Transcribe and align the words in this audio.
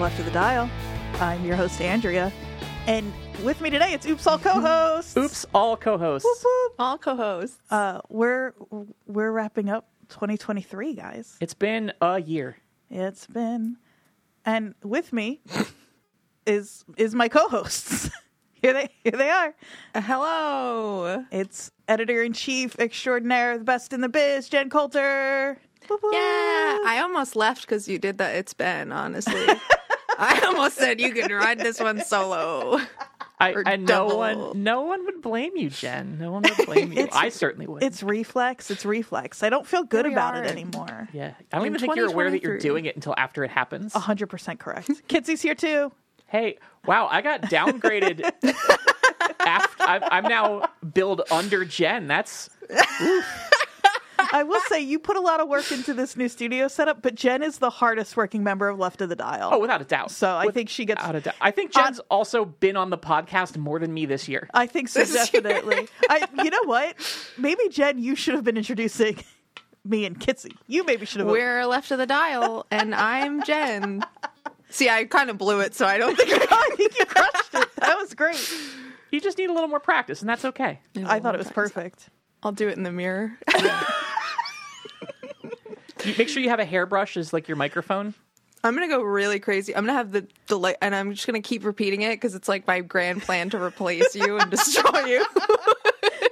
Left 0.00 0.18
of 0.18 0.24
the 0.24 0.30
Dial. 0.30 0.70
I'm 1.20 1.44
your 1.44 1.56
host, 1.56 1.78
Andrea. 1.78 2.32
And 2.86 3.12
with 3.44 3.60
me 3.60 3.68
today, 3.68 3.92
it's 3.92 4.06
Oops 4.06 4.26
All 4.26 4.38
co-hosts. 4.38 5.14
Oops, 5.14 5.46
all 5.52 5.76
co-hosts. 5.76 6.24
Whoop, 6.24 6.38
whoop. 6.42 6.74
All 6.78 6.96
co-hosts. 6.96 7.58
Uh, 7.70 8.00
we're 8.08 8.54
we're 9.06 9.30
wrapping 9.30 9.68
up 9.68 9.90
2023, 10.08 10.94
guys. 10.94 11.36
It's 11.42 11.52
been 11.52 11.92
a 12.00 12.18
year. 12.18 12.56
It's 12.88 13.26
been, 13.26 13.76
and 14.46 14.74
with 14.82 15.12
me 15.12 15.42
is 16.46 16.82
is 16.96 17.14
my 17.14 17.28
co-hosts. 17.28 18.08
here 18.54 18.72
they 18.72 18.88
here 19.04 19.18
they 19.18 19.28
are. 19.28 19.54
Hello. 19.94 21.26
It's 21.30 21.72
editor 21.88 22.22
in 22.22 22.32
chief 22.32 22.74
extraordinaire, 22.78 23.58
the 23.58 23.64
best 23.64 23.92
in 23.92 24.00
the 24.00 24.08
biz, 24.08 24.48
Jenn 24.48 24.70
Coulter. 24.70 25.58
Whoop, 25.90 26.02
whoop. 26.02 26.14
Yeah, 26.14 26.78
I 26.86 27.00
almost 27.02 27.36
left 27.36 27.62
because 27.62 27.86
you 27.86 27.98
did 27.98 28.16
that. 28.16 28.34
It's 28.34 28.54
been 28.54 28.92
honestly. 28.92 29.46
I 30.20 30.40
almost 30.46 30.76
said 30.76 31.00
you 31.00 31.12
could 31.12 31.30
ride 31.30 31.58
this 31.58 31.80
one 31.80 32.02
solo. 32.04 32.78
I, 33.38 33.52
Or 33.54 33.66
and 33.66 33.86
no 33.86 34.04
one, 34.06 34.62
no 34.62 34.82
one 34.82 35.06
would 35.06 35.22
blame 35.22 35.56
you, 35.56 35.70
Jenn. 35.70 36.18
No 36.18 36.30
one 36.30 36.42
would 36.42 36.66
blame 36.66 36.92
you. 36.92 37.08
I 37.12 37.30
certainly 37.30 37.66
would. 37.66 37.82
It's 37.82 38.02
reflex. 38.02 38.70
It's 38.70 38.84
reflex. 38.84 39.42
I 39.42 39.48
don't 39.48 39.66
feel 39.66 39.82
good 39.82 40.04
we 40.04 40.12
about 40.12 40.36
are. 40.36 40.44
it 40.44 40.50
anymore. 40.50 41.08
yeah. 41.14 41.32
I 41.50 41.56
don't 41.56 41.66
In 41.66 41.72
even 41.72 41.80
think 41.80 41.96
you're 41.96 42.10
aware 42.10 42.30
that 42.30 42.42
you're 42.42 42.58
doing 42.58 42.84
it 42.84 42.96
until 42.96 43.14
after 43.16 43.42
it 43.42 43.50
happens. 43.50 43.94
hundred 43.94 44.26
percent 44.26 44.60
correct. 44.60 44.90
Kitzy's 45.08 45.40
here 45.40 45.54
too. 45.54 45.90
Hey, 46.26 46.58
wow! 46.86 47.08
I 47.10 47.22
got 47.22 47.42
downgraded. 47.42 48.30
after, 49.40 49.82
I'm, 49.84 50.02
I'm 50.04 50.24
now 50.24 50.68
billed 50.92 51.22
under 51.30 51.64
Jenn. 51.64 52.06
That's 52.08 52.50
I 54.32 54.42
will 54.44 54.60
say 54.68 54.80
you 54.80 54.98
put 54.98 55.16
a 55.16 55.20
lot 55.20 55.40
of 55.40 55.48
work 55.48 55.70
into 55.72 55.94
this 55.94 56.16
new 56.16 56.28
studio 56.28 56.68
setup, 56.68 57.02
but 57.02 57.14
Jenn 57.14 57.42
is 57.42 57.58
the 57.58 57.70
hardest 57.70 58.16
working 58.16 58.42
member 58.44 58.68
of 58.68 58.78
Left 58.78 59.00
of 59.00 59.08
the 59.08 59.16
Dial. 59.16 59.50
oh, 59.52 59.58
without 59.58 59.80
a 59.80 59.84
doubt. 59.84 60.10
so 60.10 60.36
I 60.36 60.50
think 60.50 60.68
she 60.68 60.84
gets. 60.84 61.00
Without 61.00 61.16
a 61.16 61.20
doubt. 61.20 61.34
I 61.40 61.50
think 61.50 61.72
Jenn's 61.72 62.00
um, 62.00 62.06
also 62.10 62.44
been 62.44 62.76
on 62.76 62.90
the 62.90 62.98
podcast 62.98 63.56
more 63.56 63.78
than 63.78 63.92
me 63.92 64.06
this 64.06 64.28
year. 64.28 64.48
I 64.54 64.66
think 64.66 64.88
so 64.88 65.00
This 65.04 65.30
definitely. 65.30 65.88
I. 66.08 66.26
You 66.42 66.50
know 66.50 66.64
what? 66.64 66.96
Maybe 67.38 67.68
Jenn, 67.70 67.98
you 67.98 68.14
should 68.14 68.34
have 68.34 68.44
been 68.44 68.56
introducing 68.56 69.18
me 69.84 70.04
and 70.04 70.18
Kitzy. 70.18 70.52
You 70.66 70.84
maybe 70.84 71.06
should 71.06 71.20
have. 71.20 71.28
We're 71.28 71.64
left 71.66 71.90
of 71.90 71.98
the 71.98 72.06
dial, 72.06 72.66
and 72.70 72.94
I'm 72.94 73.42
Jenn. 73.44 74.04
See, 74.68 74.88
I 74.88 75.04
kind 75.04 75.30
of 75.30 75.38
blew 75.38 75.60
it, 75.60 75.74
so 75.74 75.86
I 75.86 75.98
don't 75.98 76.16
think 76.16 76.30
I 76.50 76.70
think 76.76 76.98
you 76.98 77.04
crushed 77.06 77.54
it. 77.54 77.68
That 77.76 77.96
was 77.96 78.14
great. 78.14 78.54
You 79.10 79.20
just 79.20 79.38
need 79.38 79.50
a 79.50 79.52
little 79.52 79.68
more 79.68 79.80
practice, 79.80 80.20
and 80.20 80.28
that's 80.28 80.44
okay. 80.44 80.80
I 81.04 81.18
thought 81.18 81.34
it 81.34 81.38
was 81.38 81.50
perfect. 81.50 82.08
I'll 82.42 82.52
do 82.52 82.68
it 82.68 82.76
in 82.76 82.84
the 82.84 82.92
mirror. 82.92 83.36
You, 86.04 86.14
make 86.18 86.28
sure 86.28 86.42
you 86.42 86.50
have 86.50 86.60
a 86.60 86.64
hairbrush 86.64 87.16
as 87.16 87.32
like 87.32 87.48
your 87.48 87.56
microphone. 87.56 88.14
I'm 88.62 88.74
gonna 88.74 88.88
go 88.88 89.00
really 89.02 89.40
crazy. 89.40 89.74
I'm 89.74 89.84
gonna 89.86 89.96
have 89.96 90.12
the 90.12 90.26
delay, 90.46 90.76
and 90.82 90.94
I'm 90.94 91.12
just 91.14 91.26
gonna 91.26 91.40
keep 91.40 91.64
repeating 91.64 92.02
it 92.02 92.16
because 92.16 92.34
it's 92.34 92.48
like 92.48 92.66
my 92.66 92.80
grand 92.80 93.22
plan 93.22 93.48
to 93.50 93.62
replace 93.62 94.14
you 94.14 94.38
and 94.38 94.50
destroy 94.50 95.04
you. 95.06 95.24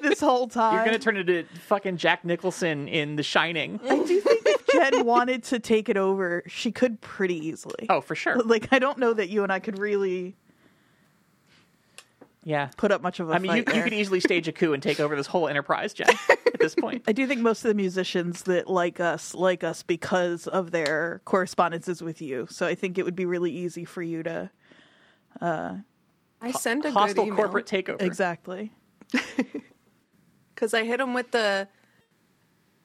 This 0.01 0.21
whole 0.21 0.47
time, 0.47 0.75
You're 0.77 0.85
gonna 0.85 0.99
turn 0.99 1.17
into 1.17 1.45
fucking 1.67 1.97
Jack 1.97 2.25
Nicholson 2.25 2.87
in 2.89 3.17
The 3.17 3.23
Shining. 3.25 3.81
I 3.85 3.97
do 4.05 4.21
think 4.21 4.43
if 4.47 4.67
Jen 4.69 5.05
wanted 5.05 5.43
to 5.45 5.59
take 5.59 5.89
it 5.89 5.97
over, 5.97 6.45
she 6.47 6.71
could 6.71 7.01
pretty 7.01 7.35
easily. 7.47 7.87
Oh, 7.91 8.01
for 8.01 8.15
sure. 8.15 8.37
Like 8.39 8.69
I 8.73 8.79
don't 8.79 8.99
know 8.99 9.13
that 9.13 9.29
you 9.29 9.43
and 9.43 9.53
I 9.53 9.59
could 9.59 9.79
really 9.79 10.37
Yeah. 12.49 12.71
put 12.79 12.91
up 12.93 13.03
much 13.03 13.21
of 13.21 13.29
a 13.29 13.35
I 13.35 13.39
mean, 13.39 13.45
you, 13.45 13.63
fight 13.63 13.69
you 13.69 13.75
there. 13.75 13.83
could 13.85 13.93
easily 13.93 14.21
stage 14.21 14.49
a 14.49 14.53
coup 14.53 14.73
and 14.73 14.83
take 14.83 15.01
over 15.01 15.15
this 15.15 15.27
whole 15.27 15.49
enterprise, 15.49 15.93
Jenn. 15.93 16.09
At 16.31 16.59
this 16.59 16.75
point, 16.75 17.05
I 17.07 17.13
do 17.13 17.27
think 17.27 17.43
most 17.43 17.63
of 17.63 17.69
the 17.69 17.75
musicians 17.75 18.45
that 18.45 18.69
like 18.69 19.01
us 19.01 19.35
like 19.35 19.63
us 19.63 19.83
because 19.83 20.47
of 20.47 20.71
their 20.71 21.21
correspondences 21.27 22.01
with 22.03 22.23
you. 22.23 22.47
So 22.51 22.67
I 22.67 22.75
think 22.75 22.97
it 22.97 23.05
would 23.05 23.15
be 23.15 23.27
really 23.27 23.53
easy 23.53 23.85
for 23.85 24.01
you 24.01 24.23
to 24.23 24.51
uh, 25.43 25.75
I 26.41 26.53
send 26.53 26.87
a 26.87 26.89
good 26.89 26.95
hostile 26.95 27.25
email 27.27 27.37
corporate 27.37 27.67
takeover. 27.67 28.01
exactly. 28.01 28.73
because 30.55 30.73
I 30.73 30.85
hit 30.85 30.99
them 30.99 31.13
with 31.13 31.31
the. 31.31 31.69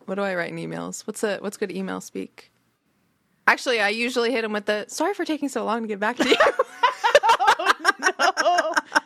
What 0.06 0.16
do 0.16 0.24
I 0.24 0.35
write 0.35 0.51
in 0.51 0.57
emails? 0.57 1.07
What's 1.07 1.24
a 1.24 1.38
what's 1.38 1.56
good 1.56 1.72
email 1.72 2.01
speak? 2.01 2.51
Actually, 3.47 3.80
I 3.80 3.90
usually 3.90 4.31
hit 4.31 4.41
them 4.41 4.51
with 4.51 4.66
the. 4.66 4.85
Sorry 4.90 5.13
for 5.13 5.24
taking 5.24 5.47
so 5.47 5.63
long 5.63 5.84
to 5.84 5.88
get 5.88 6.01
back 6.01 6.18
to 6.18 6.28
you. 6.28 6.35
Oh, 8.19 8.32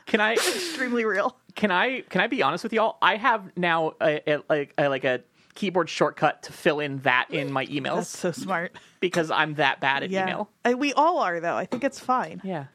Can 0.07 0.19
I? 0.21 0.33
Extremely 0.35 1.05
real. 1.05 1.37
Can 1.55 1.71
I? 1.71 2.01
Can 2.01 2.21
I 2.21 2.27
be 2.27 2.41
honest 2.41 2.63
with 2.63 2.73
y'all? 2.73 2.97
I 3.01 3.17
have 3.17 3.55
now 3.57 3.93
a, 4.01 4.21
a, 4.29 4.39
like 4.49 4.73
a, 4.77 4.89
like 4.89 5.03
a 5.03 5.21
keyboard 5.55 5.89
shortcut 5.89 6.43
to 6.43 6.53
fill 6.53 6.79
in 6.79 6.99
that 6.99 7.27
in 7.31 7.51
my 7.51 7.65
emails 7.67 7.95
That's 7.95 8.09
so 8.19 8.31
smart. 8.31 8.77
because 8.99 9.31
I'm 9.31 9.55
that 9.55 9.79
bad 9.79 10.03
at 10.03 10.09
Yeah, 10.11 10.23
email. 10.23 10.49
And 10.63 10.79
we 10.79 10.93
all 10.93 11.19
are 11.19 11.39
though. 11.39 11.55
I 11.55 11.65
think 11.65 11.83
it's 11.83 11.99
fine. 11.99 12.41
Yeah. 12.43 12.65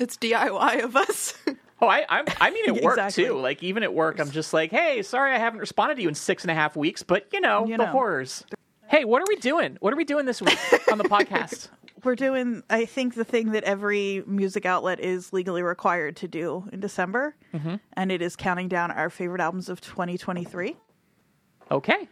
it's 0.00 0.16
DIY 0.16 0.82
of 0.84 0.96
us. 0.96 1.34
Oh, 1.78 1.88
I 1.88 2.06
I'm, 2.08 2.24
I 2.40 2.50
mean 2.52 2.74
at 2.74 2.82
work 2.82 2.94
Exactly. 2.96 3.26
too. 3.26 3.34
Like 3.36 3.62
even 3.62 3.82
at 3.82 3.92
work, 3.92 4.18
I'm 4.18 4.30
just 4.30 4.54
like, 4.54 4.70
hey, 4.70 5.02
sorry 5.02 5.34
I 5.34 5.38
haven't 5.38 5.60
responded 5.60 5.96
to 5.96 6.02
you 6.02 6.08
in 6.08 6.14
six 6.14 6.42
and 6.42 6.50
a 6.50 6.54
half 6.54 6.74
weeks, 6.74 7.02
but 7.02 7.26
you 7.34 7.40
know 7.42 7.66
You 7.66 7.76
the 7.76 7.84
know. 7.84 7.90
horrors. 7.92 8.44
Hey, 8.88 9.04
what 9.04 9.20
are 9.20 9.26
we 9.28 9.36
doing? 9.36 9.76
What 9.80 9.92
are 9.92 9.96
we 9.96 10.04
doing 10.04 10.24
this 10.24 10.40
week 10.40 10.58
on 10.90 10.96
the 10.96 11.04
podcast? 11.04 11.68
We're 12.04 12.14
doing. 12.14 12.62
I 12.70 12.84
think 12.84 13.14
the 13.14 13.24
thing 13.24 13.52
that 13.52 13.64
every 13.64 14.22
music 14.26 14.66
outlet 14.66 15.00
is 15.00 15.32
legally 15.32 15.62
required 15.62 16.16
to 16.16 16.28
do 16.28 16.68
in 16.72 16.80
December, 16.80 17.34
Mm-hmm. 17.54 17.76
and 17.94 18.12
it 18.12 18.20
is 18.22 18.36
counting 18.36 18.68
down 18.68 18.90
our 18.90 19.08
favorite 19.10 19.40
albums 19.40 19.68
of 19.68 19.80
2023. 19.80 20.76
Okay. 21.70 22.08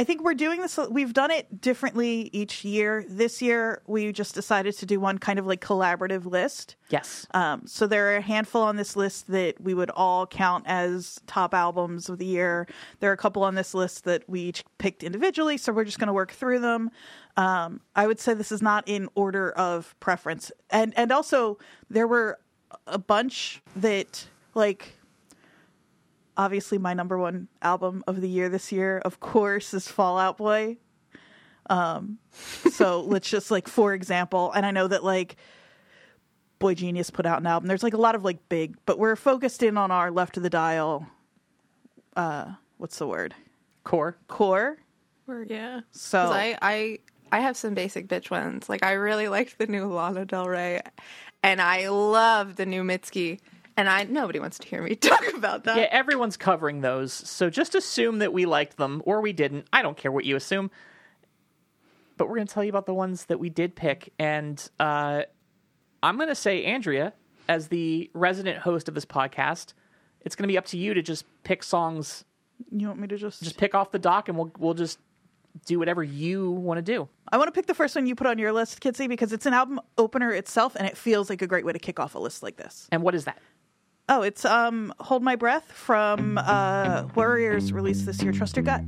I 0.00 0.04
think 0.04 0.22
we're 0.22 0.32
doing 0.32 0.62
this. 0.62 0.78
We've 0.90 1.12
done 1.12 1.30
it 1.30 1.60
differently 1.60 2.30
each 2.32 2.64
year. 2.64 3.04
This 3.06 3.42
year, 3.42 3.82
we 3.86 4.12
just 4.12 4.34
decided 4.34 4.74
to 4.78 4.86
do 4.86 4.98
one 4.98 5.18
kind 5.18 5.38
of 5.38 5.46
like 5.46 5.60
collaborative 5.60 6.24
list. 6.24 6.76
Yes. 6.88 7.26
Um, 7.34 7.66
so 7.66 7.86
there 7.86 8.10
are 8.10 8.16
a 8.16 8.22
handful 8.22 8.62
on 8.62 8.76
this 8.76 8.96
list 8.96 9.26
that 9.26 9.60
we 9.60 9.74
would 9.74 9.90
all 9.90 10.26
count 10.26 10.64
as 10.66 11.20
top 11.26 11.52
albums 11.52 12.08
of 12.08 12.16
the 12.16 12.24
year. 12.24 12.66
There 13.00 13.10
are 13.10 13.12
a 13.12 13.18
couple 13.18 13.44
on 13.44 13.56
this 13.56 13.74
list 13.74 14.04
that 14.04 14.26
we 14.26 14.40
each 14.40 14.64
picked 14.78 15.02
individually, 15.02 15.58
so 15.58 15.70
we're 15.70 15.84
just 15.84 15.98
going 15.98 16.06
to 16.06 16.14
work 16.14 16.32
through 16.32 16.60
them. 16.60 16.90
Um, 17.36 17.82
I 17.94 18.06
would 18.06 18.18
say 18.18 18.32
this 18.32 18.52
is 18.52 18.62
not 18.62 18.84
in 18.88 19.10
order 19.14 19.50
of 19.50 19.94
preference, 20.00 20.50
and 20.70 20.94
and 20.96 21.12
also 21.12 21.58
there 21.90 22.06
were 22.06 22.38
a 22.86 22.96
bunch 22.96 23.60
that 23.76 24.28
like 24.54 24.94
obviously 26.40 26.78
my 26.78 26.94
number 26.94 27.18
one 27.18 27.48
album 27.60 28.02
of 28.06 28.22
the 28.22 28.28
year 28.28 28.48
this 28.48 28.72
year, 28.72 28.98
of 29.04 29.20
course, 29.20 29.74
is 29.74 29.86
Fall 29.86 30.18
Out 30.18 30.38
Boy. 30.38 30.78
Um, 31.68 32.18
so 32.32 33.00
let's 33.06 33.28
just 33.28 33.50
like 33.50 33.68
for 33.68 33.92
example, 33.92 34.50
and 34.52 34.64
I 34.64 34.70
know 34.70 34.88
that 34.88 35.04
like 35.04 35.36
boygenius 36.58 37.12
put 37.12 37.26
out 37.26 37.40
an 37.40 37.46
album. 37.46 37.68
There's 37.68 37.82
like 37.82 37.92
a 37.92 37.98
lot 37.98 38.14
of 38.14 38.24
like 38.24 38.48
big, 38.48 38.76
but 38.86 38.98
we're 38.98 39.16
focused 39.16 39.62
in 39.62 39.76
on 39.76 39.90
our 39.90 40.10
left 40.10 40.38
of 40.38 40.42
the 40.42 40.50
dial. 40.50 41.06
Uh, 42.16 42.52
what's 42.78 42.98
the 42.98 43.06
word? 43.06 43.34
Core. 43.84 44.16
Core. 44.26 44.78
Or, 45.28 45.44
yeah. 45.48 45.80
So 45.90 46.20
I, 46.20 46.56
I 46.62 46.98
I 47.30 47.40
have 47.40 47.56
some 47.56 47.74
basic 47.74 48.08
bitch 48.08 48.30
ones. 48.30 48.70
Like 48.70 48.82
I 48.82 48.92
really 48.92 49.28
liked 49.28 49.58
the 49.58 49.66
new 49.66 49.86
Lana 49.92 50.24
Del 50.24 50.48
Rey, 50.48 50.80
and 51.42 51.60
I 51.60 51.88
love 51.90 52.56
the 52.56 52.64
new 52.64 52.82
Mitski. 52.82 53.40
And 53.76 53.88
I 53.88 54.04
nobody 54.04 54.40
wants 54.40 54.58
to 54.58 54.68
hear 54.68 54.82
me 54.82 54.94
talk 54.96 55.24
about 55.34 55.64
that. 55.64 55.76
Yeah, 55.76 55.88
everyone's 55.90 56.36
covering 56.36 56.80
those, 56.80 57.12
so 57.12 57.50
just 57.50 57.74
assume 57.74 58.18
that 58.18 58.32
we 58.32 58.46
liked 58.46 58.76
them 58.76 59.02
or 59.04 59.20
we 59.20 59.32
didn't. 59.32 59.66
I 59.72 59.82
don't 59.82 59.96
care 59.96 60.12
what 60.12 60.24
you 60.24 60.36
assume. 60.36 60.70
But 62.16 62.28
we're 62.28 62.36
going 62.36 62.48
to 62.48 62.52
tell 62.52 62.64
you 62.64 62.68
about 62.68 62.84
the 62.84 62.92
ones 62.92 63.24
that 63.26 63.40
we 63.40 63.48
did 63.48 63.74
pick, 63.74 64.12
and 64.18 64.62
uh, 64.78 65.22
I'm 66.02 66.16
going 66.16 66.28
to 66.28 66.34
say, 66.34 66.64
Andrea, 66.64 67.14
as 67.48 67.68
the 67.68 68.10
resident 68.12 68.58
host 68.58 68.88
of 68.88 68.94
this 68.94 69.06
podcast, 69.06 69.72
it's 70.20 70.36
going 70.36 70.42
to 70.42 70.52
be 70.52 70.58
up 70.58 70.66
to 70.66 70.76
you 70.76 70.92
to 70.92 71.00
just 71.00 71.24
pick 71.44 71.62
songs, 71.62 72.24
you 72.70 72.86
want 72.88 73.00
me 73.00 73.08
to 73.08 73.16
just? 73.16 73.42
just 73.42 73.56
pick 73.56 73.74
off 73.74 73.90
the 73.90 73.98
dock, 73.98 74.28
and 74.28 74.36
we'll 74.36 74.52
we'll 74.58 74.74
just 74.74 74.98
do 75.66 75.78
whatever 75.78 76.02
you 76.02 76.50
want 76.50 76.78
to 76.78 76.82
do. 76.82 77.08
I 77.32 77.38
want 77.38 77.48
to 77.48 77.52
pick 77.52 77.66
the 77.66 77.74
first 77.74 77.94
one 77.96 78.06
you 78.06 78.14
put 78.14 78.26
on 78.26 78.38
your 78.38 78.52
list, 78.52 78.80
Kitzy, 78.80 79.08
because 79.08 79.32
it's 79.32 79.46
an 79.46 79.54
album 79.54 79.80
opener 79.98 80.30
itself, 80.32 80.76
and 80.76 80.86
it 80.86 80.96
feels 80.96 81.30
like 81.30 81.42
a 81.42 81.46
great 81.46 81.64
way 81.64 81.72
to 81.72 81.78
kick 81.78 81.98
off 81.98 82.14
a 82.14 82.18
list 82.18 82.42
like 82.42 82.56
this. 82.56 82.88
And 82.92 83.02
what 83.02 83.14
is 83.14 83.24
that? 83.24 83.38
Oh, 84.12 84.22
it's 84.22 84.44
um, 84.44 84.92
"Hold 84.98 85.22
My 85.22 85.36
Breath" 85.36 85.70
from 85.70 86.36
uh, 86.36 87.06
Worriers, 87.14 87.72
released 87.72 88.06
this 88.06 88.20
year. 88.20 88.32
Trust 88.32 88.56
your 88.56 88.64
gut. 88.64 88.82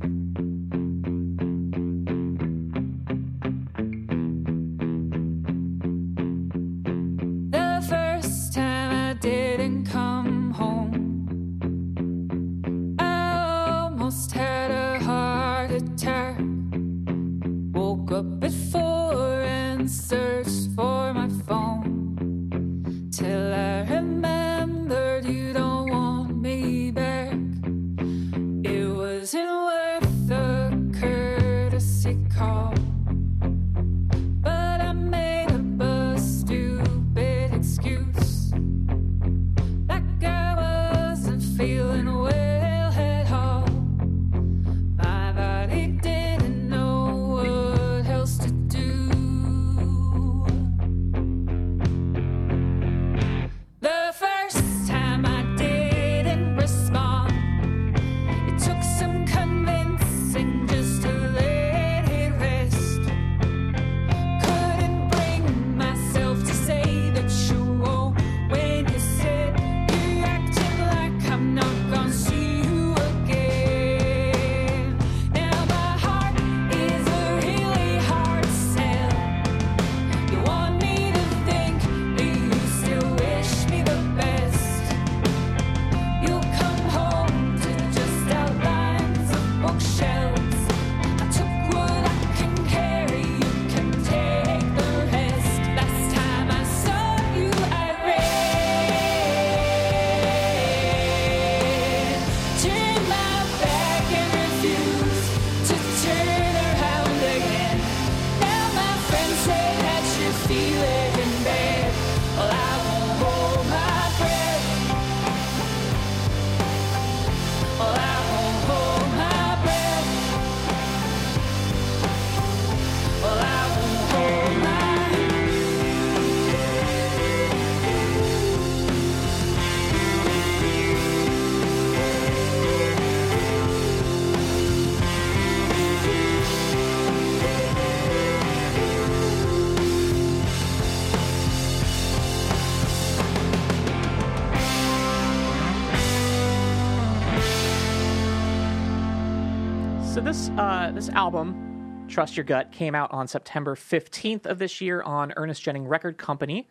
This 150.33 150.49
uh, 150.57 150.91
this 150.95 151.09
album, 151.09 152.07
Trust 152.09 152.35
Your 152.35 152.43
Gut, 152.43 152.71
came 152.71 152.95
out 152.95 153.11
on 153.11 153.27
September 153.27 153.75
15th 153.75 154.47
of 154.47 154.57
this 154.57 154.81
year 154.81 155.03
on 155.03 155.31
Ernest 155.37 155.61
Jennings 155.61 155.87
Record 155.87 156.17
Company. 156.17 156.67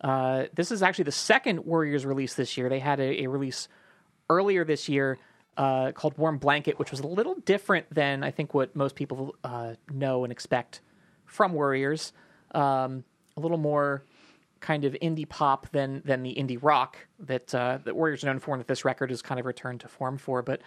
Uh, 0.00 0.44
this 0.54 0.70
is 0.70 0.84
actually 0.84 1.02
the 1.02 1.10
second 1.10 1.64
Worriers 1.64 2.06
release 2.06 2.34
this 2.34 2.56
year. 2.56 2.68
They 2.68 2.78
had 2.78 3.00
a, 3.00 3.24
a 3.24 3.26
release 3.26 3.66
earlier 4.30 4.64
this 4.64 4.88
year 4.88 5.18
uh, 5.56 5.90
called 5.90 6.16
Warm 6.16 6.38
Blanket, 6.38 6.78
which 6.78 6.92
was 6.92 7.00
a 7.00 7.06
little 7.08 7.34
different 7.34 7.92
than 7.92 8.22
I 8.22 8.30
think 8.30 8.54
what 8.54 8.76
most 8.76 8.94
people 8.94 9.34
uh, 9.42 9.74
know 9.92 10.22
and 10.22 10.30
expect 10.30 10.80
from 11.26 11.54
Worriers. 11.54 12.12
Um, 12.52 13.02
a 13.36 13.40
little 13.40 13.58
more 13.58 14.04
kind 14.60 14.84
of 14.84 14.92
indie 15.02 15.28
pop 15.28 15.68
than 15.72 16.02
than 16.04 16.22
the 16.22 16.36
indie 16.36 16.58
rock 16.62 16.98
that 17.18 17.52
uh, 17.52 17.80
that 17.84 17.96
Worriers 17.96 18.22
are 18.22 18.28
known 18.28 18.38
for, 18.38 18.54
and 18.54 18.60
that 18.60 18.68
this 18.68 18.84
record 18.84 19.10
has 19.10 19.22
kind 19.22 19.40
of 19.40 19.46
returned 19.46 19.80
to 19.80 19.88
form 19.88 20.18
for. 20.18 20.40
But 20.40 20.60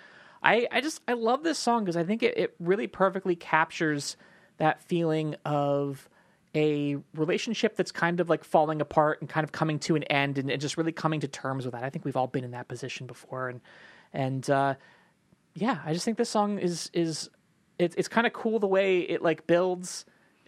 I, 0.44 0.68
I 0.72 0.82
just 0.82 1.02
I 1.08 1.14
love 1.14 1.44
this 1.44 1.58
song 1.58 1.84
because 1.84 1.98
I 1.98 2.04
think 2.04 2.24
it, 2.24 2.38
it 2.38 2.56
really 2.60 2.88
perfectly 2.88 3.36
captures 3.36 4.18
that 4.58 4.82
feeling 4.82 5.36
of 5.46 6.08
a 6.56 6.96
relationship 7.14 7.76
that's 7.76 7.92
kind 7.92 8.20
of 8.20 8.30
like 8.30 8.44
falling 8.44 8.80
apart 8.80 9.20
and 9.20 9.30
kind 9.30 9.44
of 9.44 9.52
coming 9.52 9.78
to 9.80 9.96
an 9.96 10.04
end 10.04 10.38
and, 10.38 10.50
and 10.50 10.62
just 10.62 10.78
really 10.78 10.94
coming 10.94 11.20
to 11.20 11.28
terms 11.28 11.66
with 11.66 11.74
that. 11.74 11.84
I 11.84 11.90
think 11.90 12.06
we've 12.06 12.16
all 12.16 12.28
been 12.28 12.46
in 12.46 12.52
that 12.52 12.68
position 12.68 13.08
before, 13.08 13.50
and 13.50 13.62
and 14.14 14.50
uh, 14.50 14.76
yeah, 15.54 15.80
I 15.86 15.94
just 15.94 16.06
think 16.06 16.18
this 16.18 16.30
song 16.30 16.60
is 16.60 16.90
is 16.94 17.30
it's 17.78 17.96
it's 17.98 18.08
kind 18.08 18.26
of 18.26 18.34
cool 18.34 18.60
the 18.60 18.68
way 18.68 19.00
it 19.00 19.22
like 19.22 19.48
builds 19.48 20.06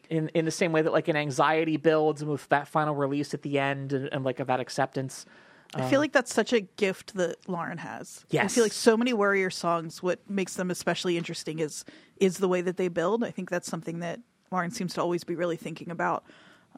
in 0.10 0.30
in 0.30 0.45
the 0.45 0.51
same 0.51 0.72
way 0.72 0.81
that 0.81 0.94
like 0.94 1.07
an 1.07 1.18
anxiety 1.18 1.78
builds 1.78 2.24
with 2.24 2.48
that 2.50 2.68
final 2.68 2.95
release 2.95 3.34
at 3.34 3.42
the 3.42 3.60
end 3.60 3.94
and, 3.94 4.10
and 4.12 4.24
like 4.24 4.39
of 4.39 4.48
that 4.48 4.60
acceptance. 4.60 5.25
I 5.73 5.89
feel 5.89 5.99
like 5.99 6.13
that's 6.13 6.33
such 6.33 6.53
a 6.53 6.61
gift 6.61 7.15
that 7.15 7.47
Lauren 7.47 7.77
has. 7.77 8.25
Yes. 8.29 8.45
I 8.45 8.47
feel 8.47 8.63
like 8.63 8.73
so 8.73 8.95
many 8.97 9.13
Warrior 9.13 9.49
songs, 9.49 10.01
what 10.01 10.27
makes 10.29 10.55
them 10.55 10.71
especially 10.71 11.17
interesting 11.17 11.59
is 11.59 11.85
is 12.17 12.37
the 12.37 12.47
way 12.47 12.61
that 12.61 12.77
they 12.77 12.87
build. 12.87 13.23
I 13.23 13.31
think 13.31 13.49
that's 13.49 13.67
something 13.67 13.99
that 13.99 14.19
Lauren 14.51 14.71
seems 14.71 14.93
to 14.95 15.01
always 15.01 15.23
be 15.23 15.35
really 15.35 15.57
thinking 15.57 15.91
about 15.91 16.23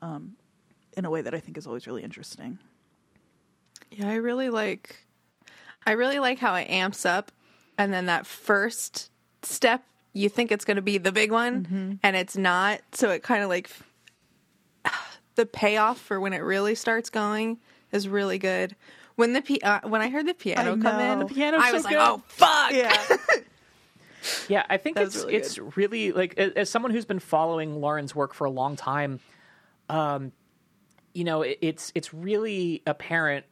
um, 0.02 0.36
in 0.98 1.06
a 1.06 1.10
way 1.10 1.22
that 1.22 1.34
I 1.34 1.40
think 1.40 1.58
is 1.58 1.68
always 1.68 1.88
really 1.88 2.04
interesting. 2.04 2.60
Yeah, 3.92 4.10
I 4.10 4.16
really 4.16 4.50
like 4.50 5.06
I 5.86 5.92
really 5.94 6.20
like 6.20 6.40
how 6.40 6.56
it 6.56 6.70
amps 6.70 7.06
up 7.06 7.32
and 7.78 7.94
then 7.94 8.08
that 8.08 8.26
first 8.26 9.10
step 9.44 9.84
you 10.14 10.28
think 10.28 10.52
it's 10.52 10.66
going 10.66 10.76
to 10.76 10.82
be 10.82 10.98
the 10.98 11.12
big 11.12 11.32
one 11.32 12.00
and 12.04 12.16
it's 12.16 12.36
not, 12.36 12.82
so 12.94 13.12
it 13.12 13.24
kind 13.24 13.44
of 13.44 13.50
like 13.50 13.70
the 15.36 15.46
payoff 15.46 16.00
for 16.00 16.20
when 16.20 16.34
it 16.34 16.40
really 16.40 16.76
starts 16.76 17.10
going 17.10 17.60
is 17.92 18.08
really 18.08 18.38
good. 18.38 18.76
When 19.16 19.34
the 19.34 19.42
pi- 19.42 19.60
uh, 19.64 19.88
when 19.88 20.02
I 20.02 20.10
heard 20.10 20.28
the 20.28 20.34
piano 20.34 20.76
I 20.76 20.78
come 20.78 21.00
in, 21.00 21.20
The 21.20 21.26
piano's 21.26 21.62
I 21.62 21.70
so 21.70 21.74
was 21.76 21.84
like, 21.84 21.94
good. 21.96 22.02
"Oh 22.02 22.24
fuck!" 22.28 22.72
Yeah, 22.72 23.18
Yeah, 24.48 24.66
I 24.70 24.78
think 24.78 24.96
That 24.98 25.08
it's 25.08 25.18
really 25.18 25.36
it's 25.36 25.58
really 25.78 26.12
like 26.12 26.38
as, 26.38 26.52
as 26.54 26.70
someone 26.70 26.92
who's 26.92 27.06
been 27.06 27.20
following 27.20 27.80
Lauren's 27.82 28.14
work 28.16 28.34
for 28.34 28.46
a 28.46 28.50
long 28.50 28.76
time, 28.76 29.20
um, 29.90 30.32
you 31.14 31.24
know, 31.24 31.42
it, 31.42 31.58
it's 31.62 31.92
it's 31.96 32.14
really 32.14 32.82
apparent 32.86 33.46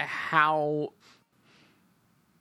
how 0.00 0.92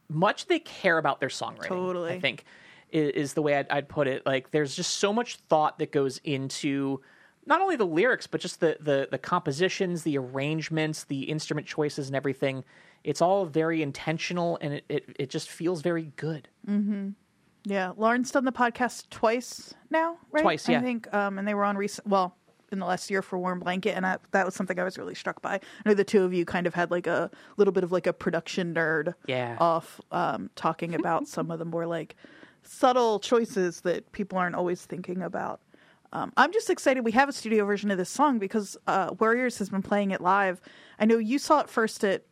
much 0.09 0.45
they 0.47 0.59
care 0.59 0.97
about 0.97 1.19
their 1.19 1.29
songwriting. 1.29 1.67
Totally. 1.67 2.13
I 2.13 2.19
think 2.19 2.43
is, 2.91 3.11
is 3.11 3.33
the 3.33 3.41
way 3.41 3.55
I'd, 3.55 3.69
I'd 3.69 3.89
put 3.89 4.07
it. 4.07 4.25
Like, 4.25 4.51
there's 4.51 4.75
just 4.75 4.97
so 4.97 5.11
much 5.11 5.37
thought 5.49 5.79
that 5.79 5.91
goes 5.91 6.19
into 6.23 7.01
not 7.47 7.61
only 7.61 7.75
the 7.75 7.85
lyrics, 7.85 8.27
but 8.27 8.41
just 8.41 8.59
the 8.59 8.77
the 8.79 9.07
the 9.09 9.17
compositions, 9.17 10.03
the 10.03 10.17
arrangements, 10.17 11.05
the 11.05 11.23
instrument 11.23 11.65
choices, 11.65 12.07
and 12.07 12.15
everything. 12.15 12.63
It's 13.03 13.21
all 13.21 13.45
very 13.45 13.81
intentional, 13.81 14.57
and 14.61 14.73
it 14.73 14.85
it, 14.89 15.15
it 15.17 15.29
just 15.29 15.49
feels 15.49 15.81
very 15.81 16.11
good. 16.17 16.49
Mm-hmm. 16.67 17.09
yeah. 17.63 17.93
Lauren's 17.97 18.31
done 18.31 18.45
the 18.45 18.51
podcast 18.51 19.09
twice 19.09 19.73
now, 19.89 20.17
right? 20.31 20.41
Twice, 20.43 20.67
I 20.69 20.79
think, 20.81 21.11
um, 21.13 21.39
and 21.39 21.47
they 21.47 21.53
were 21.53 21.63
on 21.63 21.77
recent. 21.77 22.07
Well, 22.07 22.35
in 22.71 22.79
the 22.79 22.85
last 22.85 23.09
year 23.09 23.21
for 23.21 23.39
Warm 23.39 23.59
Blanket, 23.59 23.91
and 23.95 24.05
I, 24.05 24.17
that 24.31 24.45
was 24.45 24.53
something 24.53 24.77
I 24.77 24.83
was 24.83 24.97
really 24.97 25.15
struck 25.15 25.41
by. 25.41 25.53
I 25.55 25.59
know 25.85 25.93
the 25.93 26.03
two 26.03 26.23
of 26.23 26.33
you 26.33 26.43
kind 26.43 26.67
of 26.67 26.73
had 26.73 26.91
like 26.91 27.07
a 27.07 27.31
little 27.55 27.71
bit 27.71 27.85
of 27.85 27.93
like 27.93 28.07
a 28.07 28.11
production 28.13 28.73
nerd 28.73 29.13
Yeah. 29.25 29.55
off, 29.59 30.01
um, 30.11 30.49
talking 30.55 30.93
about 30.93 31.27
some 31.35 31.49
of 31.49 31.59
the 31.59 31.65
more 31.65 31.85
like 31.85 32.17
subtle 32.63 33.19
choices 33.21 33.79
that 33.81 34.11
people 34.11 34.37
aren't 34.37 34.55
always 34.55 34.83
thinking 34.85 35.21
about. 35.21 35.61
Um, 36.13 36.31
I'm 36.37 36.53
just 36.53 36.69
excited 36.69 37.03
we 37.03 37.11
have 37.11 37.29
a 37.29 37.33
studio 37.33 37.65
version 37.65 37.91
of 37.91 37.97
this 37.97 38.09
song 38.09 38.39
because 38.39 38.77
uh, 38.87 39.13
Worriers 39.19 39.57
has 39.59 39.69
been 39.69 39.81
playing 39.81 40.11
it 40.11 40.21
live. 40.21 40.61
I 40.99 41.05
know 41.05 41.17
you 41.17 41.39
saw 41.39 41.59
it 41.59 41.69
first 41.69 42.03
at 42.03 42.23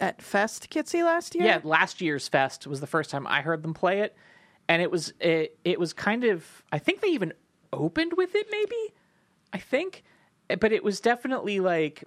at 0.00 0.20
Fest 0.20 0.68
Kitzy 0.70 1.04
last 1.04 1.34
year. 1.34 1.44
Yeah, 1.44 1.60
last 1.62 2.00
year's 2.00 2.26
fest 2.26 2.66
was 2.66 2.80
the 2.80 2.86
first 2.86 3.10
time 3.10 3.26
I 3.26 3.42
heard 3.42 3.62
them 3.62 3.74
play 3.74 4.00
it, 4.00 4.16
and 4.68 4.82
it 4.82 4.90
was 4.90 5.12
it, 5.20 5.58
it 5.64 5.78
was 5.78 5.92
kind 5.92 6.24
of 6.24 6.62
I 6.72 6.78
think 6.78 7.00
they 7.00 7.08
even 7.08 7.32
opened 7.72 8.14
with 8.16 8.34
it 8.34 8.46
maybe 8.50 8.94
I 9.52 9.58
think, 9.58 10.02
but 10.60 10.72
it 10.72 10.82
was 10.82 11.00
definitely 11.00 11.60
like 11.60 12.04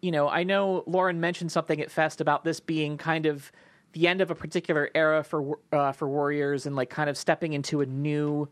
you 0.00 0.10
know 0.10 0.28
I 0.28 0.44
know 0.44 0.84
Lauren 0.86 1.20
mentioned 1.20 1.52
something 1.52 1.80
at 1.80 1.90
Fest 1.90 2.20
about 2.20 2.44
this 2.44 2.60
being 2.60 2.96
kind 2.96 3.26
of 3.26 3.50
the 3.92 4.06
end 4.06 4.20
of 4.20 4.30
a 4.30 4.34
particular 4.34 4.90
era 4.94 5.24
for 5.24 5.58
uh, 5.72 5.92
for 5.92 6.08
Worriers 6.08 6.66
and 6.66 6.76
like 6.76 6.90
kind 6.90 7.10
of 7.10 7.16
stepping 7.16 7.52
into 7.52 7.80
a 7.80 7.86
new 7.86 8.48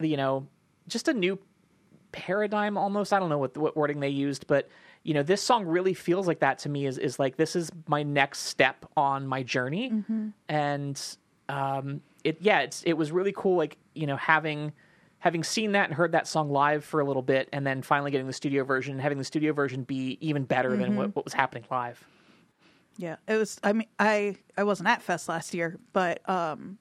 you 0.00 0.16
know 0.16 0.46
just 0.88 1.08
a 1.08 1.14
new 1.14 1.38
paradigm 2.12 2.78
almost. 2.78 3.12
I 3.12 3.18
don't 3.18 3.28
know 3.28 3.38
what 3.38 3.56
what 3.56 3.76
wording 3.76 4.00
they 4.00 4.08
used 4.08 4.46
but 4.46 4.68
you 5.02 5.14
know 5.14 5.22
this 5.22 5.42
song 5.42 5.66
really 5.66 5.94
feels 5.94 6.26
like 6.26 6.40
that 6.40 6.58
to 6.60 6.68
me 6.68 6.86
is 6.86 6.98
is 6.98 7.18
like 7.18 7.36
this 7.36 7.56
is 7.56 7.70
my 7.88 8.02
next 8.02 8.40
step 8.40 8.86
on 8.96 9.26
my 9.26 9.42
journey. 9.42 9.92
And 10.48 11.00
um 11.48 12.00
it 12.22 12.38
yeah 12.40 12.60
it's 12.60 12.82
it 12.84 12.94
was 12.94 13.12
really 13.12 13.32
cool 13.36 13.56
like 13.56 13.76
you 13.94 14.06
know 14.06 14.16
having 14.16 14.72
having 15.18 15.42
seen 15.42 15.72
that 15.72 15.86
and 15.86 15.94
heard 15.94 16.12
that 16.12 16.26
song 16.26 16.50
live 16.50 16.84
for 16.84 17.00
a 17.00 17.04
little 17.04 17.22
bit 17.22 17.48
and 17.52 17.66
then 17.66 17.80
finally 17.80 18.10
getting 18.10 18.26
the 18.26 18.32
studio 18.32 18.62
version 18.62 18.92
and 18.92 19.00
having 19.00 19.16
the 19.16 19.24
studio 19.24 19.52
version 19.52 19.82
be 19.82 20.18
even 20.20 20.44
better 20.44 20.76
than 20.76 20.96
what, 20.96 21.16
what 21.16 21.24
was 21.24 21.32
happening 21.32 21.64
live. 21.70 22.02
Yeah, 22.98 23.16
it 23.26 23.36
was. 23.36 23.58
I 23.64 23.72
mean, 23.72 23.88
I 23.98 24.36
I 24.56 24.64
wasn't 24.64 24.88
at 24.88 25.02
Fest 25.02 25.28
last 25.28 25.54
year, 25.54 25.78
but 25.92 26.28
um, 26.28 26.78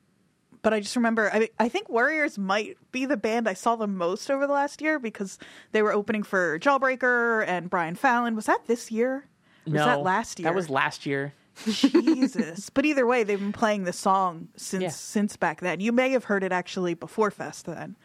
but 0.64 0.74
I 0.74 0.80
just 0.80 0.96
remember. 0.96 1.30
I 1.32 1.50
I 1.60 1.70
think 1.70 1.88
Worriers 1.90 2.38
might 2.40 2.78
be 2.92 3.06
the 3.06 3.18
band 3.18 3.48
I 3.48 3.54
saw 3.54 3.76
the 3.76 3.88
most 3.88 4.32
over 4.32 4.48
the 4.48 4.54
last 4.54 4.82
year 4.82 4.98
because 4.98 5.38
they 5.72 5.84
were 5.84 5.94
opening 5.94 6.24
for 6.24 6.58
Jawbreaker 6.58 7.46
and 7.48 7.70
Brian 7.70 7.96
Fallon. 7.96 8.36
Was 8.36 8.48
that 8.48 8.66
this 8.66 8.92
year? 8.92 9.28
Was 9.66 9.74
no 9.76 9.86
that 9.86 10.02
last 10.02 10.40
year? 10.40 10.50
that 10.50 10.56
was 10.56 10.70
last 10.70 11.06
year 11.06 11.34
Jesus. 11.66 12.70
but 12.74 12.86
either 12.86 13.06
way, 13.06 13.24
they've 13.24 13.40
been 13.40 13.54
playing 13.54 13.84
the 13.84 13.94
song 13.94 14.50
since 14.56 14.82
Yeah. 14.82 14.90
since 14.90 15.38
back 15.38 15.62
then. 15.62 15.80
You 15.80 15.92
may 15.92 16.10
have 16.12 16.26
heard 16.26 16.44
it 16.44 16.52
actually 16.52 16.94
before 16.96 17.32
Fest 17.32 17.66
then, 17.66 17.96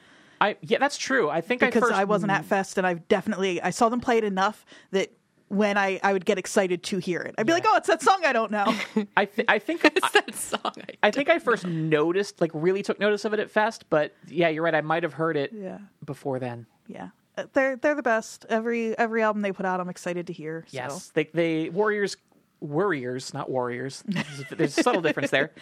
i 0.41 0.57
yeah 0.61 0.79
that's 0.79 0.97
true 0.97 1.29
i 1.29 1.41
think 1.41 1.61
because 1.61 1.83
I, 1.83 1.87
first, 1.87 1.99
I 2.01 2.05
wasn't 2.05 2.31
at 2.33 2.45
Fest, 2.45 2.79
and 2.79 2.87
I've 2.87 3.09
definitely 3.09 3.61
I 3.61 3.71
saw 3.71 3.89
them 3.89 4.01
play 4.01 4.19
it 4.19 4.25
enough 4.25 4.65
that. 4.93 5.11
When 5.49 5.79
I, 5.79 5.99
I 6.03 6.13
would 6.13 6.25
get 6.27 6.37
excited 6.39 6.83
to 6.85 6.99
hear 6.99 7.21
it, 7.23 7.35
I'd 7.39 7.47
be 7.47 7.53
like, 7.53 7.65
"Oh, 7.67 7.77
it's 7.77 7.89
that 7.89 8.03
song 8.03 8.21
I 8.25 8.33
don't 8.33 8.51
know." 8.51 8.75
I, 9.17 9.25
th- 9.25 9.47
I 9.49 9.59
think 9.59 9.83
It's 9.85 10.11
that 10.11 10.35
song. 10.35 10.73
I, 10.77 11.09
I 11.09 11.11
think 11.11 11.31
I 11.31 11.39
first 11.39 11.67
noticed, 11.67 12.41
like, 12.41 12.51
really 12.53 12.83
took 12.83 13.01
notice 13.01 13.25
of 13.25 13.33
it 13.33 13.41
at 13.41 13.51
Fest. 13.51 13.87
But 13.89 14.15
yeah, 14.27 14.49
you're 14.49 14.63
right. 14.63 14.75
I 14.75 14.83
might 14.83 15.03
have 15.05 15.15
heard 15.15 15.37
it 15.37 15.53
yeah, 15.55 15.79
before 16.05 16.39
then. 16.39 16.67
yeah, 16.87 17.09
Uh, 17.37 17.45
they're 17.55 17.77
they're 17.77 17.95
the 17.95 18.03
best. 18.03 18.45
Every 18.51 18.97
every 18.99 19.23
album 19.23 19.41
they 19.43 19.53
put 19.53 19.65
out, 19.65 19.81
I'm 19.81 19.89
excited 19.89 20.27
to 20.27 20.33
hear. 20.33 20.65
So. 20.69 20.77
Yes, 20.77 21.11
they, 21.15 21.25
they 21.33 21.71
Worriers, 21.71 22.17
Worriers, 22.61 23.33
not 23.33 23.49
Warriors. 23.51 24.03
There's, 24.07 24.45
there's 24.51 24.79
a 24.79 24.83
subtle 24.83 25.03
difference 25.03 25.31
there. 25.31 25.53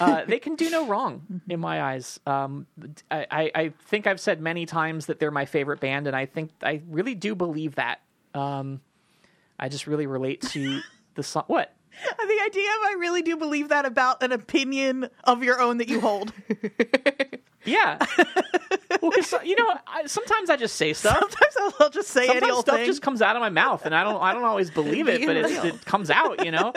Uh, 0.00 0.22
they 0.26 0.38
can 0.38 0.54
do 0.54 0.68
no 0.68 0.86
wrong 0.86 1.40
in 1.48 1.58
my 1.58 1.80
eyes. 1.80 2.20
Um, 2.26 2.66
I, 3.10 3.26
I, 3.30 3.50
I 3.54 3.68
think 3.86 4.06
I've 4.06 4.20
said 4.20 4.38
many 4.38 4.66
times 4.66 5.06
that 5.06 5.18
they're 5.18 5.30
my 5.30 5.46
favorite 5.46 5.80
band, 5.80 6.06
and 6.06 6.14
I 6.14 6.26
think 6.26 6.50
I 6.62 6.82
really 6.90 7.14
do 7.14 7.34
believe 7.34 7.76
that. 7.76 8.02
Um, 8.34 8.82
I 9.58 9.68
just 9.68 9.86
really 9.86 10.06
relate 10.06 10.42
to 10.42 10.80
the 11.14 11.22
song. 11.22 11.44
What? 11.46 11.74
the 12.18 12.40
idea 12.46 12.68
of 12.70 12.78
I 12.86 12.96
really 12.98 13.22
do 13.22 13.36
believe 13.36 13.70
that 13.70 13.84
about 13.84 14.22
an 14.22 14.30
opinion 14.32 15.08
of 15.24 15.42
your 15.42 15.60
own 15.60 15.78
that 15.78 15.88
you 15.88 16.00
hold. 16.00 16.32
Yeah. 17.64 17.98
well, 19.02 19.12
you 19.44 19.54
know, 19.56 19.74
I, 19.86 20.06
sometimes 20.06 20.48
I 20.48 20.56
just 20.56 20.76
say 20.76 20.94
stuff. 20.94 21.18
Sometimes 21.18 21.74
I'll- 21.80 21.90
just 21.90 22.08
say 22.08 22.22
any 22.22 22.32
sometimes 22.40 22.52
old 22.52 22.64
stuff 22.64 22.76
thing. 22.76 22.86
just 22.86 23.02
comes 23.02 23.22
out 23.22 23.36
of 23.36 23.40
my 23.40 23.48
mouth 23.50 23.84
and 23.86 23.94
i 23.94 24.02
don't 24.02 24.20
i 24.20 24.32
don't 24.32 24.44
always 24.44 24.70
believe 24.70 25.08
it 25.08 25.24
but 25.26 25.36
it, 25.36 25.64
it 25.64 25.84
comes 25.84 26.10
out 26.10 26.44
you 26.44 26.50
know 26.50 26.72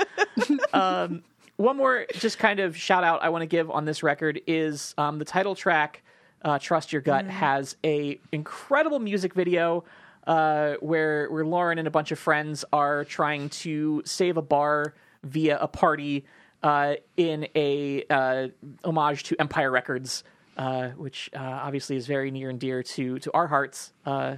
um, 0.74 1.24
one 1.58 1.78
more 1.78 2.06
just 2.14 2.38
kind 2.40 2.60
of 2.60 2.78
shout 2.78 3.04
out 3.04 3.22
i 3.24 3.30
want 3.30 3.42
to 3.42 3.46
give 3.48 3.70
on 3.72 3.86
this 3.86 4.04
record 4.04 4.42
is 4.48 4.94
um, 4.98 5.20
the 5.20 5.26
title 5.26 5.56
track 5.56 6.04
uh, 6.44 6.58
trust 6.60 6.92
your 6.92 7.02
gut 7.02 7.26
has 7.26 7.76
a 7.84 8.20
incredible 8.32 9.00
music 9.00 9.34
video 9.34 9.84
uh, 10.28 10.74
where 10.80 11.30
where 11.32 11.46
lauren 11.46 11.78
and 11.80 11.88
a 11.88 11.92
bunch 11.92 12.12
of 12.12 12.20
friends 12.20 12.64
are 12.72 13.04
trying 13.06 13.50
to 13.50 14.02
save 14.06 14.38
a 14.38 14.42
bar 14.42 14.94
via 15.24 15.58
a 15.60 15.68
party 15.68 16.26
uh, 16.64 16.94
in 17.18 17.48
a 17.56 18.04
uh, 18.10 18.48
homage 18.84 19.24
to 19.24 19.36
empire 19.40 19.72
records 19.72 20.24
uh, 20.58 20.90
which 20.90 21.30
uh, 21.36 21.40
obviously 21.40 21.96
is 21.96 22.06
very 22.08 22.30
near 22.32 22.50
and 22.50 22.60
dear 22.60 22.84
to 22.84 23.18
to 23.20 23.32
our 23.34 23.48
hearts 23.48 23.94
uh, 24.06 24.36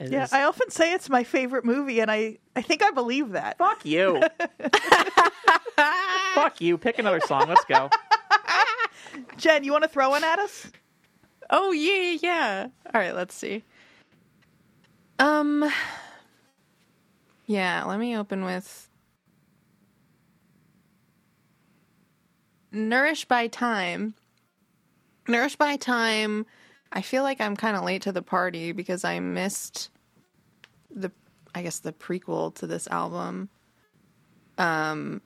yeah, 0.00 0.24
is- 0.24 0.32
I 0.32 0.44
often 0.44 0.70
say 0.70 0.92
it's 0.92 1.10
my 1.10 1.24
favorite 1.24 1.64
movie, 1.64 2.00
and 2.00 2.08
I, 2.08 2.38
I 2.54 2.62
think 2.62 2.84
I 2.84 2.92
believe 2.92 3.30
that. 3.30 3.58
Fuck 3.58 3.84
you. 3.84 4.22
Fuck 6.34 6.60
you. 6.60 6.78
Pick 6.78 6.98
another 7.00 7.18
song. 7.20 7.48
Let's 7.48 7.64
go. 7.64 7.90
Jen, 9.36 9.64
you 9.64 9.72
want 9.72 9.82
to 9.82 9.88
throw 9.88 10.10
one 10.10 10.22
at 10.22 10.38
us? 10.38 10.70
Oh 11.50 11.72
yeah, 11.72 12.16
yeah. 12.22 12.66
All 12.94 13.00
right, 13.00 13.14
let's 13.14 13.34
see. 13.34 13.64
Um 15.18 15.70
Yeah, 17.46 17.84
let 17.84 17.98
me 17.98 18.16
open 18.16 18.44
with 18.44 18.88
Nourished 22.70 23.28
by 23.28 23.46
Time. 23.46 24.14
Nourished 25.26 25.58
by 25.58 25.76
Time. 25.76 26.46
I 26.92 27.02
feel 27.02 27.22
like 27.22 27.40
I'm 27.40 27.56
kind 27.56 27.76
of 27.76 27.84
late 27.84 28.02
to 28.02 28.12
the 28.12 28.22
party 28.22 28.72
because 28.72 29.04
I 29.04 29.20
missed 29.20 29.90
the 30.90 31.10
I 31.54 31.62
guess 31.62 31.80
the 31.80 31.92
prequel 31.92 32.54
to 32.56 32.66
this 32.66 32.86
album. 32.88 33.48
Um 34.56 35.20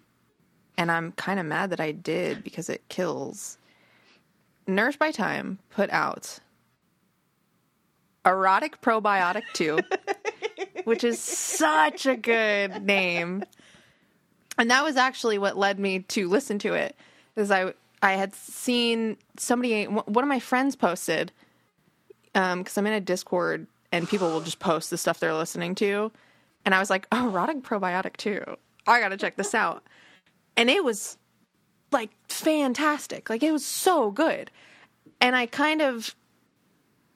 and 0.79 0.91
I'm 0.91 1.13
kind 1.13 1.39
of 1.39 1.47
mad 1.47 1.71
that 1.71 1.81
I 1.81 1.93
did 1.93 2.43
because 2.43 2.71
it 2.71 2.89
kills. 2.89 3.59
Nourished 4.67 4.99
by 4.99 5.11
Time 5.11 5.59
put 5.71 5.91
out 5.91 6.39
Erotic 8.25 8.81
Probiotic 8.81 9.43
2, 9.55 9.79
which 10.85 11.05
is 11.05 11.19
such 11.19 12.07
a 12.07 12.17
good 12.17 12.83
name. 12.83 13.45
And 14.59 14.71
that 14.71 14.85
was 14.85 14.97
actually 14.97 15.39
what 15.39 15.57
led 15.57 15.79
me 15.79 16.01
to 16.01 16.29
listen 16.29 16.59
to 16.61 16.75
it. 16.75 16.97
Is 17.37 17.51
I 17.51 17.75
I 18.03 18.13
had 18.13 18.35
seen 18.35 19.17
somebody 19.39 19.85
one 19.85 20.25
of 20.25 20.29
my 20.29 20.41
friends 20.41 20.77
posted 20.77 21.33
um 22.35 22.65
cuz 22.65 22.77
I'm 22.77 22.87
in 22.87 22.93
a 22.93 23.01
Discord 23.01 23.67
and 23.91 24.09
people 24.09 24.31
will 24.31 24.41
just 24.41 24.59
post 24.59 24.91
the 24.91 24.99
stuff 24.99 25.19
they're 25.19 25.35
listening 25.35 25.75
to 25.77 26.13
and 26.65 26.75
I 26.75 26.79
was 26.79 26.91
like, 26.91 27.07
"Oh, 27.11 27.29
Erotic 27.29 27.63
Probiotic 27.63 28.17
2. 28.17 28.57
I 28.87 29.01
got 29.01 29.09
to 29.09 29.17
check 29.17 29.37
this 29.37 29.55
out." 29.55 29.83
And 30.57 30.71
it 30.71 30.85
was 30.85 31.17
like 31.91 32.11
fantastic. 32.29 33.31
Like 33.31 33.43
it 33.43 33.53
was 33.53 33.65
so 33.65 34.11
good. 34.11 34.51
And 35.21 35.35
I 35.37 35.47
kind 35.47 35.81
of 35.83 36.15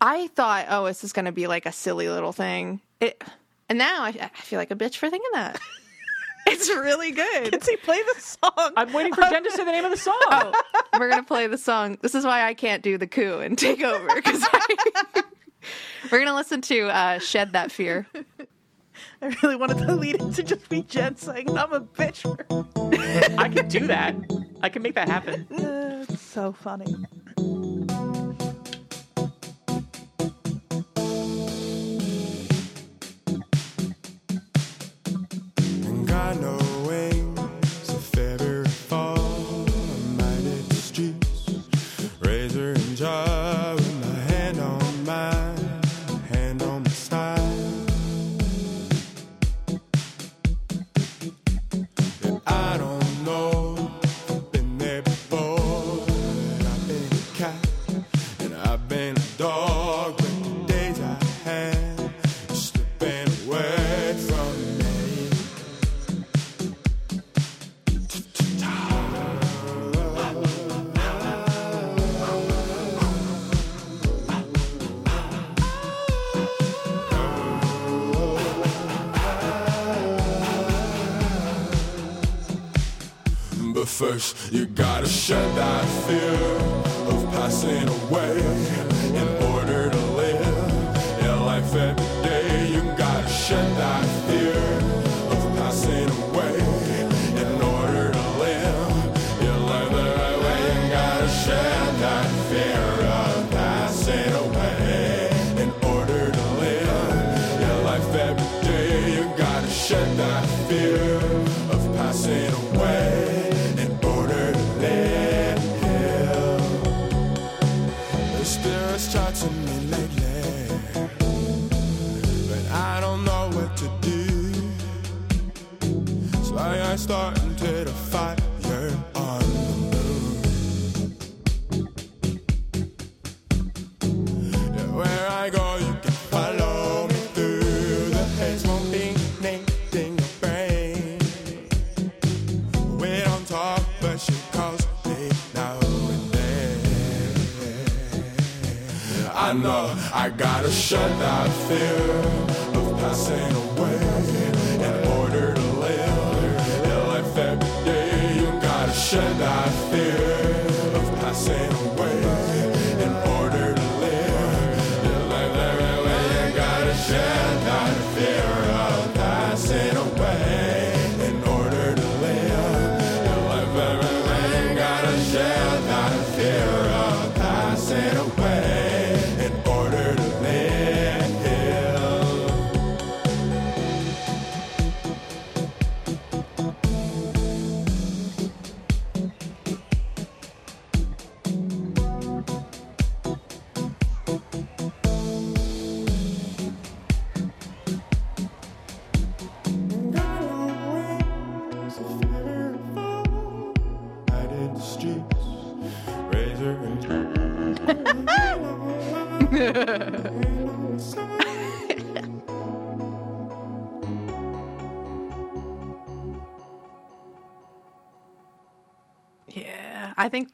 I 0.00 0.28
thought, 0.28 0.66
oh, 0.68 0.86
this 0.86 1.04
is 1.04 1.12
going 1.12 1.24
to 1.24 1.32
be 1.32 1.46
like 1.46 1.66
a 1.66 1.72
silly 1.72 2.08
little 2.08 2.32
thing? 2.32 2.80
It, 3.00 3.22
and 3.68 3.78
now 3.78 4.02
I, 4.02 4.08
I 4.08 4.40
feel 4.42 4.58
like 4.58 4.70
a 4.70 4.76
bitch 4.76 4.96
for 4.96 5.08
thinking 5.08 5.30
that. 5.32 5.58
it's 6.46 6.68
really 6.68 7.10
good. 7.12 7.50
Did 7.50 7.64
he 7.64 7.76
play 7.76 8.00
the 8.14 8.20
song? 8.20 8.72
I'm 8.76 8.92
waiting 8.92 9.14
for 9.14 9.22
Jenn 9.22 9.44
to 9.44 9.50
say 9.50 9.64
the 9.64 9.72
name 9.72 9.84
of 9.84 9.90
the 9.90 9.96
song. 9.96 10.16
Oh, 10.26 10.52
we're 10.98 11.10
gonna 11.10 11.22
play 11.22 11.46
the 11.46 11.58
song. 11.58 11.98
This 12.02 12.14
is 12.14 12.24
why 12.24 12.46
I 12.46 12.54
can't 12.54 12.82
do 12.82 12.98
the 12.98 13.06
coup 13.06 13.40
and 13.40 13.58
take 13.58 13.82
over 13.82 14.14
because 14.14 14.46
we're 16.12 16.18
gonna 16.18 16.34
listen 16.34 16.60
to 16.62 16.88
uh, 16.88 17.18
"Shed 17.18 17.52
That 17.52 17.72
Fear." 17.72 18.06
I 19.22 19.34
really 19.42 19.56
wanted 19.56 19.78
to 19.78 19.94
lead 19.94 20.16
it 20.16 20.34
to 20.34 20.42
just 20.42 20.68
be 20.68 20.82
Jenn 20.82 21.16
saying, 21.16 21.56
I'm 21.56 21.72
a 21.72 21.80
bitch. 21.80 22.22
For... 22.22 22.36
I 23.38 23.48
can 23.48 23.68
do 23.68 23.86
that. 23.86 24.14
I 24.62 24.68
can 24.68 24.82
make 24.82 24.94
that 24.94 25.08
happen. 25.08 25.46
Uh, 25.50 26.04
it's 26.08 26.22
so 26.22 26.52
funny. 26.52 26.94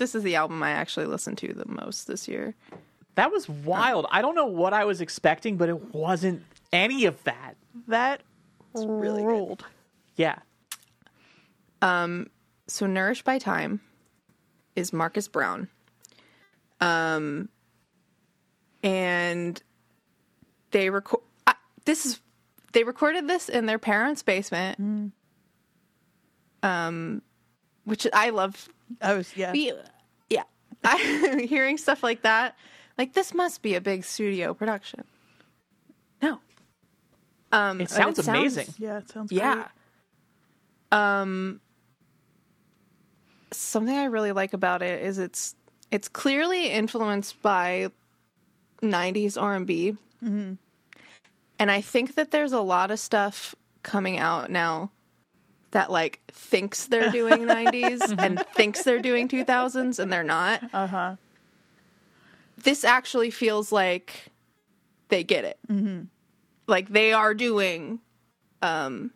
This 0.02 0.16
is 0.16 0.24
the 0.24 0.34
album 0.34 0.60
I 0.64 0.72
actually 0.72 1.06
listened 1.06 1.38
to 1.38 1.52
the 1.52 1.68
most 1.68 2.08
this 2.08 2.26
year. 2.26 2.56
That 3.14 3.30
was 3.30 3.48
wild. 3.48 4.06
I 4.10 4.20
don't 4.20 4.34
know 4.34 4.46
what 4.46 4.72
I 4.72 4.84
was 4.84 5.00
expecting, 5.00 5.56
but 5.56 5.68
it 5.68 5.94
wasn't 5.94 6.42
any 6.72 7.04
of 7.04 7.22
that. 7.22 7.54
That 7.86 8.22
really 8.74 9.24
ruled. 9.24 9.64
Yeah. 10.16 10.40
Um. 11.80 12.30
So 12.66 12.86
Nourished 12.86 13.24
by 13.24 13.38
Time 13.38 13.80
is 14.74 14.92
Marcus 14.92 15.28
Brown. 15.28 15.68
Um, 16.80 17.48
and 18.82 19.62
they 20.72 20.90
record. 20.90 21.22
Uh, 21.46 21.54
this 21.84 22.06
is 22.06 22.20
they 22.72 22.82
recorded 22.82 23.28
this 23.28 23.48
in 23.48 23.66
their 23.66 23.78
parents' 23.78 24.24
basement. 24.24 25.12
Um, 26.64 27.22
which 27.84 28.08
I 28.12 28.30
love. 28.30 28.68
I 29.00 29.14
was 29.14 29.36
yeah. 29.36 29.52
Be- 29.52 29.72
Yeah, 30.84 30.90
I 30.94 31.46
hearing 31.48 31.78
stuff 31.78 32.02
like 32.02 32.22
that. 32.22 32.56
Like 32.98 33.14
this 33.14 33.34
must 33.34 33.62
be 33.62 33.74
a 33.74 33.80
big 33.80 34.04
studio 34.04 34.54
production. 34.54 35.04
No. 36.20 36.38
Um, 37.50 37.80
It 37.80 37.88
but 37.88 37.90
sounds 37.90 38.28
amazing. 38.28 38.68
Yeah, 38.78 38.98
it 38.98 39.08
sounds 39.10 39.32
yeah. 39.32 39.54
great. 39.54 40.98
Um 40.98 41.60
something 43.52 43.94
I 43.94 44.04
really 44.04 44.32
like 44.32 44.52
about 44.52 44.82
it 44.82 45.02
is 45.02 45.18
it's 45.18 45.54
it's 45.90 46.08
clearly 46.08 46.70
influenced 46.70 47.40
by 47.42 47.90
90s 48.82 49.40
R&B. 49.40 49.96
Mm-hmm. 50.24 50.54
And 51.58 51.70
I 51.70 51.80
think 51.82 52.14
that 52.14 52.30
there's 52.30 52.52
a 52.52 52.60
lot 52.60 52.90
of 52.90 52.98
stuff 52.98 53.54
coming 53.82 54.18
out 54.18 54.50
now 54.50 54.90
that 55.72 55.90
like 55.90 56.20
thinks 56.28 56.86
they're 56.86 57.10
doing 57.10 57.40
90s 57.40 58.14
and 58.22 58.38
thinks 58.54 58.82
they're 58.84 59.00
doing 59.00 59.28
2000s 59.28 59.98
and 59.98 60.12
they're 60.12 60.22
not. 60.22 60.62
Uh-huh. 60.72 61.16
This 62.58 62.84
actually 62.84 63.30
feels 63.30 63.72
like 63.72 64.26
they 65.08 65.24
get 65.24 65.44
it. 65.44 65.58
Mm-hmm. 65.68 66.04
Like 66.66 66.88
they 66.88 67.12
are 67.12 67.34
doing 67.34 67.98
um 68.62 69.10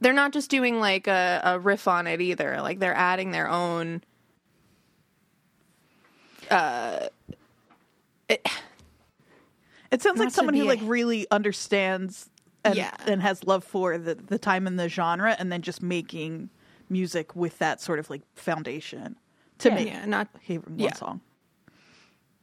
they're 0.00 0.12
not 0.12 0.32
just 0.32 0.48
doing 0.48 0.80
like 0.80 1.08
a, 1.08 1.40
a 1.44 1.58
riff 1.58 1.86
on 1.86 2.06
it 2.06 2.20
either. 2.20 2.62
Like 2.62 2.78
they're 2.78 2.94
adding 2.94 3.32
their 3.32 3.48
own 3.48 4.02
uh 6.50 7.08
it, 8.28 8.46
It 9.90 10.02
sounds 10.02 10.18
like 10.18 10.30
someone 10.30 10.54
who 10.54 10.64
like 10.64 10.80
really 10.82 11.26
understands 11.30 12.28
and 12.68 12.76
Yeah. 12.76 12.94
and 13.06 13.20
has 13.22 13.44
love 13.44 13.64
for 13.64 13.98
the 13.98 14.14
the 14.14 14.38
time 14.38 14.66
and 14.66 14.78
the 14.78 14.88
genre, 14.88 15.34
and 15.38 15.50
then 15.52 15.62
just 15.62 15.82
making 15.82 16.50
music 16.88 17.34
with 17.36 17.58
that 17.58 17.80
sort 17.80 17.98
of 17.98 18.08
like 18.10 18.22
foundation 18.34 19.16
to 19.58 19.70
make 19.70 19.88
yeah, 19.88 20.04
not 20.06 20.28
even 20.46 20.72
one 20.72 20.78
yeah. 20.78 20.94
song. 20.94 21.20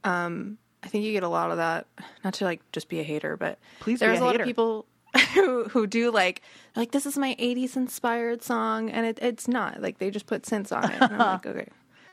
um 0.03 0.57
I 0.83 0.87
think 0.87 1.03
you 1.03 1.13
get 1.13 1.23
a 1.23 1.29
lot 1.29 1.49
of 1.49 1.57
that. 1.57 1.87
Not 2.23 2.35
to 2.35 2.45
like 2.45 2.61
just 2.71 2.89
be 2.89 2.99
a 2.99 3.03
hater, 3.03 3.35
but 3.37 3.57
Please 3.79 3.99
be 3.99 4.05
there's 4.05 4.19
a 4.19 4.21
a 4.21 4.25
lot 4.25 4.31
hater. 4.33 4.43
of 4.43 4.47
people 4.47 4.85
who 5.33 5.63
who 5.65 5.87
do 5.87 6.11
like 6.11 6.41
like 6.75 6.91
this 6.91 7.05
is 7.07 7.17
my 7.17 7.35
80s 7.39 7.75
inspired 7.75 8.43
song 8.43 8.91
and 8.91 9.05
it, 9.05 9.17
it's 9.21 9.47
not. 9.47 9.81
Like 9.81 9.97
they 9.97 10.11
just 10.11 10.27
put 10.27 10.43
synths 10.43 10.75
on 10.75 10.83
it. 10.91 11.01
And 11.01 11.13
I'm 11.13 11.17
like, 11.19 11.45
okay. 11.47 11.67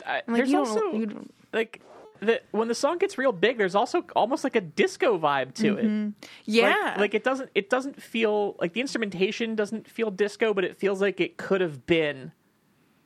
I- 0.06 0.22
I'm 0.26 0.32
like, 0.32 0.36
there's 0.38 0.50
you 0.50 0.58
also 0.58 0.92
you 0.92 1.28
like 1.52 1.82
the 2.22 2.40
when 2.52 2.68
the 2.68 2.74
song 2.74 2.98
gets 2.98 3.18
real 3.18 3.32
big, 3.32 3.58
there's 3.58 3.74
also 3.74 4.02
almost 4.16 4.44
like 4.44 4.56
a 4.56 4.60
disco 4.60 5.18
vibe 5.18 5.54
to 5.54 5.74
Mm-hmm. 5.76 6.08
it. 6.08 6.28
Yeah. 6.44 6.68
Like, 6.92 6.98
like 6.98 7.14
it 7.14 7.24
doesn't 7.24 7.50
it 7.54 7.68
doesn't 7.68 8.00
feel 8.02 8.56
like 8.60 8.72
the 8.72 8.80
instrumentation 8.80 9.54
doesn't 9.54 9.88
feel 9.88 10.10
disco, 10.10 10.54
but 10.54 10.64
it 10.64 10.76
feels 10.76 11.00
like 11.00 11.20
it 11.20 11.36
could 11.36 11.60
have 11.60 11.86
been 11.86 12.32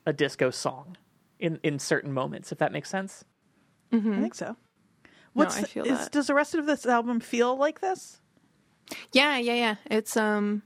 a 0.05 0.13
disco 0.13 0.49
song 0.51 0.95
in 1.39 1.59
in 1.63 1.79
certain 1.79 2.13
moments, 2.13 2.51
if 2.51 2.57
that 2.59 2.71
makes 2.71 2.89
sense. 2.89 3.25
I 3.91 3.99
think 3.99 4.35
so. 4.35 4.55
What's 5.33 5.57
I 5.57 5.61
the- 5.61 5.67
feel 5.67 5.85
is, 5.85 5.99
that. 5.99 6.11
does 6.11 6.27
the 6.27 6.33
rest 6.33 6.55
of 6.55 6.65
this 6.65 6.85
album 6.85 7.19
feel 7.19 7.55
like 7.55 7.79
this? 7.81 8.21
yeah, 9.11 9.37
yeah, 9.37 9.53
yeah. 9.53 9.75
It's 9.89 10.15
um 10.17 10.61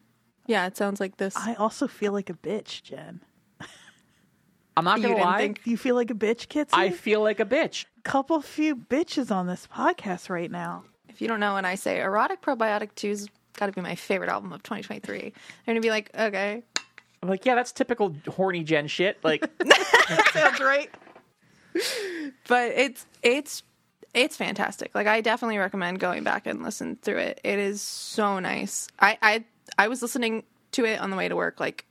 yeah, 0.48 0.66
it 0.68 0.76
sounds 0.78 1.00
like 1.00 1.18
this. 1.18 1.36
I 1.38 1.54
also 1.56 1.88
feel 1.88 2.12
like 2.12 2.30
a 2.30 2.34
bitch, 2.34 2.82
Jenn. 2.84 3.22
I'm 4.82 4.86
not 4.86 4.98
You 4.98 5.04
gonna 5.04 5.16
didn't 5.16 5.28
lie. 5.30 5.38
think- 5.38 5.62
you 5.66 5.78
feel 5.78 5.94
like 5.96 6.10
a 6.10 6.16
bitch, 6.16 6.48
Kitzy? 6.48 6.70
I 6.74 6.90
feel 6.90 7.22
like 7.22 7.40
a 7.40 7.46
bitch. 7.46 7.86
couple 8.04 8.42
few 8.42 8.76
bitches 8.76 9.30
on 9.30 9.46
this 9.46 9.68
podcast 9.72 10.28
right 10.30 10.50
now. 10.50 10.84
if 11.08 11.22
you 11.22 11.28
don't 11.28 11.40
know 11.40 11.54
when 11.54 11.66
I 11.66 11.76
say 11.76 12.00
Erotic 12.02 12.42
Probiotic 12.42 12.94
2's 12.96 13.28
got 13.58 13.68
to 13.68 13.72
be 13.74 13.82
my 13.82 13.94
favorite 13.94 14.30
album 14.32 14.52
of 14.54 14.64
2023, 14.64 15.20
they're 15.20 15.32
going 15.68 15.76
to 15.76 15.82
be 15.82 15.90
like, 15.92 16.10
okay. 16.18 16.64
I'm 17.22 17.30
like, 17.30 17.46
yeah, 17.46 17.54
that's 17.54 17.72
typical 17.72 18.16
horny 18.28 18.64
Jenn 18.64 18.88
shit. 18.88 19.20
Like, 19.24 19.46
Sounds 20.34 20.60
right. 20.60 20.90
But 22.48 22.72
it's 22.72 23.06
it's 23.22 23.64
it's 24.14 24.36
fantastic. 24.36 24.94
Like 24.96 25.08
I 25.08 25.22
definitely 25.22 25.58
recommend 25.58 26.00
going 26.00 26.24
back 26.24 26.46
and 26.48 26.64
listen 26.64 26.98
through 27.02 27.20
it. 27.20 27.40
It 27.44 27.60
is 27.60 27.82
so 27.82 28.40
nice. 28.40 28.88
I 29.00 29.18
I 29.22 29.44
I 29.78 29.88
was 29.88 30.02
listening 30.02 30.44
to 30.72 30.86
it 30.86 31.00
on 31.00 31.12
the 31.12 31.16
way 31.16 31.30
to 31.30 31.36
work 31.36 31.60
like 31.60 31.86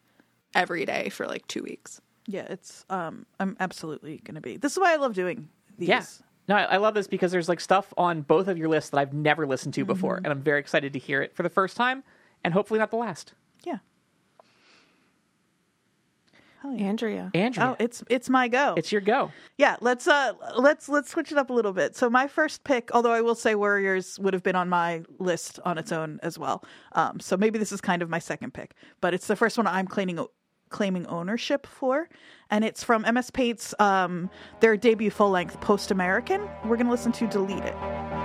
every 0.55 0.85
day 0.85 1.09
for 1.09 1.27
like 1.27 1.47
2 1.47 1.63
weeks. 1.63 2.01
Yeah, 2.31 2.47
it's 2.49 2.85
um 2.91 3.27
I'm 3.39 3.57
absolutely 3.61 4.19
gonna 4.25 4.41
be. 4.41 4.57
This 4.57 4.73
is 4.73 4.79
why 4.79 4.93
I 4.93 4.97
love 4.97 5.15
doing 5.15 5.49
these. 5.79 5.89
yeah. 5.89 6.05
No, 6.49 6.57
I 6.57 6.63
I 6.63 6.77
love 6.79 6.95
this 6.95 7.07
because 7.07 7.31
there's 7.33 7.49
like 7.49 7.61
stuff 7.61 7.93
on 7.97 8.23
both 8.23 8.49
of 8.49 8.59
your 8.59 8.69
lists 8.69 8.91
that 8.91 8.99
I've 8.99 9.13
never 9.13 9.47
listened 9.47 9.75
to 9.75 9.85
before, 9.85 10.17
and 10.17 10.29
I'm 10.29 10.41
very 10.43 10.59
excited 10.61 10.93
to 10.95 10.99
hear 10.99 11.23
it 11.23 11.35
for 11.37 11.43
the 11.43 11.49
first 11.51 11.77
time, 11.77 12.03
and 12.45 12.53
hopefully 12.55 12.79
not 12.81 12.91
the 12.91 12.97
last. 12.97 13.35
Yeah. 13.65 13.79
Hell 16.63 16.75
yeah. 16.75 16.85
Andrea. 16.89 17.31
Andrea, 17.33 17.69
Oh, 17.71 17.77
it's 17.79 18.05
it's 18.11 18.29
my 18.29 18.47
go. 18.49 18.75
it's 18.77 18.93
your 18.93 19.01
go. 19.01 19.33
yeah, 19.57 19.77
let's 19.81 20.07
uh 20.07 20.33
let's 20.57 20.89
let's 20.91 21.09
switch 21.11 21.33
it 21.33 21.39
up 21.39 21.49
a 21.49 21.53
little 21.55 21.73
bit. 21.73 21.97
So 21.97 22.11
my 22.11 22.27
first 22.27 22.65
pick, 22.65 22.91
although 22.93 23.13
I 23.13 23.23
will 23.23 23.35
say 23.35 23.55
Worriers 23.55 24.19
would 24.19 24.35
have 24.35 24.43
been 24.43 24.57
on 24.57 24.69
my 24.69 25.03
list 25.19 25.59
on 25.65 25.79
its 25.79 25.91
own 25.91 26.21
as 26.23 26.39
well. 26.39 26.63
Um 26.93 27.19
so 27.19 27.37
maybe 27.39 27.59
this 27.59 27.73
is 27.73 27.81
kind 27.81 28.03
of 28.03 28.11
my 28.11 28.19
second 28.19 28.53
pick, 28.53 28.75
but 29.01 29.15
it's 29.15 29.27
the 29.27 29.37
first 29.37 29.57
one 29.57 29.67
I'm 29.67 29.87
claiming 29.87 30.19
claiming 30.71 31.07
ownership 31.07 31.67
for 31.67 32.09
and 32.51 32.65
it's 32.65 32.83
from 32.83 33.03
MS 33.03 33.31
Paint's 33.31 33.75
um 33.79 34.31
their 34.61 34.77
debut 34.77 35.11
full-length 35.11 35.61
Post 35.61 35.91
American. 35.91 36.41
We're 36.65 36.77
to 36.87 36.91
listen 36.91 37.13
to 37.13 37.27
Delete 37.27 37.65
It. 37.65 38.20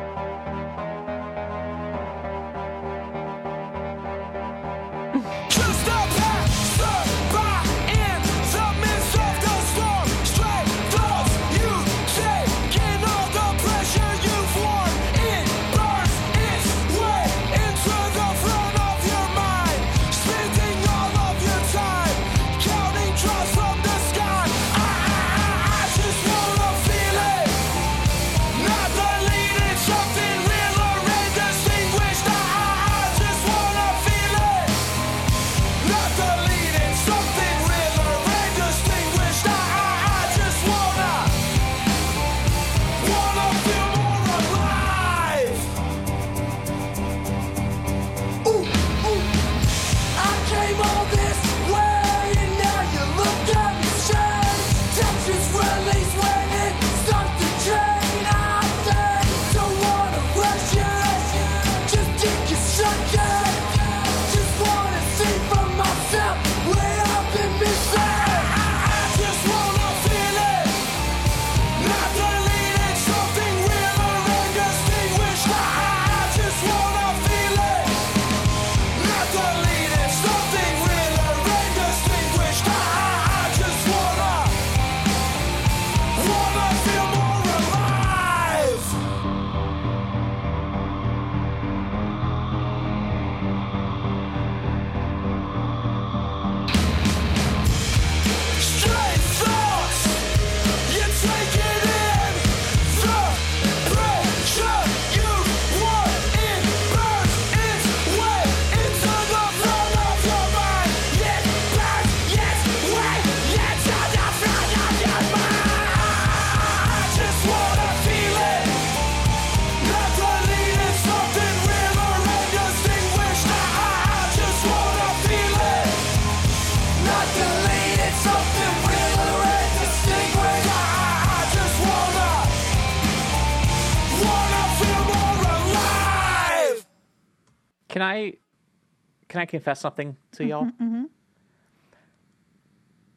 Can 139.35 139.41
I 139.41 139.45
confess 139.45 139.81
something 139.81 140.15
to 140.33 140.45
y'all? 140.45 140.71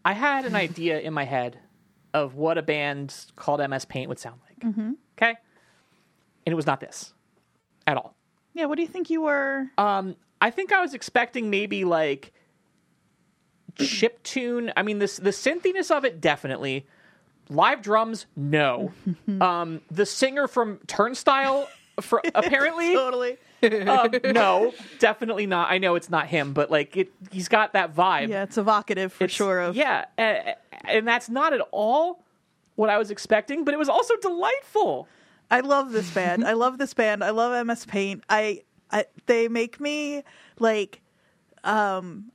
I 0.05 0.15
had 0.15 0.47
an 0.47 0.57
idea 0.57 0.99
in 0.99 1.15
my 1.15 1.23
head 1.23 1.61
of 2.13 2.35
what 2.35 2.59
a 2.59 2.63
band 2.63 3.15
called 3.37 3.61
MS 3.61 3.85
Paint 3.85 4.09
would 4.09 4.19
sound 4.19 4.41
like. 4.49 4.75
Okay, 5.17 5.37
and 6.45 6.53
it 6.53 6.57
was 6.57 6.67
not 6.67 6.81
this 6.81 7.13
at 7.87 7.97
all. 7.97 8.17
Yeah, 8.53 8.65
what 8.65 8.75
do 8.75 8.83
you 8.83 8.89
think 8.89 9.11
you 9.11 9.23
were? 9.23 9.67
Um, 9.79 10.17
I 10.41 10.51
think 10.51 10.73
I 10.73 10.81
was 10.81 10.93
expecting 10.93 11.51
maybe 11.51 11.85
like 11.85 12.33
chip 13.77 14.21
tune. 14.25 14.73
I 14.77 14.83
mean, 14.83 14.99
this 14.99 15.19
the 15.19 15.31
synthiness 15.31 15.97
of 15.97 16.05
it 16.05 16.21
definitely. 16.21 16.85
Live 17.49 17.81
drums, 17.81 18.27
no. 18.35 18.93
um, 19.41 19.83
the 19.89 20.05
singer 20.05 20.49
from 20.49 20.81
Turnstile, 20.89 21.69
for 22.01 22.21
apparently, 22.35 22.93
totally. 22.93 23.37
Um, 23.63 24.11
no, 24.33 24.73
definitely 24.99 25.47
not. 25.47 25.71
I 25.71 25.79
know 25.79 25.95
it's 25.95 26.11
not 26.11 26.27
him, 26.27 26.53
but 26.53 26.71
like 26.71 26.97
it, 26.97 27.13
he's 27.31 27.49
got 27.49 27.73
that 27.73 27.95
vibe. 27.95 28.29
Yeah, 28.29 28.43
it's 28.45 28.59
evocative 28.59 29.13
for 29.13 29.25
It's- 29.25 29.37
sure. 29.37 29.61
Of 29.61 29.77
yeah, 29.77 30.05
uh, 30.17 30.53
and 30.85 31.07
that's 31.07 31.29
not 31.29 31.53
at 31.53 31.61
all 31.71 32.25
what 32.77 32.91
I 32.91 32.99
was 32.99 33.11
expecting, 33.11 33.65
but 33.65 33.75
it 33.75 33.79
was 33.79 33.89
also 33.89 34.15
delightful. 34.17 35.09
I 35.51 35.61
love 35.61 35.93
this 35.93 36.11
band. 36.11 36.45
I 36.45 36.53
love 36.53 36.79
this 36.79 36.95
band. 36.95 37.25
I 37.25 37.31
love 37.31 37.67
MS 37.67 37.87
Paint. 37.87 38.23
I, 38.29 38.63
I 38.91 39.07
they 39.27 39.49
make 39.49 39.81
me 39.81 40.23
like 40.59 41.01
um 41.65 42.31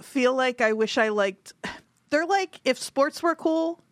feel 0.00 0.34
like 0.34 0.60
I 0.60 0.72
wish 0.72 0.96
I 0.98 1.08
liked 1.08 1.52
they're 2.10 2.24
like 2.26 2.60
if 2.64 2.78
sports 2.78 3.22
were 3.22 3.34
cool. 3.34 3.82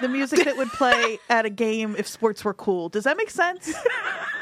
the 0.00 0.08
music 0.08 0.44
that 0.44 0.56
would 0.56 0.68
play 0.72 1.18
at 1.30 1.46
a 1.46 1.50
game 1.50 1.94
if 1.96 2.06
sports 2.08 2.44
were 2.44 2.54
cool. 2.54 2.88
Does 2.88 3.04
that 3.04 3.16
make 3.16 3.30
sense? 3.30 3.72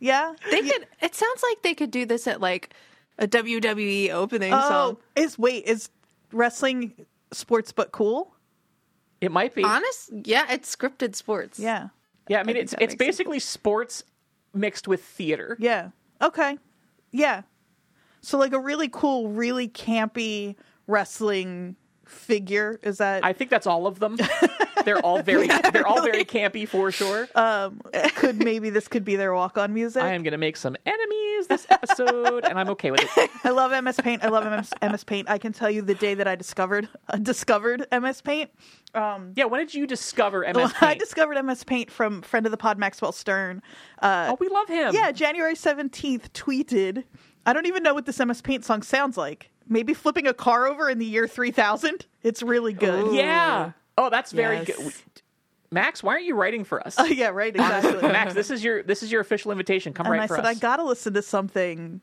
Yes. 0.00 0.36
Yeah. 0.42 0.50
They 0.50 0.62
could. 0.68 0.86
It 1.02 1.14
sounds 1.14 1.42
like 1.42 1.62
they 1.62 1.74
could 1.74 1.90
do 1.90 2.06
this 2.06 2.26
at 2.26 2.40
like 2.40 2.74
a 3.18 3.26
WWE 3.26 4.10
opening 4.10 4.52
Oh, 4.54 4.68
song. 4.68 4.96
is 5.16 5.38
wait, 5.38 5.64
is 5.64 5.90
wrestling 6.32 7.06
sports 7.32 7.72
but 7.72 7.92
cool? 7.92 8.34
It 9.20 9.32
might 9.32 9.54
be. 9.54 9.64
Honest, 9.64 10.10
yeah, 10.24 10.46
it's 10.52 10.74
scripted 10.74 11.14
sports. 11.16 11.58
Yeah. 11.58 11.88
yeah, 12.28 12.38
I 12.40 12.42
mean, 12.44 12.54
think 12.54 12.62
it's 12.64 12.72
it's 12.74 12.80
makes 12.80 12.92
sense. 12.92 12.98
basically 12.98 13.38
sports 13.40 14.04
mixed 14.54 14.86
with 14.86 15.02
theater. 15.02 15.56
Yeah. 15.58 15.90
Okay. 16.22 16.58
Yeah. 17.10 17.42
So 18.20 18.38
like 18.38 18.52
a 18.52 18.60
really 18.60 18.88
cool, 18.88 19.28
really 19.28 19.68
campy 19.68 20.54
wrestling 20.86 21.76
figure 22.08 22.78
is 22.82 22.98
that 22.98 23.24
I 23.24 23.32
think 23.32 23.50
that's 23.50 23.66
all 23.66 23.86
of 23.86 23.98
them. 23.98 24.16
they're 24.84 24.98
all 25.04 25.22
very 25.22 25.46
they're 25.72 25.86
all 25.86 26.02
very 26.02 26.24
campy 26.24 26.66
for 26.66 26.90
sure. 26.90 27.28
um 27.34 27.80
could 28.16 28.42
maybe 28.42 28.70
this 28.70 28.88
could 28.88 29.04
be 29.04 29.16
their 29.16 29.34
walk 29.34 29.58
on 29.58 29.74
music. 29.74 30.02
I 30.02 30.12
am 30.12 30.22
going 30.22 30.32
to 30.32 30.38
make 30.38 30.56
some 30.56 30.76
enemies 30.86 31.46
this 31.48 31.66
episode, 31.70 32.44
and 32.44 32.58
I'm 32.58 32.68
okay 32.70 32.90
with 32.90 33.08
it. 33.16 33.30
I 33.44 33.50
love 33.50 33.70
MS 33.84 33.96
Paint. 34.02 34.24
I 34.24 34.28
love 34.28 34.44
MS, 34.44 34.72
MS 34.82 35.04
Paint. 35.04 35.30
I 35.30 35.38
can 35.38 35.52
tell 35.52 35.70
you 35.70 35.82
the 35.82 35.94
day 35.94 36.14
that 36.14 36.26
I 36.26 36.34
discovered 36.34 36.88
uh, 37.08 37.16
discovered 37.18 37.86
MS 37.92 38.20
Paint. 38.22 38.50
Um, 38.94 39.32
yeah, 39.36 39.44
when 39.44 39.60
did 39.60 39.74
you 39.74 39.86
discover 39.86 40.40
MS 40.40 40.72
Paint? 40.72 40.82
I 40.82 40.94
discovered 40.94 41.42
MS 41.42 41.64
Paint 41.64 41.90
from 41.90 42.22
friend 42.22 42.46
of 42.46 42.50
the 42.50 42.58
pod 42.58 42.78
Maxwell 42.78 43.12
Stern. 43.12 43.62
Uh, 44.00 44.28
oh, 44.30 44.36
we 44.40 44.48
love 44.48 44.68
him. 44.68 44.94
yeah, 44.94 45.12
January 45.12 45.54
seventeenth 45.54 46.32
tweeted. 46.32 47.04
I 47.46 47.52
don't 47.52 47.66
even 47.66 47.82
know 47.82 47.94
what 47.94 48.06
this 48.06 48.18
MS 48.18 48.42
Paint 48.42 48.64
song 48.64 48.82
sounds 48.82 49.16
like. 49.16 49.50
Maybe 49.68 49.94
flipping 49.94 50.26
a 50.26 50.34
car 50.34 50.66
over 50.66 50.88
in 50.88 50.98
the 50.98 51.04
year 51.06 51.28
three 51.28 51.50
thousand. 51.50 52.06
It's 52.22 52.42
really 52.42 52.72
good. 52.72 53.14
Yeah. 53.14 53.72
Oh, 53.96 54.10
that's 54.10 54.32
very 54.32 54.56
Yes. 54.58 54.66
good. 54.76 54.92
Max, 55.70 56.02
why 56.02 56.14
aren't 56.14 56.24
you 56.24 56.34
writing 56.34 56.64
for 56.64 56.84
us? 56.86 56.96
Oh, 56.98 57.04
yeah, 57.04 57.28
right. 57.28 57.54
Exactly. 57.54 58.00
Max, 58.08 58.32
this 58.34 58.50
is 58.50 58.64
your 58.64 58.82
this 58.82 59.02
is 59.02 59.12
your 59.12 59.20
official 59.20 59.50
invitation. 59.52 59.92
Come 59.92 60.06
and 60.06 60.12
right 60.12 60.22
I 60.22 60.26
for 60.26 60.36
said 60.36 60.46
us. 60.46 60.56
I 60.56 60.58
gotta 60.58 60.84
listen 60.84 61.12
to 61.14 61.22
something 61.22 62.00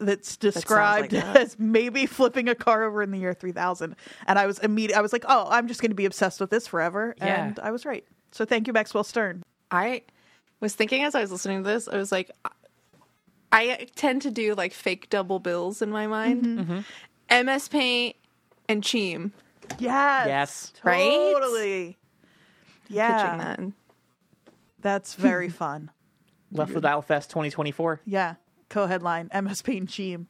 that's 0.00 0.36
described 0.36 1.12
like 1.12 1.24
that. 1.24 1.36
as 1.36 1.58
maybe 1.58 2.06
flipping 2.06 2.48
a 2.48 2.54
car 2.54 2.84
over 2.84 3.02
in 3.02 3.10
the 3.10 3.18
year 3.18 3.34
3000 3.34 3.94
and 4.26 4.38
i 4.38 4.46
was 4.46 4.58
immediate 4.60 4.96
i 4.96 5.02
was 5.02 5.12
like 5.12 5.24
oh 5.28 5.46
i'm 5.50 5.66
just 5.68 5.82
going 5.82 5.90
to 5.90 5.94
be 5.96 6.04
obsessed 6.06 6.40
with 6.40 6.48
this 6.50 6.66
forever 6.68 7.14
Yeah. 7.18 7.46
and 7.48 7.58
i 7.58 7.72
was 7.72 7.84
right 7.84 8.04
so 8.30 8.44
thank 8.44 8.66
you 8.68 8.72
maxwell 8.72 9.04
stern 9.04 9.42
I 9.70 10.02
was 10.60 10.74
thinking 10.74 11.02
as 11.02 11.14
I 11.16 11.20
was 11.20 11.32
listening 11.32 11.64
to 11.64 11.68
this, 11.68 11.88
I 11.88 11.96
was 11.96 12.12
like, 12.12 12.30
I 13.52 13.86
tend 13.96 14.22
to 14.22 14.30
do 14.30 14.54
like 14.54 14.72
fake 14.72 15.10
double 15.10 15.38
bills 15.38 15.82
in 15.82 15.90
my 15.90 16.06
mind. 16.06 16.44
Mm-hmm. 16.44 17.46
MS 17.46 17.68
Paint 17.68 18.16
and 18.68 18.82
Cheem. 18.82 19.30
yes 19.78 20.26
Yes. 20.26 20.72
Right? 20.82 21.10
totally 21.10 21.98
yeah 22.88 23.22
Pitching 23.22 23.38
that. 23.38 23.72
that's 24.80 25.14
very 25.14 25.48
fun 25.62 25.90
Left 26.50 26.74
the 26.74 26.80
Dial 26.80 27.00
Fest 27.02 27.30
2024. 27.30 28.00
yeah 28.04 28.34
co-headline 28.68 29.30
ms 29.42 29.62
paint 29.62 29.90
team 29.92 30.26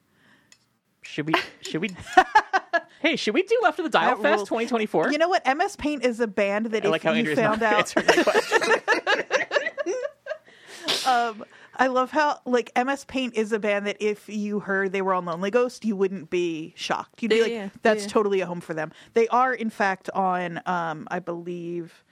Should 1.03 1.27
we? 1.27 1.35
Should 1.63 1.81
we? 1.81 1.91
hey, 3.01 3.17
should 3.17 3.35
we 3.35 3.43
do 3.43 3.59
Left 3.63 3.79
of 3.81 3.85
the 3.85 3.91
Dial 3.91 4.17
That 4.17 4.23
Fest 4.23 4.37
rules. 4.39 4.49
2024? 4.69 5.13
you 5.13 5.19
know 5.19 5.29
what 5.29 5.45
ms 5.57 5.75
paint 5.77 6.05
is 6.05 6.21
a 6.21 6.27
band 6.29 6.67
that 6.67 6.85
I 6.85 6.89
like 6.89 7.03
how 7.03 7.13
you 7.13 7.19
Andrew's 7.19 7.39
found 7.39 7.61
not 7.63 7.73
out 7.73 7.79
answering 7.97 8.07
my 8.07 8.23
question. 8.23 8.61
um 11.07 11.45
I 11.77 11.87
love 11.87 12.11
how 12.11 12.41
like 12.45 12.71
MS 12.77 13.05
Paint 13.07 13.35
is 13.35 13.53
a 13.53 13.59
band 13.59 13.87
that 13.87 13.97
if 14.01 14.29
you 14.29 14.61
heard 14.61 14.93
they 14.93 15.03
were 15.03 15.15
on 15.15 15.25
Lonely 15.25 15.51
Ghost, 15.51 15.85
you 15.85 15.97
wouldn't 15.97 16.31
be 16.31 16.75
shocked. 16.77 17.23
You'd 17.23 17.31
be 17.31 17.37
Yeah, 17.37 17.43
like, 17.43 17.53
yeah, 17.53 17.69
"That's 17.83 18.05
yeah. 18.05 18.09
totally 18.11 18.41
a 18.41 18.47
home 18.47 18.61
for 18.61 18.75
them." 18.75 18.93
They 19.15 19.27
are, 19.29 19.55
in 19.55 19.71
fact, 19.71 20.11
on 20.15 20.61
um 20.67 21.09
I 21.11 21.19
believe 21.19 22.05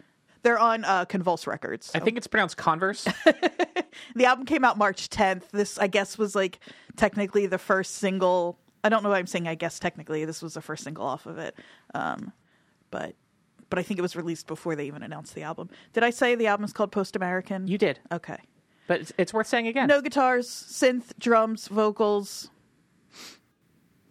they're 0.43 0.59
on 0.59 0.85
uh, 0.87 1.05
Convulse 1.05 1.47
Records. 1.47 1.91
I 1.95 1.99
think 1.99 2.17
it's 2.17 2.27
pronounced 2.27 2.57
Converse. 2.57 3.05
the 4.15 4.25
album 4.25 4.47
came 4.47 4.65
out 4.65 4.79
March 4.79 5.11
10th. 5.11 5.51
This, 5.51 5.77
I 5.79 5.87
guess, 5.87 6.17
was 6.17 6.35
like 6.35 6.61
technically 6.97 7.47
the 7.47 7.59
first 7.59 7.97
single. 7.97 8.59
I 8.83 8.89
don't 8.89 9.03
know 9.03 9.11
why 9.11 9.19
I'm 9.19 9.27
saying 9.27 9.47
I 9.47 9.55
guess 9.55 9.79
technically 9.79 10.25
this 10.25 10.41
was 10.41 10.55
the 10.55 10.63
first 10.63 10.85
single 10.85 11.05
off 11.07 11.27
of 11.27 11.37
it, 11.37 11.55
um, 11.95 12.33
but 12.91 13.15
but 13.69 13.79
I 13.79 13.83
think 13.83 13.99
it 13.99 14.03
was 14.03 14.17
released 14.17 14.47
before 14.47 14.75
they 14.75 14.87
even 14.87 15.03
announced 15.03 15.35
the 15.35 15.43
album. 15.43 15.69
Did 15.93 16.03
I 16.03 16.11
say 16.11 16.35
the 16.35 16.47
album 16.47 16.65
is 16.65 16.73
called 16.73 16.91
Post 16.91 17.15
American? 17.15 17.69
You 17.69 17.77
did, 17.79 18.01
okay. 18.11 18.39
But 18.91 19.03
it's, 19.03 19.13
it's 19.19 19.33
worth 19.33 19.47
saying 19.47 19.69
again. 19.69 19.87
No 19.87 20.01
guitars, 20.01 20.49
synth, 20.49 21.17
drums, 21.17 21.69
vocals, 21.69 22.51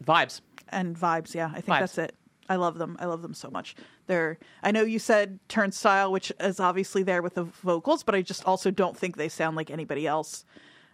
Vibes. 0.01 0.39
and 0.69 0.97
vibes. 0.97 1.35
Yeah, 1.35 1.47
I 1.47 1.55
think 1.55 1.65
Vibes. 1.65 1.79
that's 1.81 1.97
it. 1.97 2.15
I 2.47 2.55
love 2.55 2.77
them. 2.77 2.95
I 2.97 3.03
love 3.03 3.21
them 3.21 3.33
so 3.33 3.49
much. 3.49 3.75
They're. 4.07 4.37
I 4.63 4.71
know 4.71 4.83
you 4.83 4.97
said 4.97 5.41
Turnstile, 5.49 6.13
which 6.13 6.31
is 6.39 6.61
obviously 6.61 7.03
there 7.03 7.21
with 7.21 7.35
the 7.35 7.43
vocals, 7.43 8.03
but 8.03 8.15
I 8.15 8.21
just 8.21 8.45
also 8.45 8.71
don't 8.71 8.97
think 8.97 9.17
they 9.17 9.27
sound 9.27 9.57
like 9.57 9.69
anybody 9.69 10.07
else. 10.07 10.45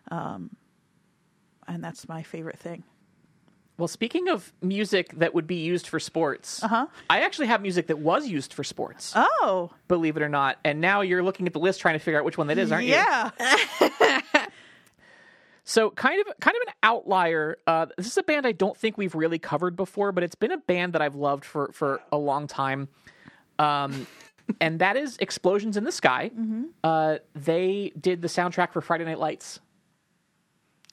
Um, 0.10 0.56
and 1.68 1.84
that's 1.84 2.10
my 2.10 2.24
favorite 2.24 2.58
thing. 2.58 2.86
Well, 3.78 3.88
speaking 3.90 4.30
of 4.30 4.54
music 4.62 5.12
that 5.18 5.34
would 5.34 5.48
be 5.48 5.56
used 5.58 5.88
for 5.88 6.00
sports, 6.00 6.64
Uh-huh. 6.64 6.88
I 7.10 7.22
actually 7.22 7.48
have 7.48 7.62
music 7.62 7.88
that 7.88 8.00
was 8.00 8.28
used 8.28 8.54
for 8.54 8.64
sports, 8.64 9.12
Oh, 9.16 9.72
believe 9.90 10.16
it 10.16 10.24
or 10.24 10.30
not. 10.30 10.58
And 10.64 10.80
now 10.80 11.02
you're 11.02 11.22
looking 11.24 11.46
at 11.46 11.52
the 11.54 11.60
list 11.60 11.82
trying 11.82 11.96
to 11.96 12.00
figure 12.00 12.18
out 12.20 12.24
which 12.26 12.38
one 12.38 12.48
that 12.48 12.58
is, 12.58 12.72
aren't 12.72 12.86
you? 12.86 12.94
yeah. 12.94 13.32
So 15.68 15.90
kind 15.90 16.22
of 16.22 16.28
kind 16.40 16.56
of 16.56 16.68
an 16.68 16.74
outlier. 16.84 17.58
Uh, 17.66 17.88
this 17.98 18.06
is 18.06 18.16
a 18.20 18.24
band 18.24 18.46
I 18.46 18.52
don't 18.52 18.78
think 18.78 19.00
we've 19.00 19.16
really 19.16 19.40
covered 19.40 19.76
before, 19.76 20.12
but 20.12 20.24
it's 20.24 20.36
been 20.36 20.52
a 20.52 20.58
band 20.60 20.94
that 20.94 21.02
I've 21.02 21.16
loved 21.16 21.44
for 21.44 21.72
for 21.74 22.02
a 22.12 22.18
long 22.18 22.46
time. 22.46 22.88
Um, 23.58 24.06
and 24.62 24.78
that 24.78 24.96
is 24.96 25.18
Explosions 25.18 25.76
in 25.76 25.84
the 25.84 25.92
Sky. 25.92 26.30
Uh, 26.84 27.18
they 27.34 27.92
did 28.00 28.22
the 28.22 28.28
soundtrack 28.28 28.74
for 28.74 28.82
Friday 28.82 29.06
Night 29.06 29.18
Lights. 29.18 29.60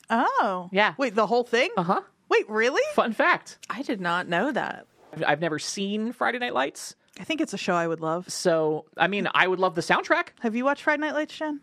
Oh, 0.09 0.71
Yeah. 0.73 0.95
Wait, 0.97 1.15
the 1.15 1.27
whole 1.27 1.45
thing? 1.45 1.69
Uh 1.77 1.83
huh. 1.83 2.01
Wait, 2.33 2.49
really? 2.49 2.83
Fun 2.95 3.13
fact: 3.13 3.59
I 3.71 3.83
did 3.83 4.01
not 4.01 4.27
know 4.29 4.51
that. 4.53 4.87
I've- 5.13 5.25
I've 5.27 5.41
never 5.41 5.59
seen 5.59 6.13
Friday 6.13 6.39
Night 6.39 6.55
Lights, 6.55 6.95
I 7.21 7.25
think 7.25 7.43
it's 7.43 7.53
a 7.53 7.59
show 7.59 7.75
I 7.75 7.87
would 7.87 8.01
love. 8.01 8.31
so 8.33 8.87
I 8.97 9.07
mean, 9.07 9.29
I 9.35 9.47
would 9.47 9.59
love 9.61 9.75
the 9.75 9.83
soundtrack. 9.83 10.29
Have 10.41 10.55
you 10.57 10.65
watched 10.65 10.83
Friday 10.83 11.03
Night 11.03 11.13
Lights, 11.15 11.37
Jenn? 11.37 11.61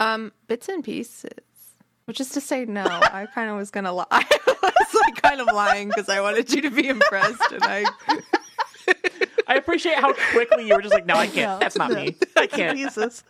Um, 0.00 0.32
bits 0.46 0.68
and 0.68 0.82
pieces. 0.82 1.30
Which 2.06 2.20
is 2.20 2.30
to 2.30 2.40
say, 2.40 2.64
no. 2.64 2.82
I 2.84 3.26
kind 3.34 3.50
of 3.50 3.56
was 3.56 3.70
gonna 3.70 3.92
lie. 3.92 4.06
I 4.10 4.24
was 4.62 4.94
like 5.06 5.22
kind 5.22 5.40
of 5.40 5.46
lying 5.54 5.88
because 5.88 6.08
I 6.08 6.20
wanted 6.20 6.52
you 6.52 6.62
to 6.62 6.70
be 6.70 6.88
impressed, 6.88 7.52
and 7.52 7.62
I. 7.62 7.84
I 9.46 9.56
appreciate 9.56 9.96
how 9.96 10.12
quickly 10.32 10.66
you 10.66 10.74
were 10.74 10.82
just 10.82 10.94
like, 10.94 11.04
"No, 11.06 11.14
I 11.14 11.26
can't. 11.26 11.52
No, 11.52 11.58
That's 11.58 11.76
not 11.76 11.90
no. 11.90 11.96
me. 12.02 12.16
I 12.36 12.46
can't." 12.46 12.76
Jesus. 12.78 13.22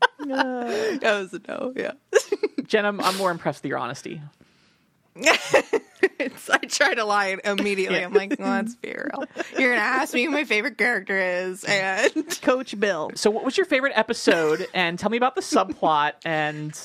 That 0.26 1.02
was 1.02 1.32
a 1.32 1.40
no. 1.48 1.72
Yeah. 1.74 1.92
Jenn, 2.66 2.84
I'm, 2.86 3.00
I'm 3.00 3.16
more 3.16 3.30
impressed 3.30 3.62
with 3.62 3.70
your 3.70 3.78
honesty. 3.78 4.20
It's, 6.18 6.50
I 6.50 6.58
try 6.58 6.94
to 6.94 7.04
lie 7.04 7.36
immediately. 7.44 7.98
Yeah. 7.98 8.06
I'm 8.06 8.12
like, 8.12 8.36
well, 8.38 8.50
that's 8.50 8.74
fair. 8.74 9.10
You're 9.58 9.70
gonna 9.70 9.80
ask 9.80 10.12
me 10.12 10.24
who 10.24 10.30
my 10.30 10.44
favorite 10.44 10.76
character 10.76 11.18
is, 11.18 11.64
and 11.64 12.12
Coach 12.42 12.78
Bill. 12.78 13.10
So, 13.14 13.30
what 13.30 13.44
was 13.44 13.56
your 13.56 13.66
favorite 13.66 13.92
episode? 13.96 14.66
And 14.74 14.98
tell 14.98 15.10
me 15.10 15.16
about 15.16 15.34
the 15.34 15.40
subplot 15.40 16.12
and 16.24 16.78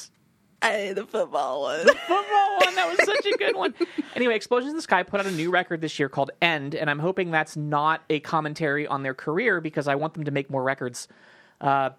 I, 0.61 0.93
the 0.93 1.05
football 1.05 1.61
one. 1.63 1.85
The 1.85 1.93
football 1.93 2.57
one. 2.59 2.75
That 2.75 2.87
was 2.97 3.05
such 3.05 3.25
a 3.25 3.37
good 3.37 3.55
one. 3.55 3.73
Anyway, 4.15 4.35
Explosions 4.35 4.71
in 4.71 4.75
the 4.77 4.81
Sky 4.81 5.03
put 5.03 5.19
out 5.19 5.25
a 5.25 5.31
new 5.31 5.51
record 5.51 5.81
this 5.81 5.99
year 5.99 6.09
called 6.09 6.31
End, 6.41 6.75
and 6.75 6.89
I'm 6.89 6.99
hoping 6.99 7.31
that's 7.31 7.55
not 7.57 8.01
a 8.09 8.19
commentary 8.21 8.87
on 8.87 9.03
their 9.03 9.13
career 9.13 9.61
because 9.61 9.87
I 9.87 9.95
want 9.95 10.13
them 10.13 10.23
to 10.25 10.31
make 10.31 10.49
more 10.49 10.63
records. 10.63 11.07
Uh, 11.61 11.91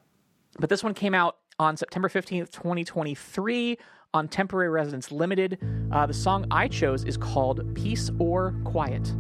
but 0.58 0.68
this 0.68 0.82
one 0.82 0.94
came 0.94 1.14
out 1.14 1.36
on 1.58 1.76
September 1.76 2.08
15th, 2.08 2.50
2023, 2.50 3.78
on 4.14 4.28
Temporary 4.28 4.68
Residence 4.68 5.10
Limited. 5.10 5.58
Uh, 5.92 6.06
the 6.06 6.14
song 6.14 6.46
I 6.50 6.68
chose 6.68 7.04
is 7.04 7.16
called 7.16 7.74
Peace 7.74 8.10
or 8.18 8.54
Quiet. 8.64 9.12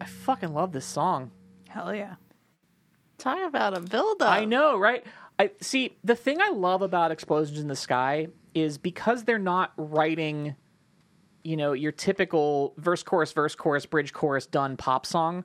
I 0.00 0.04
fucking 0.04 0.52
love 0.52 0.72
this 0.72 0.84
song. 0.84 1.30
Hell 1.68 1.94
yeah. 1.94 2.14
Talk 3.18 3.38
about 3.46 3.76
a 3.76 3.80
build 3.80 4.22
up. 4.22 4.30
I 4.30 4.44
know, 4.44 4.78
right? 4.78 5.04
I 5.38 5.50
see. 5.60 5.96
The 6.04 6.14
thing 6.14 6.40
I 6.40 6.50
love 6.50 6.82
about 6.82 7.10
Explosions 7.10 7.58
in 7.58 7.68
the 7.68 7.76
Sky 7.76 8.28
is 8.54 8.78
because 8.78 9.24
they're 9.24 9.38
not 9.38 9.72
writing, 9.76 10.54
you 11.42 11.56
know, 11.56 11.72
your 11.72 11.92
typical 11.92 12.74
verse, 12.76 13.02
chorus, 13.02 13.32
verse, 13.32 13.54
chorus, 13.54 13.86
bridge, 13.86 14.12
chorus, 14.12 14.46
done 14.46 14.76
pop 14.76 15.04
song. 15.04 15.44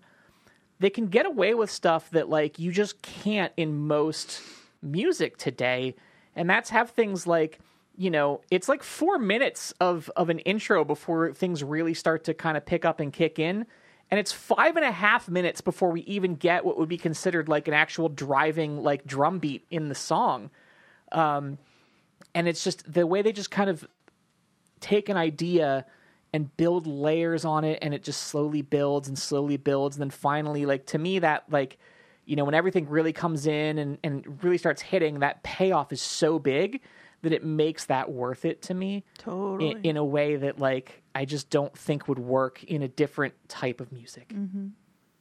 They 0.79 0.89
can 0.89 1.07
get 1.07 1.25
away 1.25 1.53
with 1.53 1.71
stuff 1.71 2.09
that 2.11 2.29
like 2.29 2.59
you 2.59 2.71
just 2.71 3.01
can't 3.01 3.53
in 3.57 3.87
most 3.87 4.41
music 4.81 5.37
today, 5.37 5.95
and 6.35 6.49
that's 6.49 6.69
have 6.69 6.91
things 6.91 7.25
like 7.25 7.59
you 7.95 8.09
know 8.09 8.41
it's 8.51 8.67
like 8.67 8.83
four 8.83 9.17
minutes 9.17 9.73
of 9.79 10.11
of 10.15 10.29
an 10.29 10.39
intro 10.39 10.83
before 10.83 11.31
things 11.33 11.63
really 11.63 11.93
start 11.93 12.23
to 12.25 12.33
kind 12.33 12.57
of 12.57 12.65
pick 12.65 12.85
up 12.85 12.99
and 12.99 13.13
kick 13.13 13.39
in 13.39 13.65
and 14.13 14.19
it's 14.19 14.31
five 14.31 14.75
and 14.75 14.85
a 14.85 14.91
half 14.91 15.27
minutes 15.27 15.59
before 15.59 15.89
we 15.89 16.01
even 16.01 16.35
get 16.35 16.63
what 16.63 16.77
would 16.77 16.87
be 16.87 16.99
considered 16.99 17.49
like 17.49 17.67
an 17.67 17.73
actual 17.73 18.09
driving 18.09 18.83
like 18.83 19.07
drum 19.07 19.39
beat 19.39 19.65
in 19.71 19.89
the 19.89 19.95
song. 19.95 20.51
Um, 21.11 21.57
and 22.35 22.47
it's 22.47 22.63
just 22.63 22.93
the 22.93 23.07
way 23.07 23.23
they 23.23 23.31
just 23.31 23.49
kind 23.49 23.71
of 23.71 23.87
take 24.81 25.09
an 25.09 25.17
idea 25.17 25.87
and 26.31 26.55
build 26.57 26.85
layers 26.85 27.43
on 27.43 27.63
it 27.63 27.79
and 27.81 27.91
it 27.91 28.03
just 28.03 28.21
slowly 28.21 28.61
builds 28.61 29.07
and 29.07 29.17
slowly 29.17 29.57
builds. 29.57 29.95
And 29.95 30.01
then 30.01 30.09
finally 30.11 30.67
like 30.67 30.85
to 30.87 30.99
me 30.99 31.17
that 31.17 31.45
like 31.49 31.79
you 32.25 32.35
know 32.35 32.45
when 32.45 32.53
everything 32.53 32.87
really 32.87 33.13
comes 33.13 33.47
in 33.47 33.79
and, 33.79 33.97
and 34.03 34.43
really 34.43 34.59
starts 34.59 34.83
hitting 34.83 35.21
that 35.21 35.41
payoff 35.41 35.91
is 35.91 36.03
so 36.03 36.37
big 36.37 36.81
that 37.23 37.33
it 37.33 37.43
makes 37.43 37.85
that 37.85 38.11
worth 38.11 38.45
it 38.45 38.61
to 38.61 38.75
me. 38.75 39.05
Totally. 39.17 39.71
in, 39.71 39.81
in 39.81 39.97
a 39.97 40.05
way 40.05 40.35
that 40.35 40.59
like 40.59 41.02
I 41.15 41.25
just 41.25 41.49
don't 41.49 41.77
think 41.77 42.07
would 42.07 42.19
work 42.19 42.63
in 42.63 42.81
a 42.81 42.87
different 42.87 43.33
type 43.47 43.79
of 43.81 43.91
music. 43.91 44.33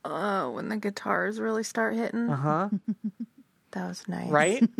Oh, 0.04 0.50
when 0.52 0.68
the 0.68 0.76
guitars 0.76 1.38
really 1.40 1.62
start 1.62 1.94
hitting. 1.94 2.28
Uh 2.30 2.36
huh. 2.36 2.68
That 3.72 3.88
was 3.88 4.06
nice. 4.06 4.28
Right? 4.30 4.68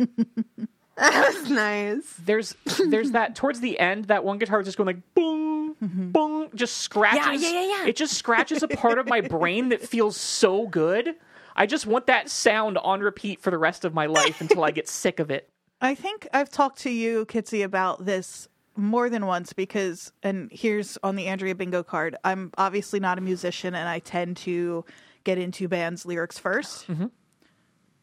That 0.95 1.33
was 1.33 1.49
nice. 1.49 2.13
there's 2.23 2.55
there's 2.87 3.11
that 3.11 3.35
towards 3.35 3.59
the 3.59 3.79
end 3.79 4.05
that 4.05 4.23
one 4.23 4.37
guitar 4.37 4.59
is 4.59 4.67
just 4.67 4.77
going 4.77 4.85
like 4.85 5.01
boom 5.15 5.75
boom 5.81 6.49
just 6.53 6.77
scratches 6.77 7.41
Yeah, 7.41 7.49
yeah, 7.49 7.61
yeah, 7.61 7.77
yeah. 7.79 7.87
it 7.87 7.95
just 7.95 8.13
scratches 8.13 8.61
a 8.61 8.67
part 8.67 8.99
of 8.99 9.07
my 9.07 9.19
brain 9.21 9.69
that 9.69 9.81
feels 9.81 10.15
so 10.15 10.67
good. 10.67 11.15
I 11.55 11.65
just 11.65 11.87
want 11.87 12.05
that 12.05 12.29
sound 12.29 12.77
on 12.77 12.99
repeat 13.01 13.41
for 13.41 13.49
the 13.49 13.57
rest 13.57 13.85
of 13.85 13.95
my 13.95 14.05
life 14.05 14.39
until 14.39 14.63
I 14.63 14.69
get 14.69 14.87
sick 14.87 15.19
of 15.19 15.31
it. 15.31 15.49
I 15.81 15.95
think 15.95 16.27
I've 16.31 16.51
talked 16.51 16.77
to 16.81 16.91
you, 16.91 17.25
Kitzy, 17.25 17.63
about 17.63 18.05
this 18.05 18.47
more 18.75 19.09
than 19.09 19.25
once 19.25 19.53
because, 19.53 20.11
and 20.23 20.49
here's 20.51 20.97
on 21.03 21.15
the 21.15 21.27
Andrea 21.27 21.55
bingo 21.55 21.83
card. 21.83 22.15
I'm 22.23 22.51
obviously 22.57 22.99
not 22.99 23.17
a 23.17 23.21
musician, 23.21 23.75
and 23.75 23.87
I 23.87 23.99
tend 23.99 24.37
to 24.37 24.83
get 25.23 25.37
into 25.37 25.67
bands' 25.67 26.05
lyrics 26.05 26.39
1st 26.39 27.09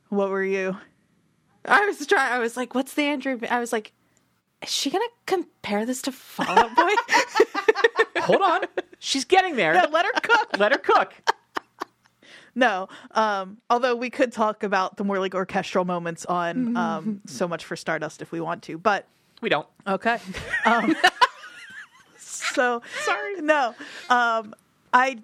What 0.08 0.30
were 0.30 0.44
you? 0.44 0.76
I 1.64 1.84
was 1.86 2.06
trying. 2.06 2.32
I 2.32 2.38
was 2.38 2.56
like, 2.56 2.74
"What's 2.74 2.94
the 2.94 3.02
Andrea 3.02 3.38
I 3.50 3.60
was 3.60 3.72
like, 3.72 3.92
"Is 4.62 4.70
she 4.70 4.90
gonna 4.90 5.04
compare 5.26 5.84
this 5.84 6.02
to 6.02 6.12
Fall 6.12 6.46
Out 6.58 6.74
Boy?" 6.74 6.90
Hold 8.22 8.40
on. 8.42 8.60
She's 8.98 9.24
getting 9.24 9.56
there. 9.56 9.74
Let 9.74 10.04
her 10.06 10.12
cook. 10.22 10.48
Let 10.58 10.72
her 10.72 10.78
cook. 10.78 11.14
No. 12.54 12.88
Um, 13.12 13.58
although 13.68 13.94
we 13.94 14.10
could 14.10 14.32
talk 14.32 14.62
about 14.62 14.96
the 14.96 15.04
more 15.04 15.18
like 15.18 15.34
orchestral 15.34 15.84
moments 15.84 16.24
on 16.26 16.76
um, 16.76 17.20
So 17.26 17.46
Much 17.46 17.64
for 17.64 17.76
Stardust 17.76 18.22
if 18.22 18.32
we 18.32 18.40
want 18.40 18.62
to, 18.64 18.78
but 18.78 19.06
We 19.40 19.48
don't. 19.48 19.66
Okay. 19.86 20.18
Um, 20.66 20.94
so 22.18 22.82
sorry. 23.02 23.40
No. 23.40 23.74
Um, 24.10 24.54
I 24.92 25.18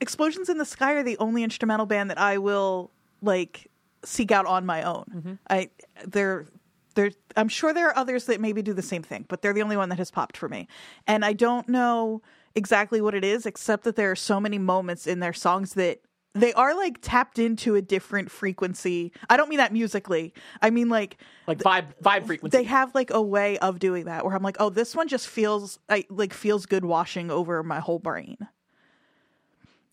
Explosions 0.00 0.48
in 0.48 0.56
the 0.56 0.64
Sky 0.64 0.92
are 0.94 1.02
the 1.02 1.18
only 1.18 1.42
instrumental 1.42 1.84
band 1.84 2.08
that 2.10 2.18
I 2.18 2.38
will 2.38 2.90
like 3.20 3.70
seek 4.02 4.30
out 4.30 4.46
on 4.46 4.64
my 4.64 4.82
own. 4.82 5.38
I 5.50 5.68
they're 6.06 6.46
they're 6.94 7.10
I'm 7.36 7.48
sure 7.48 7.74
there 7.74 7.88
are 7.88 7.96
others 7.96 8.24
that 8.24 8.40
maybe 8.40 8.62
do 8.62 8.72
the 8.72 8.82
same 8.82 9.02
thing, 9.02 9.26
but 9.28 9.42
they're 9.42 9.52
the 9.52 9.62
only 9.62 9.76
one 9.76 9.90
that 9.90 9.98
has 9.98 10.10
popped 10.10 10.38
for 10.38 10.48
me. 10.48 10.66
And 11.06 11.24
I 11.24 11.34
don't 11.34 11.68
know 11.68 12.22
exactly 12.54 13.00
what 13.02 13.14
it 13.14 13.24
is 13.24 13.44
except 13.44 13.84
that 13.84 13.96
there 13.96 14.10
are 14.10 14.16
so 14.16 14.40
many 14.40 14.58
moments 14.58 15.06
in 15.06 15.20
their 15.20 15.34
songs 15.34 15.74
that 15.74 16.00
they 16.34 16.52
are 16.52 16.74
like 16.76 16.98
tapped 17.00 17.38
into 17.38 17.74
a 17.74 17.82
different 17.82 18.30
frequency. 18.30 19.12
I 19.28 19.36
don't 19.36 19.48
mean 19.48 19.58
that 19.58 19.72
musically. 19.72 20.32
I 20.62 20.70
mean 20.70 20.88
like 20.88 21.16
Like 21.46 21.58
vibe 21.58 21.86
vibe 22.02 22.26
frequency. 22.26 22.56
they 22.56 22.64
have 22.64 22.94
like 22.94 23.10
a 23.10 23.20
way 23.20 23.58
of 23.58 23.78
doing 23.80 24.04
that 24.04 24.24
where 24.24 24.34
I'm 24.36 24.42
like, 24.42 24.56
oh, 24.60 24.70
this 24.70 24.94
one 24.94 25.08
just 25.08 25.26
feels 25.28 25.78
I, 25.88 26.04
like 26.08 26.32
feels 26.32 26.66
good 26.66 26.84
washing 26.84 27.30
over 27.30 27.62
my 27.62 27.80
whole 27.80 27.98
brain. 27.98 28.38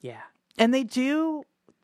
yeah. 0.02 0.22
And 0.60 0.74
they 0.74 0.84
do 0.84 1.44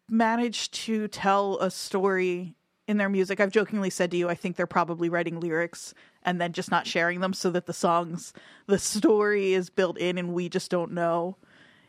manage 0.10 0.72
to 0.72 1.08
tell 1.08 1.58
a 1.60 1.70
story 1.70 2.56
in 2.88 2.98
their 2.98 3.10
music. 3.10 3.40
I've 3.40 3.52
jokingly 3.52 3.90
said 3.90 4.12
to 4.12 4.18
you, 4.18 4.30
I 4.30 4.36
think 4.36 4.56
they're 4.56 4.68
probably 4.68 5.10
writing 5.10 5.40
lyrics 5.40 5.94
and 6.24 6.40
then 6.42 6.54
just 6.54 6.72
not 6.72 6.88
sharing 6.88 7.20
them 7.20 7.34
so 7.34 7.52
that 7.52 7.66
the 7.66 7.74
songs, 7.74 8.34
the 8.68 8.80
story 8.80 9.54
is 9.54 9.70
built 9.70 9.98
in 9.98 10.18
and 10.18 10.34
we 10.34 10.50
just 10.50 10.70
don't 10.72 10.92
know 10.92 11.38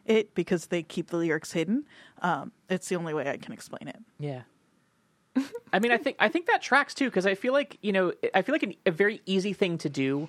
it 0.06 0.34
because 0.34 0.66
they 0.66 0.82
keep 0.82 1.08
the 1.08 1.16
lyrics 1.16 1.52
hidden. 1.52 1.84
Um, 2.22 2.52
it's 2.68 2.88
the 2.88 2.96
only 2.96 3.14
way 3.14 3.28
I 3.28 3.36
can 3.36 3.52
explain 3.52 3.88
it. 3.88 3.98
Yeah. 4.18 4.42
I 5.72 5.80
mean, 5.80 5.90
I 5.90 5.98
think 5.98 6.16
I 6.20 6.28
think 6.28 6.46
that 6.46 6.62
tracks 6.62 6.94
too 6.94 7.06
because 7.06 7.26
I 7.26 7.34
feel 7.34 7.52
like 7.52 7.78
you 7.82 7.92
know 7.92 8.12
I 8.34 8.42
feel 8.42 8.54
like 8.54 8.62
an, 8.62 8.74
a 8.86 8.92
very 8.92 9.20
easy 9.26 9.52
thing 9.52 9.78
to 9.78 9.88
do 9.88 10.28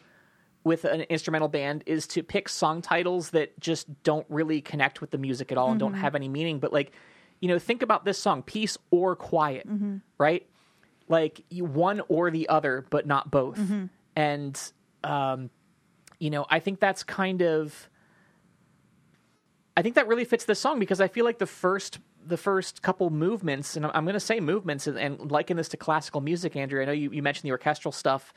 with 0.64 0.84
an 0.84 1.02
instrumental 1.02 1.48
band 1.48 1.84
is 1.86 2.08
to 2.08 2.24
pick 2.24 2.50
song 2.50 2.82
titles 2.82 3.30
that 3.30 3.60
just 3.60 4.02
don't 4.02 4.26
really 4.30 4.62
connect 4.62 5.00
with 5.02 5.12
the 5.12 5.18
music 5.20 5.52
at 5.52 5.60
all 5.60 5.70
and 5.70 5.80
don't 5.80 5.94
have 5.94 6.16
any 6.16 6.28
meaning. 6.28 6.58
But 6.60 6.74
like, 6.74 6.92
you 7.40 7.48
know, 7.48 7.60
think 7.60 7.84
about 7.84 8.04
this 8.04 8.18
song, 8.18 8.42
"Peace 8.42 8.80
or 8.90 9.16
Quiet," 9.16 9.68
right? 10.18 10.48
Like 11.08 11.44
you 11.52 11.66
one 11.66 12.02
or 12.08 12.32
the 12.32 12.50
other, 12.50 12.84
but 12.90 13.06
not 13.06 13.30
both. 13.30 13.60
And 14.16 14.60
um, 15.04 15.52
you 16.18 16.32
know, 16.32 16.48
I 16.50 16.60
think 16.60 16.80
that's 16.80 17.04
kind 17.04 17.44
of 17.44 17.90
I 19.78 19.82
think 19.82 19.96
that 19.96 20.08
really 20.08 20.26
fits 20.26 20.46
this 20.46 20.60
song 20.60 20.80
because 20.80 21.02
I 21.02 21.08
feel 21.08 21.26
like 21.26 21.40
the 21.40 21.46
first 21.46 22.00
the 22.28 22.38
first 22.38 22.82
couple 22.82 23.10
movements, 23.10 23.76
and 23.76 23.86
I'm 23.86 24.04
going 24.04 24.14
to 24.14 24.20
say 24.20 24.40
movements, 24.40 24.88
and, 24.88 24.98
and 24.98 25.32
liken 25.32 25.58
this 25.58 25.70
to 25.70 25.78
classical 25.78 26.22
music, 26.22 26.56
Andrea. 26.56 26.82
I 26.84 26.86
know 26.86 26.92
you, 26.92 27.12
you 27.12 27.22
mentioned 27.22 27.44
the 27.44 27.52
orchestral 27.52 27.92
stuff 27.92 28.34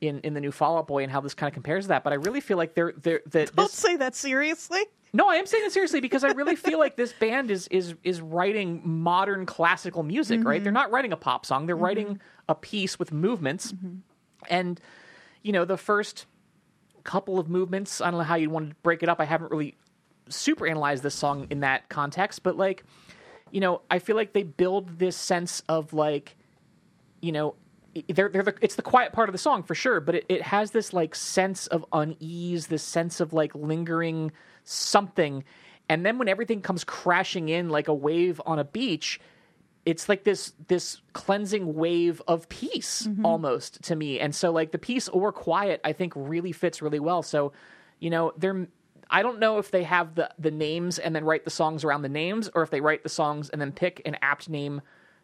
in, 0.00 0.20
in 0.20 0.34
the 0.34 0.40
new 0.40 0.52
Fall 0.52 0.78
Out 0.78 0.86
Boy 0.86 1.02
and 1.02 1.10
how 1.10 1.20
this 1.20 1.34
kind 1.34 1.48
of 1.48 1.54
compares 1.54 1.84
to 1.84 1.88
that, 1.88 2.04
but 2.04 2.12
I 2.12 2.16
really 2.16 2.40
feel 2.40 2.56
like 2.56 2.74
they're 2.74 2.92
they're 2.96 3.22
that 3.26 3.54
Don't 3.54 3.70
this. 3.70 3.72
say 3.72 3.96
that 3.96 4.14
seriously. 4.14 4.84
No, 5.14 5.28
I 5.28 5.36
am 5.36 5.46
saying 5.46 5.64
it 5.66 5.72
seriously 5.72 6.00
because 6.00 6.24
I 6.24 6.28
really 6.28 6.56
feel 6.56 6.78
like 6.78 6.96
this 6.96 7.12
band 7.12 7.50
is 7.50 7.68
is 7.68 7.94
is 8.02 8.20
writing 8.20 8.82
modern 8.84 9.46
classical 9.46 10.02
music, 10.02 10.44
right? 10.44 10.56
Mm-hmm. 10.56 10.64
They're 10.64 10.72
not 10.72 10.90
writing 10.90 11.12
a 11.12 11.16
pop 11.16 11.46
song; 11.46 11.66
they're 11.66 11.76
writing 11.76 12.06
mm-hmm. 12.06 12.50
a 12.50 12.54
piece 12.54 12.98
with 12.98 13.12
movements, 13.12 13.72
mm-hmm. 13.72 13.96
and 14.48 14.80
you 15.42 15.52
know 15.52 15.64
the 15.64 15.76
first 15.76 16.26
couple 17.04 17.38
of 17.38 17.48
movements. 17.48 18.00
I 18.00 18.10
don't 18.10 18.18
know 18.18 18.24
how 18.24 18.36
you'd 18.36 18.50
want 18.50 18.70
to 18.70 18.76
break 18.82 19.02
it 19.02 19.08
up. 19.08 19.20
I 19.20 19.24
haven't 19.24 19.50
really 19.50 19.76
super 20.28 20.66
analyze 20.66 21.02
this 21.02 21.14
song 21.14 21.46
in 21.50 21.60
that 21.60 21.88
context, 21.88 22.42
but 22.42 22.56
like, 22.56 22.84
you 23.50 23.60
know, 23.60 23.82
I 23.90 23.98
feel 23.98 24.16
like 24.16 24.32
they 24.32 24.42
build 24.42 24.98
this 24.98 25.16
sense 25.16 25.62
of 25.68 25.92
like, 25.92 26.36
you 27.20 27.32
know, 27.32 27.54
they're, 28.08 28.30
they're 28.30 28.42
the, 28.42 28.54
it's 28.62 28.76
the 28.76 28.82
quiet 28.82 29.12
part 29.12 29.28
of 29.28 29.32
the 29.32 29.38
song 29.38 29.62
for 29.62 29.74
sure, 29.74 30.00
but 30.00 30.14
it, 30.14 30.26
it 30.28 30.42
has 30.42 30.70
this 30.70 30.92
like 30.92 31.14
sense 31.14 31.66
of 31.66 31.84
unease, 31.92 32.68
this 32.68 32.82
sense 32.82 33.20
of 33.20 33.32
like 33.32 33.54
lingering 33.54 34.32
something. 34.64 35.44
And 35.88 36.06
then 36.06 36.18
when 36.18 36.28
everything 36.28 36.62
comes 36.62 36.84
crashing 36.84 37.48
in 37.50 37.68
like 37.68 37.88
a 37.88 37.94
wave 37.94 38.40
on 38.46 38.58
a 38.58 38.64
beach, 38.64 39.20
it's 39.84 40.08
like 40.08 40.24
this 40.24 40.52
this 40.68 41.00
cleansing 41.12 41.74
wave 41.74 42.22
of 42.28 42.48
peace 42.48 43.06
mm-hmm. 43.06 43.26
almost 43.26 43.82
to 43.82 43.96
me. 43.96 44.20
And 44.20 44.34
so 44.34 44.52
like 44.52 44.70
the 44.70 44.78
peace 44.78 45.08
or 45.08 45.32
quiet 45.32 45.80
i 45.84 45.92
think 45.92 46.12
really 46.16 46.52
fits 46.52 46.80
really 46.82 47.00
well. 47.00 47.22
So 47.22 47.52
you 47.98 48.10
know 48.10 48.32
they're 48.36 48.68
i 49.12 49.22
don't 49.22 49.38
know 49.38 49.58
if 49.58 49.70
they 49.70 49.84
have 49.84 50.14
the 50.16 50.28
the 50.38 50.50
names 50.50 50.98
and 50.98 51.14
then 51.14 51.24
write 51.24 51.44
the 51.44 51.50
songs 51.50 51.84
around 51.84 52.02
the 52.02 52.08
names 52.08 52.50
or 52.54 52.62
if 52.62 52.70
they 52.70 52.80
write 52.80 53.02
the 53.02 53.08
songs 53.08 53.48
and 53.50 53.60
then 53.60 53.70
pick 53.70 54.02
an 54.04 54.16
apt 54.22 54.48
name 54.48 54.80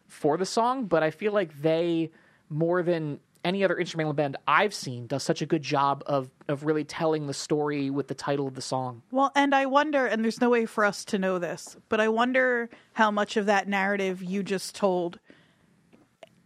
for 0.07 0.37
the 0.37 0.45
song 0.45 0.85
but 0.85 1.03
i 1.03 1.11
feel 1.11 1.33
like 1.33 1.61
they 1.61 2.09
more 2.49 2.81
than 2.81 3.19
any 3.43 3.63
other 3.63 3.77
instrumental 3.77 4.13
band 4.13 4.37
i've 4.47 4.73
seen 4.73 5.07
does 5.07 5.23
such 5.23 5.41
a 5.41 5.45
good 5.45 5.61
job 5.63 6.03
of 6.05 6.29
of 6.49 6.65
really 6.65 6.83
telling 6.83 7.27
the 7.27 7.33
story 7.33 7.89
with 7.89 8.07
the 8.07 8.15
title 8.15 8.47
of 8.47 8.55
the 8.55 8.61
song. 8.61 9.03
Well, 9.11 9.31
and 9.35 9.53
I 9.53 9.67
wonder, 9.67 10.07
and 10.07 10.23
there's 10.23 10.41
no 10.41 10.49
way 10.49 10.65
for 10.65 10.83
us 10.83 11.05
to 11.05 11.19
know 11.19 11.37
this, 11.37 11.77
but 11.87 12.01
I 12.01 12.09
wonder 12.09 12.69
how 12.93 13.11
much 13.11 13.37
of 13.37 13.45
that 13.45 13.67
narrative 13.67 14.23
you 14.23 14.41
just 14.41 14.75
told, 14.75 15.19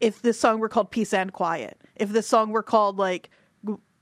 if 0.01 0.21
this 0.21 0.37
song 0.37 0.59
were 0.59 0.67
called 0.67 0.91
Peace 0.91 1.13
and 1.13 1.31
Quiet, 1.31 1.79
if 1.95 2.09
this 2.09 2.27
song 2.27 2.51
were 2.51 2.61
called 2.61 2.97
like, 2.97 3.29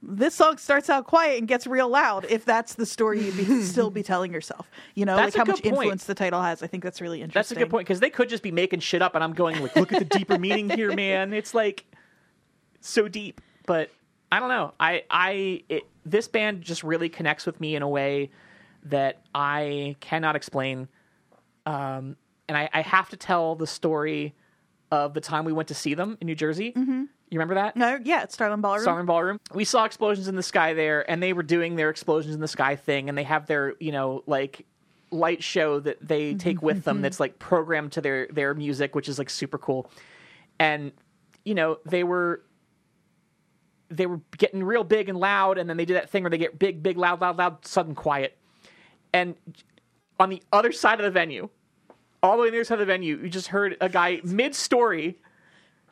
this 0.04 0.34
song 0.34 0.58
starts 0.58 0.90
out 0.90 1.06
quiet 1.06 1.38
and 1.38 1.48
gets 1.48 1.68
real 1.68 1.88
loud, 1.88 2.26
if 2.30 2.44
that's 2.44 2.74
the 2.74 2.86
story 2.86 3.24
you'd 3.24 3.38
be, 3.38 3.62
still 3.64 3.92
be 3.92 4.02
telling 4.02 4.34
yourself, 4.34 4.70
you 4.96 5.06
know, 5.06 5.16
That's 5.16 5.36
like 5.36 5.48
how 5.48 5.52
much 5.52 5.62
point. 5.62 5.74
influence 5.74 6.06
the 6.06 6.16
title 6.16 6.42
has. 6.42 6.64
I 6.64 6.68
think 6.68 6.84
that's 6.84 7.02
really 7.02 7.22
interesting. 7.22 7.40
That's 7.40 7.52
a 7.52 7.56
good 7.56 7.70
point 7.70 7.88
because 7.88 8.00
they 8.00 8.10
could 8.10 8.28
just 8.30 8.44
be 8.44 8.52
making 8.52 8.80
shit 8.80 9.02
up, 9.02 9.14
and 9.16 9.24
I'm 9.24 9.34
going 9.34 9.62
like, 9.62 9.76
look 9.76 9.94
at 9.94 10.00
the 10.00 10.18
deeper 10.18 10.40
meaning 10.40 10.70
here, 10.70 10.94
man. 10.94 11.34
It's 11.42 11.54
like 11.54 11.86
so 12.82 13.08
deep, 13.08 13.42
but 13.66 13.90
I 14.32 14.40
don't 14.40 14.50
know. 14.50 14.74
I 14.80 15.04
I 15.10 15.64
it, 15.70 15.84
this 16.06 16.28
band 16.28 16.62
just 16.62 16.84
really 16.84 17.10
connects 17.10 17.46
with 17.46 17.60
me 17.60 17.76
in 17.76 17.82
a 17.82 17.90
way 17.90 18.32
that 18.86 19.22
I 19.34 19.96
cannot 20.00 20.36
explain. 20.36 20.88
Um, 21.66 22.16
and 22.48 22.58
I, 22.58 22.70
I 22.74 22.82
have 22.82 23.10
to 23.10 23.18
tell 23.18 23.56
the 23.56 23.68
story 23.68 24.36
of 24.92 25.14
the 25.14 25.22
time 25.22 25.46
we 25.46 25.54
went 25.54 25.70
to 25.70 25.74
see 25.74 25.94
them 25.94 26.18
in 26.20 26.28
New 26.28 26.36
Jersey. 26.36 26.74
Mm-hmm. 26.74 27.04
You 27.30 27.40
remember 27.40 27.56
that? 27.56 27.78
No, 27.78 27.98
yeah, 28.04 28.24
it's 28.24 28.34
Starland 28.34 28.62
Ballroom. 28.62 28.84
Starland 28.84 29.08
Ballroom. 29.08 29.40
We 29.54 29.64
saw 29.64 29.86
explosions 29.86 30.28
in 30.28 30.36
the 30.36 30.44
sky 30.44 30.74
there, 30.74 31.10
and 31.10 31.24
they 31.24 31.32
were 31.32 31.44
doing 31.44 31.78
their 31.78 31.90
explosions 31.90 32.36
in 32.36 32.42
the 32.42 32.48
sky 32.48 32.76
thing, 32.76 33.08
and 33.08 33.18
they 33.18 33.24
have 33.24 33.48
their, 33.48 33.76
you 33.80 33.94
know, 33.94 34.24
like 34.28 34.66
light 35.12 35.42
show 35.42 35.80
that 35.80 35.98
they 36.06 36.34
take 36.34 36.62
with 36.62 36.84
them 36.84 37.02
that's 37.02 37.20
like 37.20 37.40
programmed 37.40 37.94
to 37.94 38.02
their 38.02 38.28
their 38.28 38.54
music, 38.54 38.96
which 38.96 39.08
is 39.08 39.18
like 39.18 39.30
super 39.30 39.58
cool. 39.58 39.90
And 40.60 40.92
you 41.46 41.56
know, 41.56 41.80
they 41.86 42.04
were 42.04 42.44
they 43.90 44.06
were 44.06 44.22
getting 44.38 44.64
real 44.64 44.84
big 44.84 45.08
and 45.08 45.18
loud, 45.18 45.58
and 45.58 45.70
then 45.70 45.78
they 45.78 45.86
did 45.86 45.96
that 45.96 46.10
thing 46.10 46.24
where 46.24 46.30
they 46.30 46.38
get 46.38 46.60
big, 46.60 46.84
big, 46.84 46.98
loud, 46.98 47.22
loud, 47.22 47.38
loud, 47.38 47.66
sudden 47.66 47.96
quiet. 47.96 48.38
And 49.14 49.36
on 50.20 50.30
the 50.30 50.42
other 50.52 50.72
side 50.72 51.00
of 51.00 51.04
the 51.04 51.12
venue, 51.12 51.50
all 52.24 52.38
the 52.38 52.44
way 52.44 52.50
on 52.50 52.56
the 52.56 52.64
side 52.66 52.76
of 52.76 52.80
the 52.80 52.86
venue, 52.86 53.18
you 53.22 53.30
just 53.30 53.48
heard 53.48 53.78
a 53.82 53.90
guy 53.90 54.22
mid 54.24 54.54
story 54.56 55.18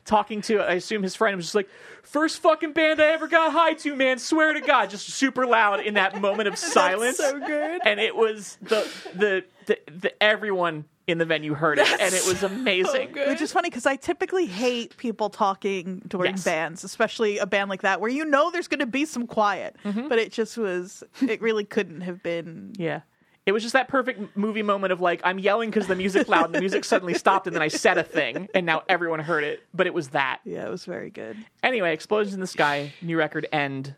talking 0.06 0.42
to, 0.42 0.60
I 0.60 0.74
assume 0.74 1.04
his 1.04 1.16
friend 1.16 1.36
was 1.36 1.46
just 1.46 1.56
like, 1.56 1.70
first 2.04 2.40
fucking 2.40 2.74
band 2.74 3.00
I 3.00 3.08
ever 3.08 3.28
got 3.28 3.52
high 3.52 3.74
to, 3.76 3.96
man. 3.96 4.18
Swear 4.18 4.54
to 4.54 4.62
God, 4.62 4.90
just 4.90 5.08
super 5.10 5.46
loud 5.46 5.82
in 5.82 5.94
that 5.96 6.20
moment 6.20 6.48
of 6.48 6.58
silence. 6.58 7.18
so 7.18 7.40
good. 7.40 7.82
And 7.86 8.00
it 8.00 8.16
was 8.16 8.58
the 8.62 8.88
the 9.16 9.44
the, 9.68 9.78
the 10.00 10.24
everyone 10.24 10.86
in 11.06 11.18
the 11.18 11.26
venue 11.26 11.56
heard 11.56 11.80
it, 11.80 11.88
and 12.00 12.14
it 12.14 12.24
was 12.28 12.44
amazing. 12.44 13.12
Which 13.14 13.42
is 13.42 13.52
funny 13.52 13.70
because 13.70 13.88
I 13.88 13.96
typically 13.96 14.46
hate 14.46 14.96
people 14.98 15.30
talking 15.32 16.04
during 16.08 16.34
Yes. 16.34 16.44
bands, 16.44 16.84
especially 16.84 17.40
a 17.40 17.48
band 17.48 17.70
like 17.72 17.82
that 17.82 18.00
where 18.00 18.12
you 18.12 18.26
know 18.26 18.52
there's 18.52 18.68
going 18.68 18.80
to 18.80 18.86
be 18.86 19.06
some 19.06 19.26
quiet. 19.26 19.76
Mm-hmm. 19.84 20.08
But 20.08 20.20
it 20.20 20.32
just 20.32 20.56
was, 20.58 21.04
it 21.22 21.42
really 21.42 21.66
couldn't 21.66 22.02
have 22.02 22.22
been. 22.22 22.74
Yeah. 22.78 23.02
It 23.50 23.52
was 23.52 23.64
just 23.64 23.74
that 23.74 23.88
perfect 23.88 24.38
movie 24.38 24.62
moment 24.62 24.94
of 24.94 25.02
like 25.02 25.22
I'm 25.24 25.40
yelling 25.40 25.72
because 25.72 25.88
the 25.88 25.96
music 25.96 26.30
loud 26.30 26.46
and 26.46 26.54
the 26.54 26.60
music 26.60 26.86
suddenly 26.86 27.16
stopped 27.16 27.48
and 27.48 27.56
then 27.56 27.64
I 27.64 27.68
said 27.68 27.98
a 27.98 28.04
thing 28.04 28.48
and 28.54 28.64
now 28.64 28.84
everyone 28.88 29.20
heard 29.22 29.44
it. 29.44 29.64
But 29.74 29.88
it 29.88 29.94
was 29.96 30.10
that. 30.10 30.42
Yeah, 30.46 30.68
it 30.68 30.70
was 30.70 30.86
very 30.86 31.10
good. 31.10 31.36
Anyway, 31.64 31.92
Explosions 31.92 32.36
in 32.36 32.42
the 32.42 32.46
Sky, 32.46 32.94
new 33.02 33.18
record, 33.18 33.48
End, 33.52 33.96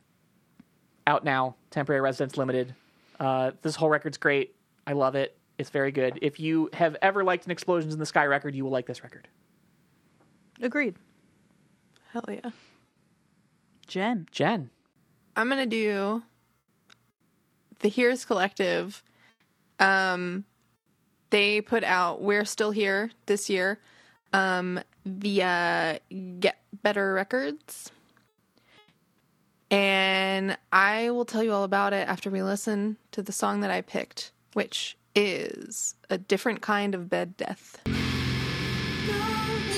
out 1.06 1.26
now, 1.26 1.58
Temporary 1.70 1.99
Residence 1.99 2.38
Limited. 2.38 2.74
Uh, 3.20 3.52
this 3.62 3.76
whole 3.76 3.89
record's 3.89 4.18
great. 4.18 4.56
I 4.88 4.93
love 4.93 5.16
it. 5.16 5.38
It's 5.58 5.70
very 5.70 5.91
good. 5.91 6.18
If 6.22 6.39
you 6.39 6.70
have 6.72 6.95
ever 7.02 7.22
liked 7.22 7.43
an 7.43 7.52
Explosions 7.52 7.93
in 7.93 7.99
the 7.99 8.06
Sky 8.06 8.24
record, 8.28 8.56
you 8.56 8.64
will 8.64 8.72
like 8.72 8.86
this 8.86 9.04
record. 9.04 9.28
Agreed. 10.62 10.95
Hell 12.14 12.24
yeah. 12.30 12.52
Jenn. 13.86 14.30
Jenn. 14.32 14.70
I'm 15.36 15.49
gonna 15.49 15.66
do 15.66 16.24
the 17.80 17.89
HIRS 17.89 18.24
Collective. 18.24 19.04
Um, 19.82 20.45
they 21.32 21.59
put 21.59 21.84
out 21.84 22.21
"We're 22.21 22.45
Still 22.45 22.71
Here" 22.71 23.11
this 23.25 23.49
year 23.49 23.79
um, 24.32 24.79
via 25.05 25.99
Get 26.39 26.57
Better 26.84 27.13
Records, 27.13 27.91
and 29.69 30.57
I 30.71 31.09
will 31.09 31.25
tell 31.25 31.43
you 31.43 31.51
all 31.51 31.63
about 31.63 31.93
it 31.93 32.07
after 32.07 32.29
we 32.29 32.43
listen 32.43 32.97
to 33.11 33.21
the 33.21 33.32
song 33.32 33.61
that 33.61 33.71
I 33.71 33.82
picked, 33.82 34.32
which 34.53 34.97
is 35.15 35.95
a 36.09 36.17
different 36.17 36.61
kind 36.61 36.95
of 36.95 37.09
bed 37.09 37.36
death. 37.36 37.82
Lonely 39.05 39.71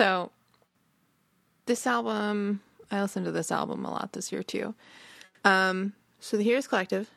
So, 0.00 0.30
this 1.66 1.86
album, 1.86 2.62
I 2.90 3.02
listened 3.02 3.26
to 3.26 3.32
this 3.32 3.52
album 3.52 3.84
a 3.84 3.90
lot 3.90 4.14
this 4.14 4.32
year 4.32 4.42
too. 4.42 4.74
Um, 5.44 5.92
so 6.20 6.38
the 6.38 6.42
HIRS 6.42 6.66
Collective 6.66 7.10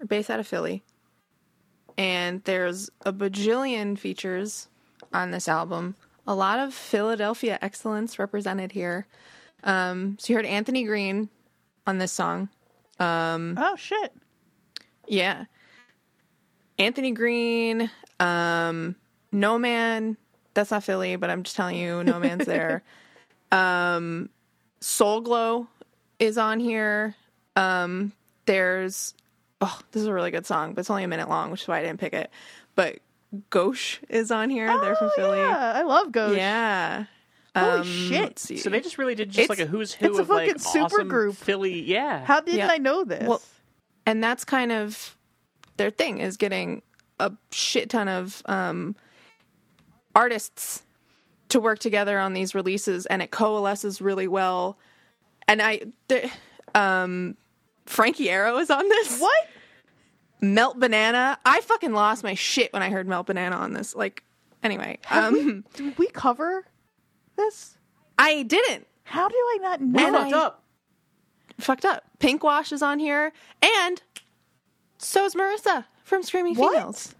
are 0.00 0.06
based 0.06 0.30
out 0.30 0.40
of 0.40 0.46
Philly, 0.48 0.82
and 1.96 2.42
there's 2.42 2.90
a 3.06 3.12
bajillion 3.12 3.96
features 3.96 4.66
on 5.12 5.30
this 5.30 5.46
album. 5.46 5.94
A 6.26 6.34
lot 6.34 6.58
of 6.58 6.74
Philadelphia 6.74 7.56
excellence 7.62 8.18
represented 8.18 8.72
here. 8.72 9.06
Um, 9.62 10.16
so 10.18 10.32
you 10.32 10.36
heard 10.36 10.44
Anthony 10.44 10.82
Green 10.82 11.28
on 11.86 11.98
this 11.98 12.10
song. 12.10 12.48
Oh, 13.56 13.76
shit. 13.76 14.12
Yeah. 15.06 15.44
Anthony 16.80 17.12
Green, 17.12 17.88
um, 18.18 18.96
No 19.30 19.56
Man, 19.56 20.16
That's 20.54 20.70
not 20.70 20.84
Philly, 20.84 21.16
but 21.16 21.30
I'm 21.30 21.42
just 21.42 21.56
telling 21.56 21.76
you, 21.76 22.02
no 22.04 22.18
man's 22.18 22.46
there. 22.46 22.82
Um, 23.52 24.30
Soul 24.80 25.20
Glo 25.20 25.68
is 26.18 26.36
on 26.38 26.58
here. 26.58 27.14
Um, 27.54 28.12
there's 28.46 29.14
oh, 29.60 29.78
this 29.92 30.02
is 30.02 30.08
a 30.08 30.12
really 30.12 30.32
good 30.32 30.44
song, 30.44 30.74
but 30.74 30.80
it's 30.80 30.90
only 30.90 31.04
a 31.04 31.08
minute 31.08 31.28
long, 31.28 31.52
which 31.52 31.62
is 31.62 31.68
why 31.68 31.78
I 31.78 31.82
didn't 31.82 32.00
pick 32.00 32.14
it. 32.14 32.30
But 32.74 32.98
Gauche 33.50 33.98
is 34.08 34.32
on 34.32 34.50
here. 34.50 34.66
They're 34.80 34.96
from 34.96 35.06
Oh, 35.08 35.12
Philly. 35.14 35.38
Yeah, 35.38 35.72
I 35.76 35.82
love 35.82 36.10
Ghost. 36.10 36.36
Yeah. 36.36 37.04
Holy 37.56 37.70
Um, 37.78 37.84
shit. 37.84 38.38
So 38.40 38.70
they 38.70 38.80
just 38.80 38.98
really 38.98 39.14
did 39.14 39.28
just 39.30 39.44
It's- 39.44 39.48
like 39.56 39.64
a 39.64 39.70
who's 39.70 39.92
who 39.94 40.06
it's 40.06 40.18
a 40.18 40.22
of 40.22 40.28
like 40.28 40.48
fucking 40.48 40.58
super 40.60 40.84
awesome 40.86 41.08
group. 41.08 41.36
Philly. 41.36 41.80
Yeah. 41.82 42.24
How 42.24 42.40
didn't 42.40 42.58
Yeah. 42.58 42.68
I 42.72 42.78
know 42.78 43.04
this? 43.04 43.28
Well, 43.28 43.40
and 44.04 44.24
that's 44.24 44.44
kind 44.44 44.72
of 44.72 45.16
their 45.76 45.90
thing 45.90 46.18
is 46.18 46.36
getting 46.36 46.82
a 47.20 47.30
shit 47.52 47.90
ton 47.90 48.08
of 48.08 48.42
um, 48.46 48.96
artists 50.14 50.82
to 51.50 51.60
work 51.60 51.78
together 51.78 52.18
on 52.18 52.32
these 52.32 52.54
releases, 52.54 53.06
and 53.06 53.22
it 53.22 53.30
coalesces 53.30 54.00
really 54.00 54.28
well. 54.28 54.78
And 55.46 55.60
I, 55.60 55.82
there, 56.08 56.30
um, 56.74 57.36
Frank 57.86 58.16
Iero 58.16 58.60
is 58.60 58.70
on 58.70 58.88
this. 58.88 59.20
what? 59.20 59.48
Melt 60.40 60.78
Banana. 60.78 61.38
I 61.44 61.60
fucking 61.60 61.92
lost 61.92 62.22
my 62.24 62.34
shit 62.34 62.72
when 62.72 62.82
I 62.82 62.90
heard 62.90 63.06
Melt 63.08 63.26
Banana 63.26 63.56
on 63.56 63.72
this. 63.72 63.94
Like, 63.94 64.22
anyway, 64.62 64.98
um, 65.10 65.64
Did 65.74 65.96
we 65.98 66.08
cover 66.08 66.66
this? 67.36 67.76
I 68.18 68.42
didn't. 68.42 68.86
How 69.04 69.28
do 69.28 69.34
I 69.36 69.58
not 69.60 69.80
know? 69.80 70.06
And 70.06 70.14
fucked 70.16 70.32
I- 70.34 70.38
up. 70.38 70.60
Fucked 71.60 71.84
up. 71.84 72.04
Pinkwash 72.18 72.72
is 72.72 72.82
on 72.82 72.98
here, 72.98 73.32
and 73.62 74.02
so 74.98 75.24
is 75.24 75.34
Marissa 75.36 75.84
from 76.02 76.22
Screaming 76.24 76.56
What? 76.56 76.72
Females. 76.72 77.14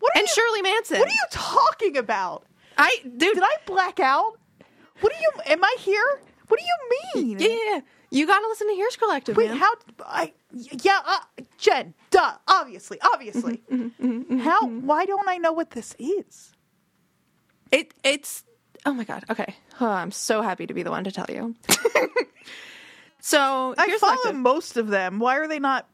What 0.00 0.16
and 0.16 0.26
you, 0.26 0.32
Shirley 0.34 0.62
Manson. 0.62 0.98
What 0.98 1.08
are 1.08 1.12
you 1.12 1.26
talking 1.30 1.96
about? 1.96 2.44
I 2.76 2.98
dude, 3.02 3.34
Did 3.34 3.42
I 3.42 3.56
black 3.66 3.98
out? 4.00 4.38
What 5.00 5.12
do 5.12 5.18
you? 5.20 5.52
Am 5.52 5.62
I 5.64 5.76
here? 5.80 6.20
What 6.48 6.58
do 6.60 6.64
you 6.66 7.22
mean? 7.26 7.38
yeah, 7.38 7.48
yeah, 7.48 7.74
yeah. 7.74 7.80
You 8.10 8.26
got 8.26 8.38
to 8.40 8.48
listen 8.48 8.68
to 8.68 8.74
HIRS 8.74 8.96
Collective, 8.96 9.36
Wait, 9.36 9.50
man. 9.50 9.58
how? 9.58 9.70
I 10.06 10.32
yeah, 10.52 11.00
uh, 11.06 11.18
Jenn. 11.58 11.92
Duh. 12.10 12.32
Obviously, 12.46 12.98
obviously. 13.12 13.62
Mm-hmm, 13.70 14.38
how? 14.38 14.66
Why 14.66 15.04
don't 15.04 15.28
I 15.28 15.36
know 15.38 15.52
what 15.52 15.70
this 15.72 15.94
is? 15.98 16.52
it 17.70 17.92
it's 18.02 18.44
oh 18.86 18.94
my 18.94 19.04
god. 19.04 19.24
Okay, 19.28 19.54
oh, 19.80 19.88
I'm 19.88 20.10
so 20.10 20.40
happy 20.40 20.66
to 20.66 20.72
be 20.74 20.82
the 20.82 20.90
one 20.90 21.04
to 21.04 21.12
tell 21.12 21.26
you. 21.28 21.54
so 23.20 23.74
I 23.76 23.98
follow 23.98 24.16
Collective. 24.16 24.36
most 24.36 24.76
of 24.76 24.88
them. 24.88 25.18
Why 25.18 25.36
are 25.36 25.48
they 25.48 25.58
not 25.58 25.86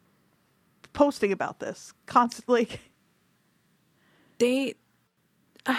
posting 0.93 1.33
about 1.33 1.59
this 1.61 1.93
constantly? 2.07 2.69
They 4.39 4.75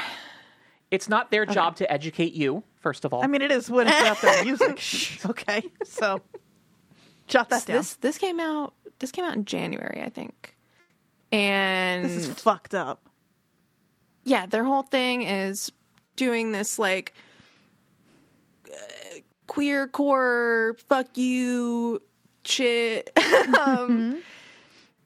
It's 0.92 1.10
not 1.10 1.32
their 1.32 1.46
job 1.46 1.76
to 1.78 1.92
educate 1.92 2.34
you. 2.34 2.64
First 2.80 3.04
of 3.06 3.14
all, 3.14 3.24
I 3.24 3.28
mean, 3.28 3.42
it 3.42 3.52
is 3.52 3.70
when 3.70 3.88
it's 3.88 4.00
about 4.00 4.22
their 4.22 4.44
music. 4.44 4.80
Okay, 5.30 5.64
so 5.84 6.22
jot 7.28 7.50
that 7.50 7.66
down. 7.66 7.78
this 7.78 7.96
this 7.96 8.18
came 8.18 8.40
out 8.40 8.74
this 9.00 9.12
came 9.12 9.26
out 9.26 9.36
in 9.36 9.46
January, 9.46 10.02
I 10.06 10.10
think. 10.10 10.56
And 11.32 12.06
This 12.06 12.28
is 12.28 12.40
fucked 12.40 12.76
up. 12.76 13.10
yeah, 14.24 14.46
their 14.46 14.64
whole 14.64 14.84
thing 14.84 15.24
is 15.24 15.72
doing 16.16 16.52
this 16.52 16.78
like 16.80 17.14
uh, 18.72 18.78
queer 19.48 19.88
core 19.88 20.78
fuck 20.88 21.18
you 21.18 22.02
shit. 22.46 23.12
um, 23.66 24.22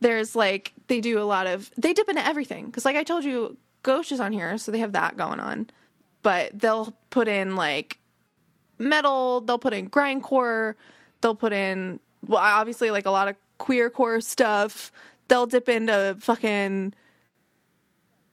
there's 0.01 0.35
like 0.35 0.73
they 0.89 0.99
do 0.99 1.21
a 1.21 1.23
lot 1.23 1.47
of 1.47 1.71
they 1.77 1.93
dip 1.93 2.09
into 2.09 2.25
everything 2.25 2.65
because 2.65 2.83
like 2.83 2.97
I 2.97 3.03
told 3.03 3.23
you, 3.23 3.55
Ghost 3.83 4.11
is 4.11 4.19
on 4.19 4.33
here, 4.33 4.57
so 4.57 4.71
they 4.71 4.79
have 4.79 4.91
that 4.91 5.15
going 5.15 5.39
on. 5.39 5.69
But 6.21 6.59
they'll 6.59 6.93
put 7.11 7.29
in 7.29 7.55
like 7.55 7.99
metal, 8.77 9.39
they'll 9.41 9.59
put 9.59 9.73
in 9.73 9.89
grindcore, 9.89 10.75
they'll 11.21 11.35
put 11.35 11.53
in 11.53 12.01
well 12.27 12.41
obviously 12.41 12.91
like 12.91 13.05
a 13.05 13.11
lot 13.11 13.29
of 13.29 13.35
queer 13.59 13.89
core 13.89 14.19
stuff. 14.19 14.91
They'll 15.29 15.45
dip 15.45 15.69
into 15.69 16.17
fucking 16.19 16.93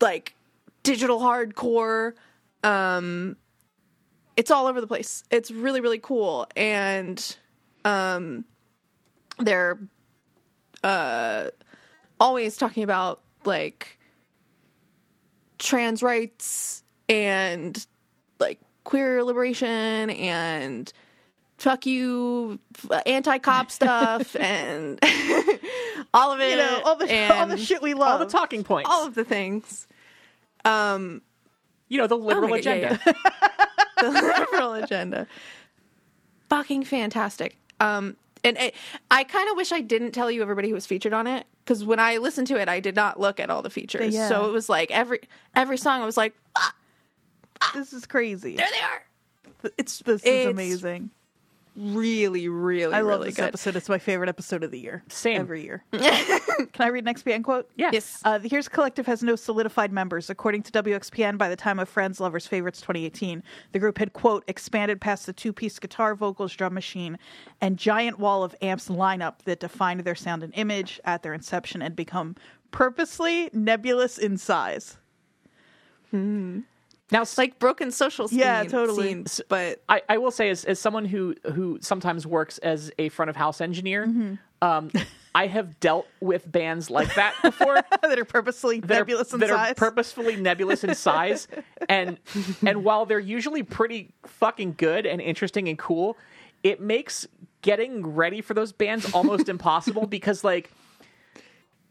like 0.00 0.34
digital 0.82 1.20
hardcore. 1.20 2.14
Um 2.64 3.36
it's 4.36 4.50
all 4.50 4.66
over 4.66 4.80
the 4.80 4.86
place. 4.86 5.24
It's 5.30 5.50
really 5.50 5.82
really 5.82 5.98
cool 5.98 6.48
and 6.56 7.36
um 7.84 8.46
they're 9.38 9.78
uh 10.82 11.50
always 12.20 12.56
talking 12.56 12.82
about 12.82 13.20
like 13.44 13.98
trans 15.58 16.02
rights 16.02 16.82
and 17.08 17.86
like 18.38 18.60
queer 18.84 19.22
liberation 19.24 20.10
and 20.10 20.92
fuck 21.58 21.86
you 21.86 22.58
anti-cop 23.06 23.70
stuff 23.70 24.36
and 24.36 24.98
all 26.14 26.32
of 26.32 26.40
it 26.40 26.50
You 26.50 26.56
know, 26.56 26.82
all 26.84 26.96
the 26.96 27.32
all 27.34 27.46
the 27.46 27.56
shit 27.56 27.80
we 27.80 27.94
love 27.94 28.20
all 28.20 28.26
the 28.26 28.30
talking 28.30 28.62
points. 28.64 28.88
all 28.90 29.06
of 29.06 29.14
the 29.14 29.24
things 29.24 29.86
um 30.64 31.22
you 31.88 31.98
know 31.98 32.06
the 32.06 32.16
liberal 32.16 32.48
my 32.48 32.60
God, 32.60 32.64
yeah, 32.66 32.94
agenda. 32.94 33.14
the 34.00 34.10
liberal 34.10 34.72
agenda. 34.74 35.26
Fucking 36.48 36.84
fantastic. 36.84 37.56
Um, 37.80 38.16
and 38.44 38.56
it, 38.58 38.74
I 39.10 39.24
kind 39.24 39.48
of 39.50 39.56
wish 39.56 39.72
I 39.72 39.80
didn't 39.80 40.12
tell 40.12 40.30
you 40.30 40.42
everybody 40.42 40.68
who 40.68 40.74
was 40.74 40.84
featured 40.86 41.12
on 41.12 41.26
it 41.26 41.46
because 41.66 41.84
when 41.84 41.98
I 41.98 42.18
listened 42.18 42.46
to 42.46 42.60
it, 42.60 42.68
I 42.68 42.78
did 42.78 42.94
not 42.94 43.18
look 43.18 43.40
at 43.40 43.50
all 43.50 43.60
the 43.60 43.70
features. 43.70 44.14
Yeah. 44.14 44.28
So 44.28 44.48
it 44.48 44.52
was 44.52 44.68
like 44.68 44.92
every 44.92 45.20
every 45.56 45.76
song, 45.76 46.00
I 46.00 46.06
was 46.06 46.16
like, 46.16 46.32
ah, 46.56 46.72
this 47.74 47.92
is 47.92 48.06
crazy. 48.06 48.54
there 48.54 48.68
they 48.70 48.80
are. 48.84 49.72
It's 49.76 49.98
this 49.98 50.22
is 50.22 50.28
It's 50.28 50.50
amazing. 50.50 51.10
Really, 51.76 52.48
really, 52.48 52.94
I 52.94 53.02
love 53.02 53.20
really 53.20 53.28
this 53.28 53.36
good. 53.36 53.44
episode. 53.44 53.76
It's 53.76 53.90
my 53.90 53.98
favorite 53.98 54.30
episode 54.30 54.64
of 54.64 54.70
the 54.70 54.78
year. 54.78 55.02
Same. 55.08 55.38
every 55.40 55.62
year. 55.62 55.84
Can 55.92 56.68
I 56.80 56.86
read 56.88 57.04
next 57.04 57.22
band 57.24 57.44
quote? 57.44 57.70
Yeah. 57.76 57.90
Yes. 57.92 58.22
Uh, 58.24 58.38
the 58.38 58.48
HIRS 58.48 58.68
Collective 58.68 59.06
has 59.06 59.22
no 59.22 59.36
solidified 59.36 59.92
members. 59.92 60.30
According 60.30 60.62
to 60.62 60.72
WXPN, 60.72 61.36
by 61.36 61.50
the 61.50 61.56
time 61.56 61.78
of 61.78 61.86
Friends, 61.86 62.18
Lovers, 62.18 62.46
Favorites 62.46 62.80
2018, 62.80 63.42
the 63.72 63.78
group 63.78 63.98
had, 63.98 64.14
quote, 64.14 64.42
expanded 64.48 65.02
past 65.02 65.26
the 65.26 65.34
two 65.34 65.52
piece 65.52 65.78
guitar, 65.78 66.14
vocals, 66.14 66.54
drum 66.54 66.72
machine, 66.72 67.18
and 67.60 67.76
giant 67.76 68.18
wall 68.18 68.42
of 68.42 68.54
amps 68.62 68.88
lineup 68.88 69.40
that 69.44 69.60
defined 69.60 70.00
their 70.00 70.14
sound 70.14 70.42
and 70.42 70.54
image 70.56 70.98
at 71.04 71.22
their 71.22 71.34
inception 71.34 71.82
and 71.82 71.94
become 71.94 72.36
purposely 72.70 73.50
nebulous 73.52 74.16
in 74.16 74.38
size. 74.38 74.96
Now, 77.12 77.24
like 77.38 77.58
broken 77.60 77.90
social 77.92 78.26
scene, 78.28 78.40
Yeah, 78.40 78.64
totally. 78.64 79.08
scenes, 79.08 79.40
but 79.48 79.80
I, 79.88 80.02
I 80.08 80.18
will 80.18 80.32
say, 80.32 80.50
as, 80.50 80.64
as 80.64 80.80
someone 80.80 81.04
who 81.04 81.34
who 81.54 81.78
sometimes 81.80 82.26
works 82.26 82.58
as 82.58 82.90
a 82.98 83.08
front 83.10 83.28
of 83.30 83.36
house 83.36 83.60
engineer, 83.60 84.06
Mm-hmm. 84.06 84.34
um, 84.62 84.90
I 85.34 85.46
have 85.48 85.78
dealt 85.80 86.06
with 86.20 86.50
bands 86.50 86.90
like 86.90 87.14
that 87.14 87.34
before. 87.42 87.74
that 88.02 88.18
are 88.18 88.24
purposely 88.24 88.80
that 88.80 88.90
are- 88.90 88.94
nebulous 89.00 89.32
in 89.32 89.38
size. 89.40 89.48
that 89.48 89.54
size. 89.54 89.70
are 89.70 89.74
purposefully 89.74 90.36
nebulous 90.36 90.82
in 90.82 90.94
size, 90.94 91.46
and 91.88 92.18
and 92.66 92.82
while 92.82 93.06
they're 93.06 93.18
usually 93.20 93.62
pretty 93.62 94.12
fucking 94.24 94.74
good 94.76 95.06
and 95.06 95.20
interesting 95.20 95.68
and 95.68 95.78
cool, 95.78 96.16
it 96.64 96.80
makes 96.80 97.26
getting 97.62 98.04
ready 98.14 98.40
for 98.40 98.54
those 98.54 98.72
bands 98.72 99.12
almost 99.12 99.48
impossible 99.56 100.06
because 100.06 100.42
like. 100.42 100.72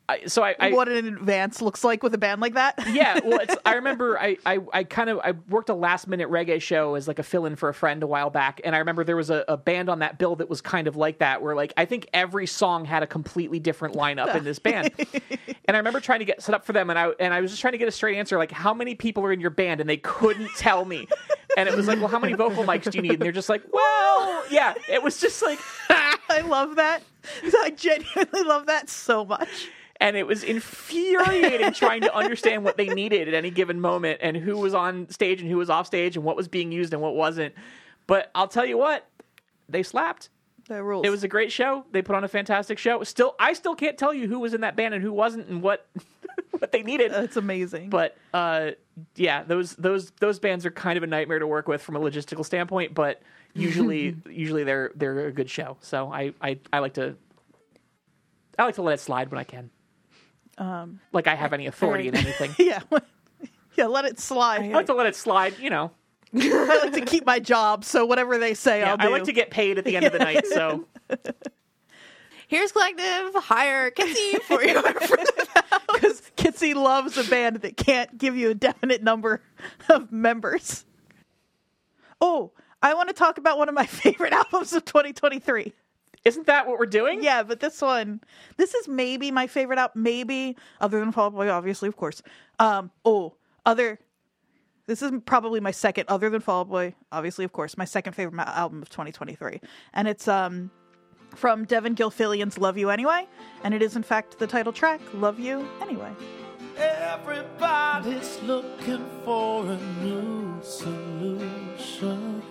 I, 0.07 0.25
so 0.27 0.43
I, 0.43 0.55
I 0.59 0.71
what 0.71 0.87
an 0.87 1.07
advance 1.07 1.61
looks 1.61 1.83
like 1.83 2.03
with 2.03 2.13
a 2.13 2.17
band 2.17 2.39
like 2.39 2.53
that. 2.53 2.79
yeah, 2.91 3.19
well, 3.23 3.39
it's, 3.39 3.55
I 3.65 3.73
remember 3.75 4.19
I, 4.19 4.37
I, 4.45 4.59
I 4.71 4.83
kind 4.83 5.09
of 5.09 5.19
I 5.19 5.33
worked 5.49 5.69
a 5.69 5.73
last 5.73 6.07
minute 6.07 6.29
reggae 6.29 6.61
show 6.61 6.93
as 6.93 7.07
like 7.07 7.17
a 7.17 7.23
fill 7.23 7.45
in 7.45 7.55
for 7.55 7.69
a 7.69 7.73
friend 7.73 8.03
a 8.03 8.07
while 8.07 8.29
back, 8.29 8.61
and 8.63 8.75
I 8.75 8.79
remember 8.79 9.03
there 9.03 9.15
was 9.15 9.31
a, 9.31 9.43
a 9.47 9.57
band 9.57 9.89
on 9.89 9.99
that 9.99 10.19
bill 10.19 10.35
that 10.35 10.49
was 10.49 10.61
kind 10.61 10.87
of 10.87 10.95
like 10.95 11.19
that, 11.19 11.41
where 11.41 11.55
like 11.55 11.73
I 11.75 11.85
think 11.85 12.07
every 12.13 12.45
song 12.45 12.85
had 12.85 13.01
a 13.01 13.07
completely 13.07 13.59
different 13.59 13.95
lineup 13.95 14.35
in 14.35 14.43
this 14.43 14.59
band, 14.59 14.91
and 15.65 15.75
I 15.75 15.77
remember 15.77 15.99
trying 15.99 16.19
to 16.19 16.25
get 16.25 16.41
set 16.41 16.53
up 16.53 16.65
for 16.65 16.73
them, 16.73 16.91
and 16.91 16.99
I 16.99 17.07
and 17.19 17.33
I 17.33 17.41
was 17.41 17.49
just 17.49 17.61
trying 17.61 17.73
to 17.73 17.79
get 17.79 17.87
a 17.87 17.91
straight 17.91 18.17
answer, 18.17 18.37
like 18.37 18.51
how 18.51 18.75
many 18.75 18.93
people 18.93 19.23
are 19.23 19.33
in 19.33 19.39
your 19.39 19.49
band, 19.49 19.81
and 19.81 19.89
they 19.89 19.97
couldn't 19.97 20.51
tell 20.55 20.85
me, 20.85 21.07
and 21.57 21.67
it 21.67 21.75
was 21.75 21.87
like, 21.87 21.97
well, 21.97 22.09
how 22.09 22.19
many 22.19 22.33
vocal 22.33 22.63
mics 22.63 22.91
do 22.91 22.97
you 22.97 23.01
need? 23.01 23.13
And 23.13 23.21
they're 23.23 23.31
just 23.31 23.49
like, 23.49 23.63
well, 23.71 24.43
yeah, 24.51 24.75
it 24.87 25.01
was 25.01 25.19
just 25.19 25.41
like. 25.41 25.59
I 26.27 26.41
love 26.41 26.75
that. 26.77 27.03
I 27.43 27.69
genuinely 27.69 28.43
love 28.43 28.65
that 28.65 28.89
so 28.89 29.23
much. 29.23 29.69
And 30.01 30.15
it 30.15 30.27
was 30.27 30.43
infuriating 30.43 31.71
trying 31.73 32.01
to 32.01 32.13
understand 32.13 32.63
what 32.63 32.77
they 32.77 32.87
needed 32.87 33.27
at 33.27 33.33
any 33.33 33.49
given 33.49 33.79
moment 33.79 34.19
and 34.21 34.35
who 34.35 34.57
was 34.57 34.73
on 34.73 35.09
stage 35.09 35.41
and 35.41 35.49
who 35.49 35.57
was 35.57 35.69
off 35.69 35.87
stage 35.87 36.15
and 36.15 36.25
what 36.25 36.35
was 36.35 36.47
being 36.47 36.71
used 36.71 36.93
and 36.93 37.01
what 37.01 37.15
wasn't. 37.15 37.53
But 38.07 38.29
I'll 38.35 38.47
tell 38.47 38.65
you 38.65 38.77
what, 38.77 39.07
they 39.69 39.83
slapped. 39.83 40.29
That 40.67 40.83
rules. 40.83 41.05
It 41.05 41.11
was 41.11 41.23
a 41.23 41.27
great 41.27 41.51
show. 41.51 41.85
They 41.91 42.01
put 42.01 42.15
on 42.15 42.23
a 42.23 42.27
fantastic 42.27 42.79
show. 42.79 43.03
Still, 43.03 43.35
I 43.39 43.53
still 43.53 43.75
can't 43.75 43.97
tell 43.97 44.13
you 44.13 44.27
who 44.27 44.39
was 44.39 44.55
in 44.55 44.61
that 44.61 44.75
band 44.75 44.95
and 44.95 45.03
who 45.03 45.13
wasn't 45.13 45.47
and 45.47 45.61
what 45.61 45.87
what 46.51 46.71
they 46.71 46.81
needed. 46.81 47.11
It's 47.11 47.37
amazing. 47.37 47.89
But 47.91 48.17
uh, 48.33 48.71
yeah, 49.15 49.43
those 49.43 49.75
those 49.75 50.09
those 50.19 50.39
bands 50.39 50.65
are 50.65 50.71
kind 50.71 50.97
of 50.97 51.03
a 51.03 51.07
nightmare 51.07 51.37
to 51.37 51.45
work 51.45 51.67
with 51.67 51.83
from 51.83 51.95
a 51.95 51.99
logistical 51.99 52.43
standpoint. 52.43 52.95
But 52.95 53.21
usually, 53.53 54.15
usually 54.29 54.63
they're 54.63 54.91
they're 54.95 55.27
a 55.27 55.31
good 55.31 55.51
show. 55.51 55.77
So 55.81 56.11
I, 56.11 56.33
I 56.41 56.57
I 56.73 56.79
like 56.79 56.95
to 56.95 57.15
I 58.57 58.63
like 58.63 58.75
to 58.75 58.81
let 58.81 58.93
it 58.93 59.01
slide 59.01 59.29
when 59.29 59.39
I 59.39 59.43
can. 59.43 59.69
Um, 60.57 60.99
like 61.11 61.27
I 61.27 61.35
have 61.35 61.53
any 61.53 61.67
authority 61.67 62.07
in 62.07 62.15
anything. 62.15 62.55
yeah. 62.59 62.81
Yeah, 63.77 63.87
let 63.87 64.05
it 64.05 64.21
slide. 64.21 64.61
I 64.61 64.69
like 64.69 64.85
to 64.85 64.93
let 64.93 65.05
it 65.05 65.17
slide. 65.17 65.59
You 65.59 65.69
know, 65.69 65.91
I 66.33 66.79
like 66.83 66.93
to 66.93 67.01
keep 67.01 67.25
my 67.25 67.39
job, 67.39 67.83
so 67.83 68.05
whatever 68.05 68.37
they 68.37 68.53
say, 68.53 68.79
yeah, 68.79 68.91
I'll 68.91 68.97
do. 68.97 69.07
I 69.07 69.09
like 69.09 69.25
to 69.25 69.33
get 69.33 69.51
paid 69.51 69.77
at 69.77 69.83
the 69.83 69.97
end 69.97 70.05
of 70.05 70.13
the 70.13 70.19
night. 70.19 70.47
So 70.47 70.85
HIRS 72.47 72.71
collective 72.71 73.35
hire 73.43 73.91
Kitzy 73.91 74.39
for 74.43 74.63
your 74.63 74.81
because 74.81 76.21
Kitzy 76.37 76.73
loves 76.73 77.17
a 77.17 77.23
band 77.25 77.57
that 77.57 77.75
can't 77.75 78.17
give 78.17 78.37
you 78.37 78.51
a 78.51 78.55
definite 78.55 79.03
number 79.03 79.41
of 79.89 80.11
members. 80.11 80.85
Oh, 82.21 82.51
I 82.81 82.93
want 82.93 83.09
to 83.09 83.13
talk 83.13 83.37
about 83.37 83.57
one 83.57 83.67
of 83.67 83.75
my 83.75 83.85
favorite 83.85 84.31
albums 84.31 84.73
of 84.73 84.85
2023. 84.85 85.73
Isn't 86.25 86.47
that 86.47 86.67
what 86.67 86.79
we're 86.79 86.87
doing? 86.87 87.23
Yeah, 87.23 87.43
but 87.43 87.59
this 87.59 87.79
one, 87.81 88.19
this 88.57 88.73
is 88.73 88.87
maybe 88.87 89.29
my 89.29 89.45
favorite 89.45 89.77
album. 89.77 90.01
Maybe 90.01 90.57
other 90.81 90.99
than 90.99 91.11
Fall 91.11 91.27
Out 91.27 91.33
Boy, 91.33 91.49
obviously, 91.49 91.87
of 91.87 91.95
course. 91.95 92.23
Um, 92.59 92.89
oh, 93.05 93.35
other. 93.65 93.99
This 94.87 95.01
is 95.01 95.11
probably 95.25 95.59
my 95.59 95.71
second, 95.71 96.05
other 96.09 96.29
than 96.29 96.41
Fall 96.41 96.61
Out 96.61 96.69
Boy, 96.69 96.95
obviously, 97.11 97.45
of 97.45 97.51
course, 97.53 97.77
my 97.77 97.85
second 97.85 98.13
favorite 98.13 98.35
ma- 98.35 98.43
album 98.43 98.81
of 98.81 98.89
2023, 98.89 99.59
and 99.93 100.07
it's 100.07 100.27
um 100.27 100.71
from 101.35 101.65
Devon 101.65 101.95
Gilfillian's 101.95 102.57
"Love 102.57 102.77
You 102.77 102.89
Anyway," 102.89 103.27
and 103.63 103.73
it 103.73 103.81
is 103.81 103.95
in 103.95 104.03
fact 104.03 104.39
the 104.39 104.47
title 104.47 104.73
track, 104.73 105.01
"Love 105.13 105.39
You 105.39 105.67
Anyway." 105.81 106.11
Everybody's 106.77 108.39
looking 108.43 109.05
for 109.23 109.65
a 109.65 109.77
new 110.03 110.59
solution. 110.61 112.41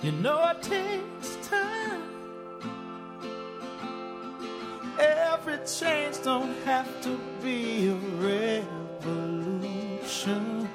You 0.00 0.12
know 0.12 0.48
it 0.50 0.62
takes 0.62 1.36
time. 1.48 2.02
Every 4.96 5.58
change 5.66 6.22
don't 6.22 6.54
have 6.64 6.88
to 7.02 7.18
be 7.42 7.88
a 7.88 7.94
revolution. 9.04 10.68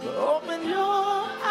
But 0.00 0.14
open 0.14 0.68
your 0.68 0.78
eyes 0.78 1.47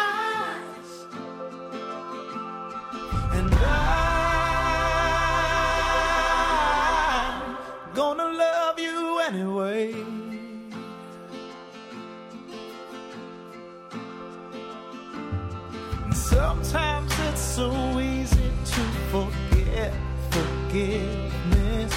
so 17.58 17.98
easy 17.98 18.50
to 18.72 18.82
forget 19.10 19.92
forgiveness. 20.30 21.94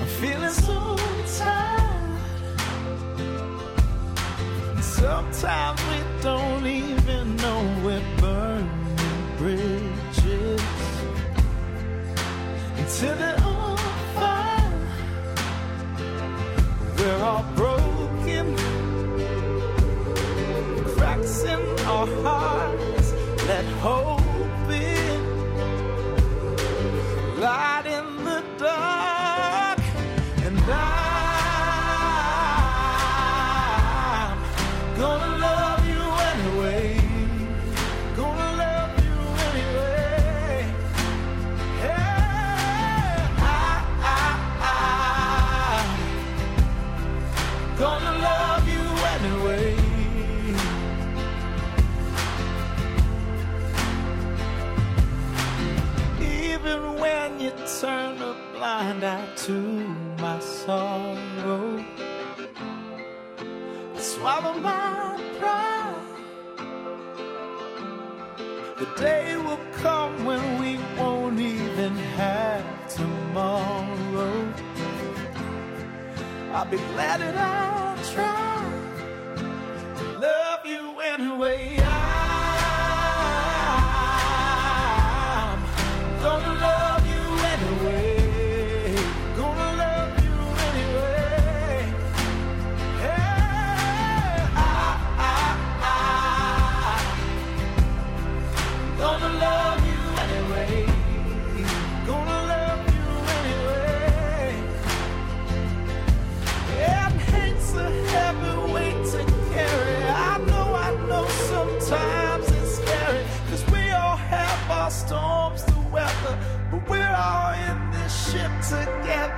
I'm 0.00 0.06
feeling 0.20 0.56
so 0.68 0.96
tired. 1.38 2.20
Sometimes 4.80 5.80
we 5.90 5.98
don't 6.22 6.66
even 6.66 7.36
know 7.36 7.60
we're 7.84 8.06
burning 8.16 8.96
bridges 9.36 10.62
until 12.78 13.14
they're 13.20 13.40
on 13.44 13.76
fire. 14.16 14.72
We're 16.96 17.22
all 17.22 17.44
broken, 17.60 18.56
cracks 20.96 21.42
in 21.42 21.60
our 21.84 22.06
hearts. 22.22 22.93
Let 23.46 23.66
hope 23.82 24.23
day 68.96 69.36
will 69.36 69.60
come 69.72 70.24
when 70.24 70.60
we 70.60 70.78
won't 70.98 71.40
even 71.40 71.94
have 72.16 72.94
tomorrow. 72.94 74.54
I'll 76.52 76.66
be 76.66 76.76
glad 76.76 77.20
that 77.20 77.36
I 77.36 78.02
tried 78.12 78.63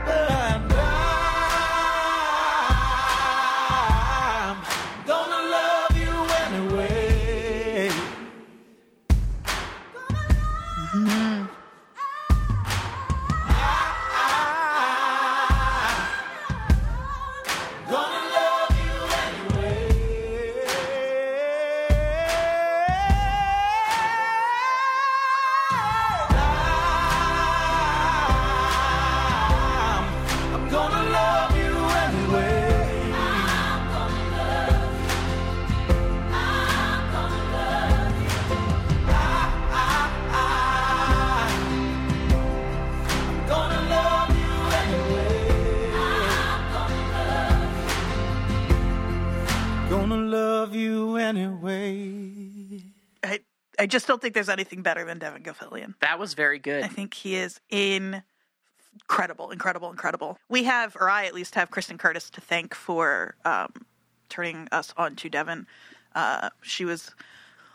together. 0.06 0.35
I, 53.86 53.88
just 53.88 54.06
don't 54.06 54.20
think 54.20 54.34
there's 54.34 54.48
anything 54.48 54.82
better 54.82 55.04
than 55.04 55.18
Devon 55.18 55.42
Gilfillian. 55.42 55.94
That 56.00 56.18
was 56.18 56.34
very 56.34 56.58
good. 56.58 56.82
I 56.82 56.88
think 56.88 57.14
he 57.14 57.36
is 57.36 57.60
incredible, 57.70 59.50
incredible, 59.50 59.90
incredible. 59.90 60.38
We 60.48 60.64
have, 60.64 60.96
or 60.96 61.08
I 61.08 61.26
at 61.26 61.34
least 61.34 61.54
have, 61.54 61.70
Kristen 61.70 61.98
Curtis 61.98 62.28
to 62.30 62.40
thank 62.40 62.74
for 62.74 63.36
um, 63.44 63.72
turning 64.28 64.68
us 64.72 64.92
on 64.96 65.16
to 65.16 65.28
Devon. 65.28 65.66
Uh, 66.14 66.50
she 66.62 66.84
was 66.84 67.14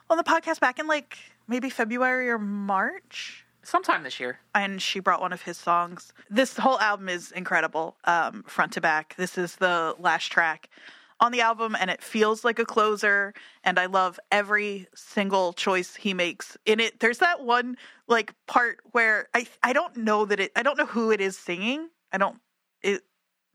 on 0.10 0.18
the 0.18 0.24
podcast 0.24 0.60
back 0.60 0.80
in 0.80 0.88
like 0.88 1.18
maybe 1.48 1.70
February 1.70 2.30
or 2.30 2.38
March, 2.40 3.46
Sometime 3.64 4.04
this 4.04 4.20
year. 4.20 4.40
and 4.56 4.82
she 4.82 5.00
brought 5.00 5.22
one 5.22 5.32
of 5.32 5.44
his 5.44 5.56
songs. 5.56 6.14
This 6.30 6.58
whole 6.58 6.80
album 6.80 7.08
is 7.08 7.32
incredible, 7.32 7.96
um, 8.06 8.44
front 8.44 8.74
to 8.74 8.82
back. 8.82 9.16
This 9.18 9.38
is 9.38 9.56
the 9.58 9.96
last 10.00 10.32
track 10.32 10.70
on 11.22 11.32
the 11.32 11.42
album, 11.42 11.78
and 11.80 11.90
it 11.90 12.02
feels 12.02 12.44
like 12.44 12.60
a 12.60 12.66
closer. 12.66 13.34
And 13.64 13.80
I 13.80 13.86
love 13.86 14.20
every 14.32 14.88
single 14.96 15.54
choice 15.54 15.96
he 15.96 16.14
makes 16.14 16.58
in 16.66 16.80
it. 16.80 17.00
There's 17.00 17.20
that 17.20 17.46
one 17.46 17.78
like 18.08 18.34
part 18.48 18.80
where 18.92 19.30
I 19.34 19.46
I 19.64 19.72
don't 19.72 19.96
know 19.96 20.26
that 20.26 20.40
it 20.40 20.52
I 20.56 20.64
don't 20.64 20.78
know 20.78 20.88
who 20.88 21.12
it 21.12 21.22
is 21.22 21.38
singing. 21.38 21.90
I 22.12 22.18
don't 22.18 22.40
it 22.82 23.04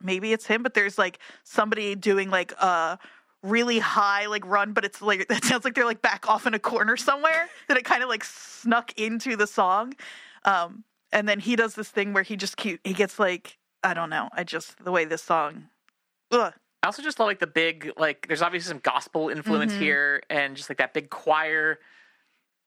maybe 0.01 0.33
it's 0.33 0.47
him, 0.47 0.63
but 0.63 0.75
there's 0.75 0.97
like 0.97 1.19
somebody 1.43 1.95
doing 1.97 2.31
like 2.31 2.53
a 2.53 2.99
really 3.43 3.81
high 3.81 4.27
like 4.27 4.47
run, 4.47 4.73
but 4.73 4.85
it's 4.85 5.03
like 5.03 5.27
it 5.31 5.45
sounds 5.45 5.65
like 5.65 5.75
they're 5.75 5.85
like 5.85 6.03
back 6.03 6.29
off 6.29 6.47
in 6.47 6.55
a 6.55 6.59
corner 6.59 6.97
somewhere 6.97 7.49
that 7.69 7.77
it 7.77 7.85
kind 7.85 8.03
of 8.03 8.09
like 8.09 8.25
snuck 8.25 8.93
into 8.99 9.37
the 9.37 9.47
song. 9.47 9.95
Um, 10.45 10.85
and 11.13 11.29
then 11.29 11.41
he 11.41 11.57
does 11.57 11.75
this 11.75 11.89
thing 11.89 12.13
where 12.13 12.23
he 12.23 12.37
just 12.37 12.57
keep 12.57 12.81
he 12.85 12.95
gets 12.95 13.19
like 13.19 13.59
I 13.83 13.95
don't 13.95 14.11
know. 14.11 14.29
I 14.33 14.45
just 14.45 14.85
the 14.85 14.93
way 14.93 15.05
this 15.05 15.23
song. 15.23 15.69
Ugh. 16.31 16.53
I 16.87 16.89
also 16.89 17.03
just 17.03 17.19
love 17.19 17.27
like 17.27 17.41
the 17.41 17.49
big 17.49 17.91
like 17.97 18.29
there's 18.29 18.43
obviously 18.43 18.69
some 18.69 18.79
gospel 18.79 19.29
influence 19.29 19.73
Mm-hmm. 19.73 19.83
here 19.83 20.23
and 20.31 20.57
just 20.57 20.71
like 20.71 20.79
that 20.79 20.95
big 20.95 21.11
choir. 21.11 21.81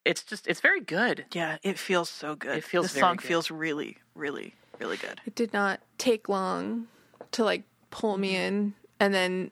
It's 0.04 0.24
just 0.24 0.46
it's 0.46 0.60
very 0.60 0.82
good. 0.82 1.24
Yeah, 1.32 1.56
it 1.64 1.80
feels 1.80 2.10
so 2.10 2.36
good. 2.36 2.58
It 2.58 2.66
feels 2.66 2.88
this 2.88 2.92
very 2.96 3.00
song 3.02 3.16
good. 3.16 3.26
feels 3.26 3.50
really, 3.50 3.96
really, 4.16 4.56
really 4.78 4.98
good. 4.98 5.22
It 5.26 5.36
did 5.36 5.54
not 5.54 5.80
take 5.98 6.28
long 6.28 6.88
to 7.32 7.46
like 7.46 7.64
pull 7.92 8.18
me 8.18 8.36
in 8.36 8.74
and 9.00 9.14
then 9.14 9.52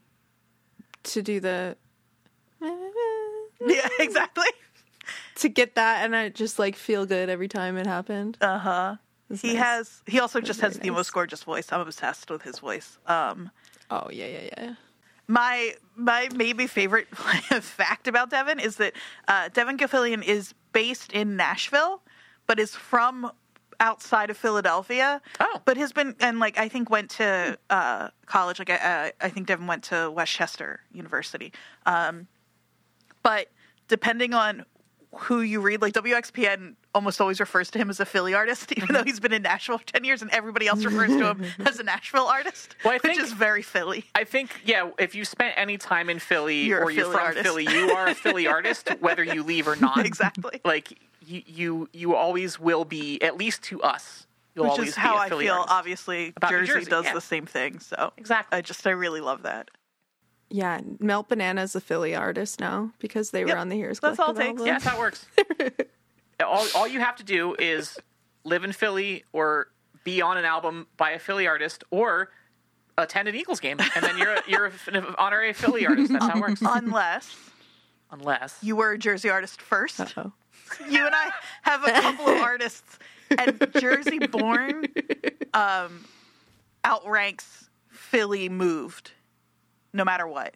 to 1.04 1.22
do 1.22 1.40
the 1.40 1.78
Yeah, 3.66 3.88
exactly. 4.00 4.48
to 5.36 5.48
get 5.48 5.76
that 5.76 6.04
and 6.04 6.14
I 6.14 6.28
just 6.28 6.60
like 6.60 6.76
feel 6.76 7.06
good 7.06 7.30
every 7.30 7.48
time 7.48 7.78
it 7.78 7.88
happened. 7.88 8.38
Uh 8.42 8.58
huh. 8.60 8.96
It's 9.30 9.42
He 9.42 9.54
nice. 9.54 9.64
has. 9.64 10.02
He 10.08 10.20
also 10.20 10.42
just 10.42 10.60
very 10.60 10.74
has 10.74 10.80
the 10.82 10.90
most 10.90 11.14
gorgeous 11.14 11.44
voice. 11.44 11.72
I'm 11.72 11.80
obsessed 11.80 12.30
with 12.30 12.42
his 12.42 12.60
voice. 12.60 12.98
Um, 13.06 13.52
Oh 13.90 14.10
yeah, 14.12 14.28
yeah, 14.28 14.50
yeah. 14.58 14.74
my 15.28 15.76
my 15.96 16.30
maybe 16.36 16.68
favorite 16.68 17.08
fact 17.16 18.08
about 18.08 18.30
Devon 18.30 18.60
is 18.60 18.78
that 18.78 18.94
uh, 19.28 19.50
Devon 19.50 19.78
Gilfillian 19.78 20.24
is 20.24 20.54
based 20.74 21.12
in 21.14 21.36
Nashville, 21.36 22.02
but 22.46 22.60
is 22.60 22.76
from 22.76 23.32
outside 23.80 24.30
of 24.30 24.38
Philadelphia. 24.38 25.22
Oh. 25.40 25.62
but 25.66 25.78
has 25.78 25.92
been 25.92 26.16
and 26.20 26.40
like 26.40 26.58
I 26.58 26.68
think 26.68 26.90
went 26.90 27.12
to 27.12 27.58
uh, 27.70 28.10
college. 28.26 28.60
Like 28.60 28.70
I, 28.70 29.12
I 29.22 29.30
think 29.30 29.48
Devon 29.48 29.68
went 29.68 29.84
to 29.86 30.12
West 30.12 30.34
Chester 30.34 30.82
University. 30.92 31.54
Um, 31.86 32.28
but 33.24 33.48
depending 33.88 34.34
on 34.34 34.66
who 35.20 35.42
you 35.42 35.62
read, 35.62 35.82
like 35.82 35.94
WXPN 35.94 36.76
almost 36.94 37.22
always 37.22 37.40
refers 37.40 37.70
to 37.72 37.80
him 37.80 37.90
as 37.90 38.00
a 38.00 38.06
Philly 38.06 38.34
artist, 38.34 38.72
even 38.78 38.88
though 38.90 39.00
mm-hmm. 39.00 39.08
he's 39.08 39.20
been 39.20 39.34
in 39.34 39.44
Nashville 39.44 39.78
for 39.78 39.86
10 39.86 40.04
years 40.04 40.22
and 40.22 40.32
everybody 40.32 40.68
else 40.68 40.84
refers 40.84 41.10
to 41.10 41.28
him 41.28 41.44
as 41.66 41.80
a 41.80 41.84
Nashville 41.84 42.26
artist, 42.26 42.76
Well, 42.84 42.94
I 42.94 42.96
which 42.96 43.04
think- 43.04 43.22
is 43.22 43.34
very 43.34 43.62
Philly. 43.62 44.06
I 44.16 44.24
think 44.24 44.52
yeah, 44.66 44.90
if 45.00 45.16
you 45.16 45.26
spent 45.26 45.54
any 45.58 45.78
time 45.78 46.10
in 46.10 46.20
Philly 46.20 46.64
You're 46.64 46.84
or 46.84 46.92
you're 46.92 47.06
from 47.06 47.22
artist. 47.22 47.44
Philly, 47.44 47.64
you 47.64 47.92
are 47.92 48.08
a 48.08 48.16
Philly 48.16 48.48
artist, 48.58 48.90
whether 49.00 49.24
you 49.24 49.44
leave 49.44 49.68
or 49.68 49.76
not. 49.76 50.06
Exactly. 50.06 50.62
Like 50.64 50.98
you 51.26 51.42
you 51.46 51.90
you 51.94 52.16
always 52.16 52.60
will 52.60 52.86
be, 52.86 53.22
at 53.22 53.38
least 53.38 53.64
to 53.64 53.82
us. 53.82 54.26
You'll 54.56 54.70
Which 54.72 54.88
is 54.88 54.96
be 54.96 55.02
how 55.02 55.18
I 55.18 55.30
feel. 55.30 55.54
artist. 55.54 55.70
Obviously, 55.72 56.34
Jersey, 56.50 56.74
Jersey, 56.74 56.90
does 56.90 57.06
yeah. 57.06 57.14
the 57.14 57.22
same 57.22 57.46
thing. 57.46 57.80
So 57.80 58.12
Exactly. 58.18 58.58
I 58.58 58.62
just, 58.62 58.86
I 58.88 58.92
really 58.92 59.22
love 59.22 59.44
that. 59.44 59.70
Yeah, 60.50 60.82
Melt 61.00 61.30
Banana's 61.30 61.76
a 61.76 61.82
Philly 61.82 62.16
artist 62.16 62.60
now 62.60 62.92
because 63.00 63.32
they 63.32 63.44
were 63.44 63.58
on 63.58 63.70
the 63.70 63.78
HIRS 63.78 64.00
that's 64.00 64.18
all 64.20 64.32
it 64.32 64.36
Collective 64.36 64.66
takes. 64.66 64.86
album. 64.86 65.26
Yeah, 65.28 65.50
that's 65.50 65.60
how 65.60 65.66
it 65.66 65.70
works. 65.70 65.86
all, 66.46 66.68
all 66.76 66.88
you 66.88 67.00
have 67.02 67.18
to 67.18 67.24
do 67.24 67.56
is 67.60 67.98
live 68.46 68.64
in 68.64 68.72
Philly 68.72 69.26
or 69.34 69.68
be 70.04 70.22
on 70.22 70.38
an 70.38 70.46
album 70.46 70.88
by 70.96 71.12
a 71.12 71.20
Philly 71.20 71.48
artist 71.48 71.84
or 71.92 72.30
attend 72.98 73.28
an 73.28 73.36
Eagles 73.36 73.60
game, 73.60 73.78
and 73.80 74.04
then 74.04 74.18
you're 74.18 74.34
a, 74.34 74.42
you're 74.48 74.72
an 74.94 75.06
honorary 75.18 75.54
Philly 75.54 75.86
artist. 75.86 76.12
That's 76.14 76.26
how 76.26 76.38
it 76.38 76.42
works. 76.42 76.62
Unless 76.64 77.36
Unless 78.10 78.58
you 78.62 78.76
were 78.78 78.94
a 78.94 78.98
Jersey 78.98 79.30
artist 79.30 79.62
first. 79.62 80.00
Uh-oh. 80.00 80.32
You 80.90 81.06
and 81.06 81.14
I 81.14 81.32
have 81.64 81.84
a 81.84 81.92
couple 81.92 82.28
of 82.30 82.42
artists, 82.42 83.00
and 83.38 83.68
Jersey 83.80 84.20
born 84.20 84.86
um, 85.54 86.06
outranks 86.86 87.70
Philly 87.90 88.48
moved, 88.50 89.12
no 89.94 90.04
matter 90.04 90.28
what. 90.28 90.56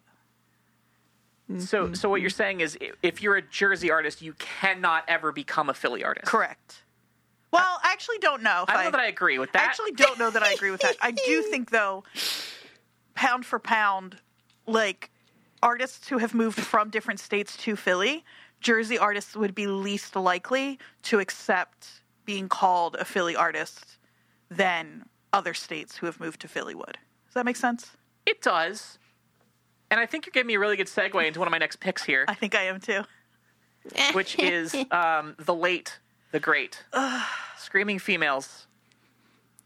so. 1.57 1.85
Mm-hmm. 1.85 1.93
So 1.95 2.09
what 2.09 2.21
you're 2.21 2.29
saying 2.29 2.61
is, 2.61 2.77
if 3.01 3.21
you're 3.21 3.35
a 3.35 3.41
Jersey 3.41 3.91
artist, 3.91 4.21
you 4.21 4.33
cannot 4.33 5.03
ever 5.07 5.31
become 5.31 5.69
a 5.69 5.73
Philly 5.73 6.03
artist. 6.03 6.27
Correct. 6.27 6.83
Well, 7.51 7.79
I 7.83 7.91
actually 7.91 8.19
don't 8.19 8.43
know. 8.43 8.65
I 8.67 8.73
don't 8.75 8.85
know 8.85 8.91
that 8.91 9.01
I 9.01 9.07
agree 9.07 9.37
with 9.37 9.51
that. 9.51 9.61
I 9.61 9.65
actually 9.65 9.91
don't 9.91 10.17
know 10.17 10.29
that 10.29 10.41
I 10.41 10.53
agree 10.53 10.71
with 10.71 10.81
that. 10.81 10.95
I 11.01 11.11
do 11.11 11.41
think 11.49 11.69
though, 11.69 12.03
pound 13.13 13.45
for 13.45 13.59
pound, 13.59 14.17
like 14.67 15.11
artists 15.61 16.07
who 16.07 16.17
have 16.19 16.33
moved 16.33 16.59
from 16.59 16.89
different 16.89 17.19
states 17.19 17.57
to 17.57 17.75
Philly, 17.75 18.23
Jersey 18.61 18.97
artists 18.97 19.35
would 19.35 19.53
be 19.53 19.67
least 19.67 20.15
likely 20.15 20.79
to 21.03 21.19
accept 21.19 22.01
being 22.25 22.47
called 22.47 22.95
a 22.95 23.03
Philly 23.03 23.35
artist 23.35 23.97
than 24.49 25.05
other 25.33 25.53
states 25.53 25.97
who 25.97 26.05
have 26.05 26.19
moved 26.19 26.39
to 26.41 26.47
Philly 26.47 26.75
would. 26.75 26.97
Does 27.25 27.33
that 27.33 27.45
make 27.45 27.55
sense? 27.57 27.91
it 28.25 28.41
does. 28.41 28.99
And 29.91 29.99
I 29.99 30.05
think 30.05 30.25
you're 30.25 30.31
giving 30.31 30.47
me 30.47 30.55
a 30.55 30.59
really 30.59 30.77
good 30.77 30.87
segue 30.87 31.27
into 31.27 31.39
one 31.39 31.47
of 31.47 31.51
my 31.51 31.57
next 31.57 31.79
picks 31.81 32.01
here, 32.03 32.25
I 32.27 32.33
think 32.33 32.55
I 32.55 32.63
am 32.63 32.79
too. 32.79 33.01
which 34.13 34.39
is 34.39 34.73
um, 34.89 35.35
the 35.37 35.53
late, 35.53 35.99
the 36.31 36.39
great, 36.39 36.83
Screaming 37.57 37.99
Females. 37.99 38.67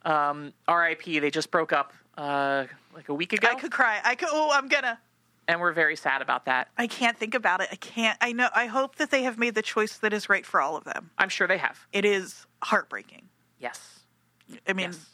Um, 0.03 0.53
R.I.P. 0.67 1.19
They 1.19 1.31
just 1.31 1.49
broke 1.51 1.71
up 1.73 1.93
uh, 2.17 2.65
like 2.93 3.09
a 3.09 3.13
week 3.13 3.33
ago, 3.33 3.49
I 3.51 3.55
could 3.55 3.71
cry. 3.71 3.99
I 4.03 4.15
could. 4.15 4.29
Oh, 4.31 4.51
I'm 4.51 4.67
gonna. 4.67 4.99
and 5.47 5.59
we're 5.59 5.73
very 5.73 5.95
sad 5.95 6.21
about 6.21 6.45
that. 6.45 6.69
I 6.77 6.87
can't 6.87 7.17
think 7.17 7.33
about 7.35 7.61
it. 7.61 7.69
I 7.71 7.75
can't. 7.75 8.17
I 8.21 8.31
know. 8.31 8.49
I 8.55 8.67
hope 8.67 8.95
that 8.95 9.11
they 9.11 9.23
have 9.23 9.37
made 9.37 9.53
the 9.55 9.61
choice 9.61 9.97
that 9.97 10.13
is 10.13 10.29
right 10.29 10.45
for 10.45 10.61
all 10.61 10.75
of 10.75 10.85
them. 10.85 11.09
I'm 11.17 11.29
sure 11.29 11.47
they 11.47 11.57
have. 11.57 11.85
It 11.91 12.05
is 12.05 12.45
heartbreaking. 12.63 13.23
Yes, 13.59 13.99
I 14.67 14.73
mean, 14.73 14.91
Yes. 14.91 15.05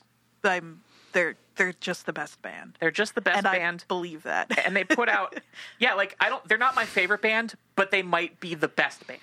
I'm 0.44 0.82
they're 1.12 1.36
they're 1.56 1.74
just 1.80 2.06
the 2.06 2.14
best 2.14 2.42
band, 2.42 2.78
they're 2.80 2.92
just 2.92 3.14
the 3.16 3.22
best 3.22 3.38
and 3.38 3.44
band. 3.46 3.84
I 3.84 3.88
believe 3.88 4.24
that. 4.24 4.58
and 4.66 4.76
they 4.76 4.84
put 4.84 5.10
out, 5.10 5.40
yeah, 5.80 5.94
like 5.94 6.16
I 6.20 6.30
don't. 6.30 6.44
They're 6.48 6.58
not 6.58 6.76
my 6.76 6.86
favorite 6.86 7.22
band, 7.22 7.56
but 7.76 7.92
they 7.92 8.02
might 8.02 8.40
be 8.40 8.56
the 8.56 8.68
best 8.68 9.06
band. 9.08 9.20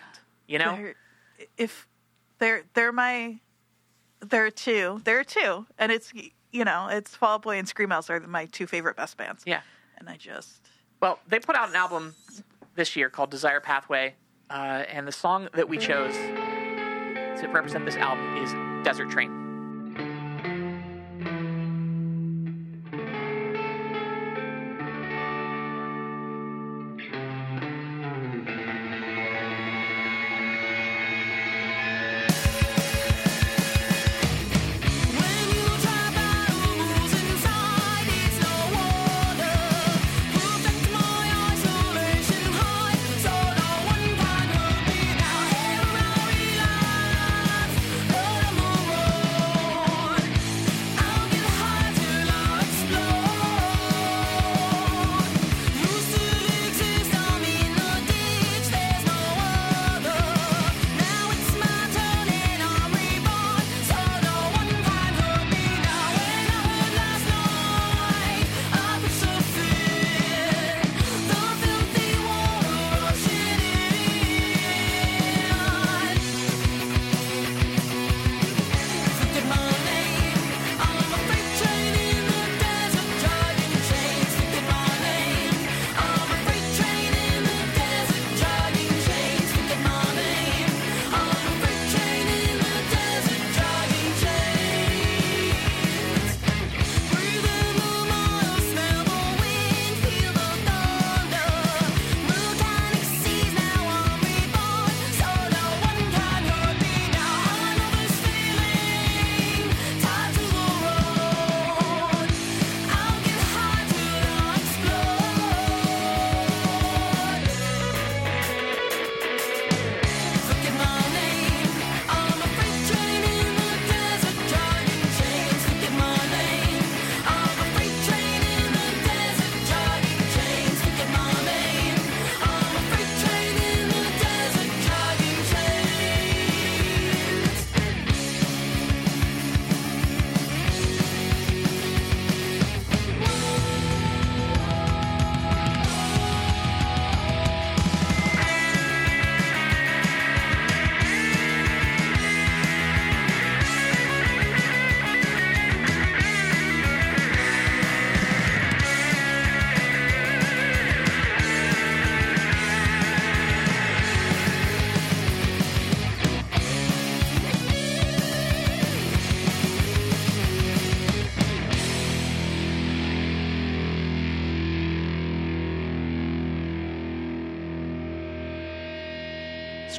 You 0.47 0.59
know? 0.59 0.76
They're- 0.76 0.95
if 1.57 1.86
they're 2.39 2.62
they're 2.74 2.91
my 2.93 3.36
they're 4.20 4.51
two 4.51 5.01
they're 5.05 5.22
two, 5.22 5.66
and 5.78 5.93
it's 5.93 6.12
you 6.51 6.64
know 6.64 6.89
it's 6.91 7.14
Fall 7.14 7.34
Out 7.34 7.43
Boy 7.43 7.59
and 7.59 7.68
Screamales 7.68 8.11
are 8.11 8.18
my 8.20 8.47
two 8.47 8.66
favorite 8.66 8.97
best 8.97 9.16
bands. 9.16 9.43
Yeah. 9.47 9.61
and 9.99 10.09
I 10.09 10.16
just 10.16 10.61
Well, 11.01 11.20
they 11.28 11.39
put 11.39 11.55
out 11.55 11.68
an 11.68 11.76
album 11.76 12.14
this 12.74 12.97
year 12.97 13.09
called 13.09 13.30
Desire 13.30 13.61
Pathway, 13.61 14.14
uh, 14.51 14.84
and 14.89 15.07
the 15.07 15.12
song 15.12 15.49
that 15.55 15.68
we 15.68 15.78
chose 15.78 16.14
to 16.14 17.49
represent 17.53 17.84
this 17.84 17.97
album 17.97 18.36
is 18.39 18.53
Desert 18.84 19.11
Train. 19.11 19.47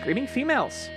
Screaming 0.09 0.25
Females. 0.25 0.89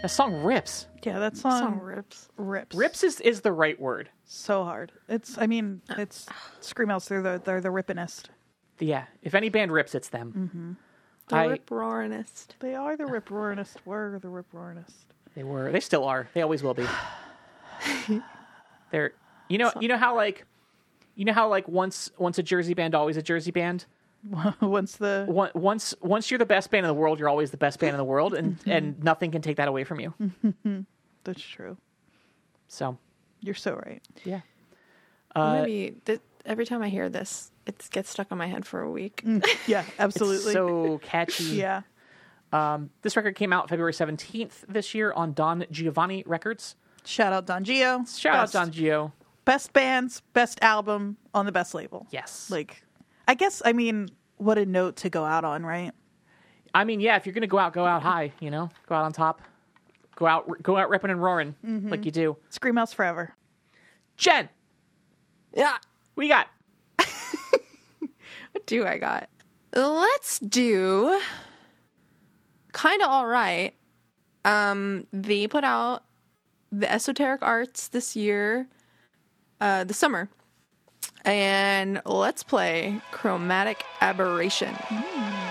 That 0.00 0.12
song 0.12 0.40
rips. 0.44 0.86
Yeah, 1.02 1.18
that 1.18 1.36
song, 1.36 1.58
Song 1.58 1.80
rips. 1.80 2.28
rips. 2.36 2.76
Rips 2.76 3.02
is, 3.02 3.20
is 3.20 3.40
the 3.40 3.50
right 3.50 3.80
word. 3.80 4.10
so 4.24 4.62
hard. 4.62 4.92
It's. 5.08 5.36
I 5.38 5.48
mean, 5.48 5.82
it's 5.98 6.28
Screamales. 6.60 7.08
They're 7.08 7.20
the 7.20 7.42
they're 7.44 7.60
the 7.60 7.70
rippinest. 7.70 8.26
Yeah, 8.78 9.06
if 9.22 9.34
any 9.34 9.48
band 9.48 9.72
rips, 9.72 9.92
it's 9.96 10.08
them. 10.08 10.32
Mm-hmm. 10.36 10.72
The 11.30 11.34
I 11.36 11.46
rip 11.46 11.68
roaringest. 11.68 12.50
They 12.60 12.76
are 12.76 12.96
the 12.96 13.06
rip 13.06 13.28
roaringest. 13.28 13.74
Were 13.84 14.20
the 14.22 14.28
rip 14.28 14.52
roaringest. 14.52 14.94
they 15.34 15.42
were 15.42 15.72
they 15.72 15.80
still 15.80 16.04
are. 16.04 16.28
They 16.32 16.42
always 16.42 16.62
will 16.62 16.74
be. 16.74 16.86
They're 18.92 19.14
you 19.48 19.58
know 19.58 19.72
you 19.80 19.88
know 19.88 19.98
how 19.98 20.14
like 20.14 20.44
you 21.16 21.24
know 21.24 21.32
how 21.32 21.48
like 21.48 21.66
once 21.66 22.12
once 22.18 22.38
a 22.38 22.44
Jersey 22.44 22.74
band 22.74 22.94
always 22.94 23.16
a 23.16 23.22
Jersey 23.22 23.50
band. 23.50 23.86
Once 24.60 24.96
the 24.96 25.24
Once 25.28 25.52
once 25.54 25.94
once 26.00 26.30
you're 26.30 26.38
the 26.38 26.46
best 26.46 26.70
band 26.70 26.84
in 26.84 26.88
the 26.88 26.94
world, 26.94 27.18
you're 27.18 27.28
always 27.28 27.50
the 27.50 27.56
best 27.56 27.78
band 27.78 27.90
in 27.92 27.98
the 27.98 28.04
world, 28.04 28.34
and 28.34 28.58
and 28.66 29.02
nothing 29.02 29.30
can 29.30 29.42
take 29.42 29.56
that 29.58 29.68
away 29.68 29.84
from 29.84 30.00
you. 30.00 30.14
that's 31.24 31.42
true. 31.42 31.76
So 32.68 32.98
You're 33.40 33.54
so 33.54 33.74
right. 33.74 34.02
yeah. 34.24 34.40
Uh, 35.34 35.60
Maybe 35.62 35.96
th- 36.04 36.20
every 36.44 36.66
time 36.66 36.82
I 36.82 36.88
hear 36.88 37.08
this, 37.08 37.50
it 37.66 37.86
gets 37.90 38.10
stuck 38.10 38.30
in 38.32 38.38
my 38.38 38.46
head 38.46 38.66
for 38.66 38.80
a 38.80 38.90
week. 38.90 39.22
Yeah, 39.66 39.82
It's 39.82 39.90
absolutely. 39.98 40.52
so 40.52 40.98
catchy. 41.04 41.44
yeah. 41.44 41.82
Um, 42.52 42.90
this 43.02 43.16
record 43.16 43.34
came 43.36 43.52
out 43.52 43.68
February 43.68 43.92
17th 43.92 44.64
this 44.68 44.94
year 44.94 45.12
on 45.12 45.32
Don 45.34 45.64
Giovanni 45.70 46.22
Records. 46.26 46.74
Shout 47.04 47.32
out 47.32 47.46
Don 47.46 47.64
Gio. 47.64 48.08
Shout 48.18 48.32
best, 48.34 48.56
out 48.56 48.64
Don 48.64 48.72
Gio. 48.72 49.12
Best 49.44 49.72
bands, 49.72 50.22
best 50.32 50.58
album 50.62 51.16
on 51.34 51.44
the 51.46 51.52
best 51.52 51.74
label. 51.74 52.06
Yes. 52.10 52.50
Like, 52.50 52.82
I 53.28 53.34
guess 53.34 53.62
I 53.64 53.72
mean, 53.72 54.08
what 54.36 54.58
a 54.58 54.66
note 54.66 54.96
to 54.96 55.10
go 55.10 55.24
out 55.24 55.44
on, 55.44 55.64
right? 55.64 55.92
I 56.74 56.84
mean, 56.84 57.00
yeah, 57.00 57.16
if 57.16 57.26
you're 57.26 57.32
gonna 57.32 57.46
go 57.46 57.58
out, 57.58 57.72
go 57.72 57.84
out 57.84 58.02
high. 58.02 58.32
You 58.40 58.50
know, 58.50 58.70
go 58.86 58.94
out 58.94 59.04
on 59.04 59.12
top. 59.12 59.42
Go 60.14 60.26
out, 60.26 60.62
go 60.62 60.76
out 60.76 60.88
ripping 60.88 61.10
and 61.10 61.22
roaring 61.22 61.54
like 61.62 62.06
you 62.06 62.10
do. 62.10 62.36
Scream 62.48 62.76
House 62.76 62.92
forever. 62.92 63.34
Jenn, 64.16 64.48
yeah. 65.54 65.76
we 66.14 66.28
got? 66.28 66.48
What 68.52 68.64
do 68.64 68.86
I 68.86 68.96
got? 68.96 69.28
Let's 69.74 70.38
do 70.38 71.20
kind 72.72 73.02
of 73.02 73.08
all 73.08 73.26
right. 73.26 73.74
Um, 74.44 75.06
they 75.12 75.46
put 75.46 75.64
out 75.64 76.04
the 76.72 76.90
esoteric 76.90 77.42
arts 77.42 77.88
this 77.88 78.16
year, 78.16 78.66
uh, 79.60 79.84
the 79.84 79.92
summer, 79.94 80.30
and 81.26 82.00
let's 82.06 82.42
play 82.44 83.00
chromatic 83.10 83.84
aberration. 84.00 84.74
Here 84.88 85.45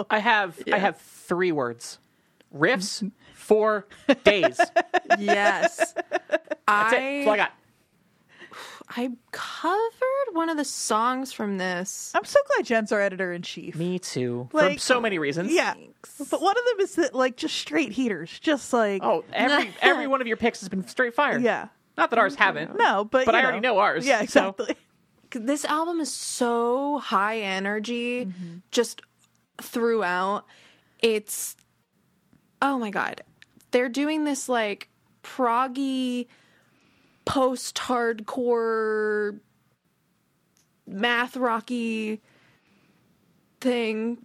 Yo. 0.00 0.06
I 0.10 0.18
have 0.18 0.58
I 0.72 0.78
have 0.78 0.98
three 0.98 1.52
words: 1.52 1.98
riffs 2.54 3.10
for 3.34 3.86
days. 4.24 4.56
That's 5.06 5.20
Yes. 5.22 5.94
it. 5.96 6.04
That's 6.10 6.62
all 6.68 6.98
I 6.98 7.24
I 7.28 7.36
got. 7.36 7.52
I 8.92 9.08
covered 9.30 10.32
one 10.32 10.48
of 10.48 10.56
the 10.56 10.64
songs 10.64 11.32
from 11.32 11.58
this. 11.58 12.10
I'm 12.14 12.24
so 12.24 12.40
glad 12.48 12.66
Jenn's 12.66 12.90
our 12.90 13.00
editor 13.00 13.32
in 13.32 13.42
chief. 13.42 13.76
Me 13.76 14.00
too. 14.00 14.48
For 14.50 14.76
so 14.78 15.00
many 15.00 15.18
reasons. 15.18 15.52
Yeah. 15.52 15.74
Thanks. 15.74 16.16
But 16.30 16.42
one 16.42 16.56
of 16.58 16.64
them 16.64 16.80
is 16.80 16.96
that 16.96 17.14
like 17.14 17.36
just 17.36 17.54
straight 17.54 17.92
heaters. 17.92 18.36
Just 18.40 18.72
like 18.72 19.02
Oh, 19.04 19.24
every 19.32 19.72
every 19.82 20.06
one 20.08 20.20
of 20.20 20.26
your 20.26 20.36
picks 20.36 20.60
has 20.60 20.68
been 20.68 20.86
straight 20.88 21.14
fire. 21.14 21.38
yeah. 21.38 21.68
Not 21.96 22.10
that 22.10 22.18
ours 22.18 22.34
haven't. 22.34 22.76
No, 22.76 23.04
but 23.04 23.26
But 23.26 23.34
you 23.34 23.40
I 23.40 23.44
already 23.44 23.60
know 23.60 23.78
ours, 23.78 24.06
Yeah, 24.06 24.24
so- 24.24 24.48
exactly. 24.56 24.76
this 25.32 25.64
album 25.66 26.00
is 26.00 26.10
so 26.12 26.98
high 26.98 27.40
energy 27.40 28.26
mm-hmm. 28.26 28.56
just 28.70 29.02
throughout. 29.62 30.44
It's 31.00 31.56
oh 32.62 32.78
my 32.78 32.90
god. 32.90 33.22
They're 33.70 33.88
doing 33.88 34.24
this 34.24 34.48
like 34.48 34.88
proggy 35.22 36.26
post 37.24 37.76
hardcore 37.76 39.38
math 40.86 41.36
rocky 41.36 42.20
thing. 43.60 44.18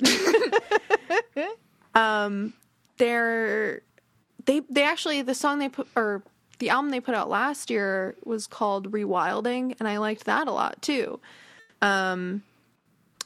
um 1.96 2.54
they're 2.98 3.82
they 4.46 4.62
they 4.70 4.84
actually 4.84 5.22
the 5.22 5.36
song 5.36 5.60
they 5.60 5.70
put 5.70 5.88
or 5.96 6.24
the 6.60 6.70
album 6.70 6.90
they 6.90 7.02
put 7.02 7.16
out 7.16 7.30
last 7.30 7.70
year 7.70 8.16
was 8.24 8.48
called 8.48 8.92
Rewilding 8.92 9.76
and 9.80 9.88
I 9.88 9.98
liked 9.98 10.26
that 10.26 10.48
a 10.48 10.52
lot 10.52 10.82
too. 10.82 11.20
Um 11.82 12.44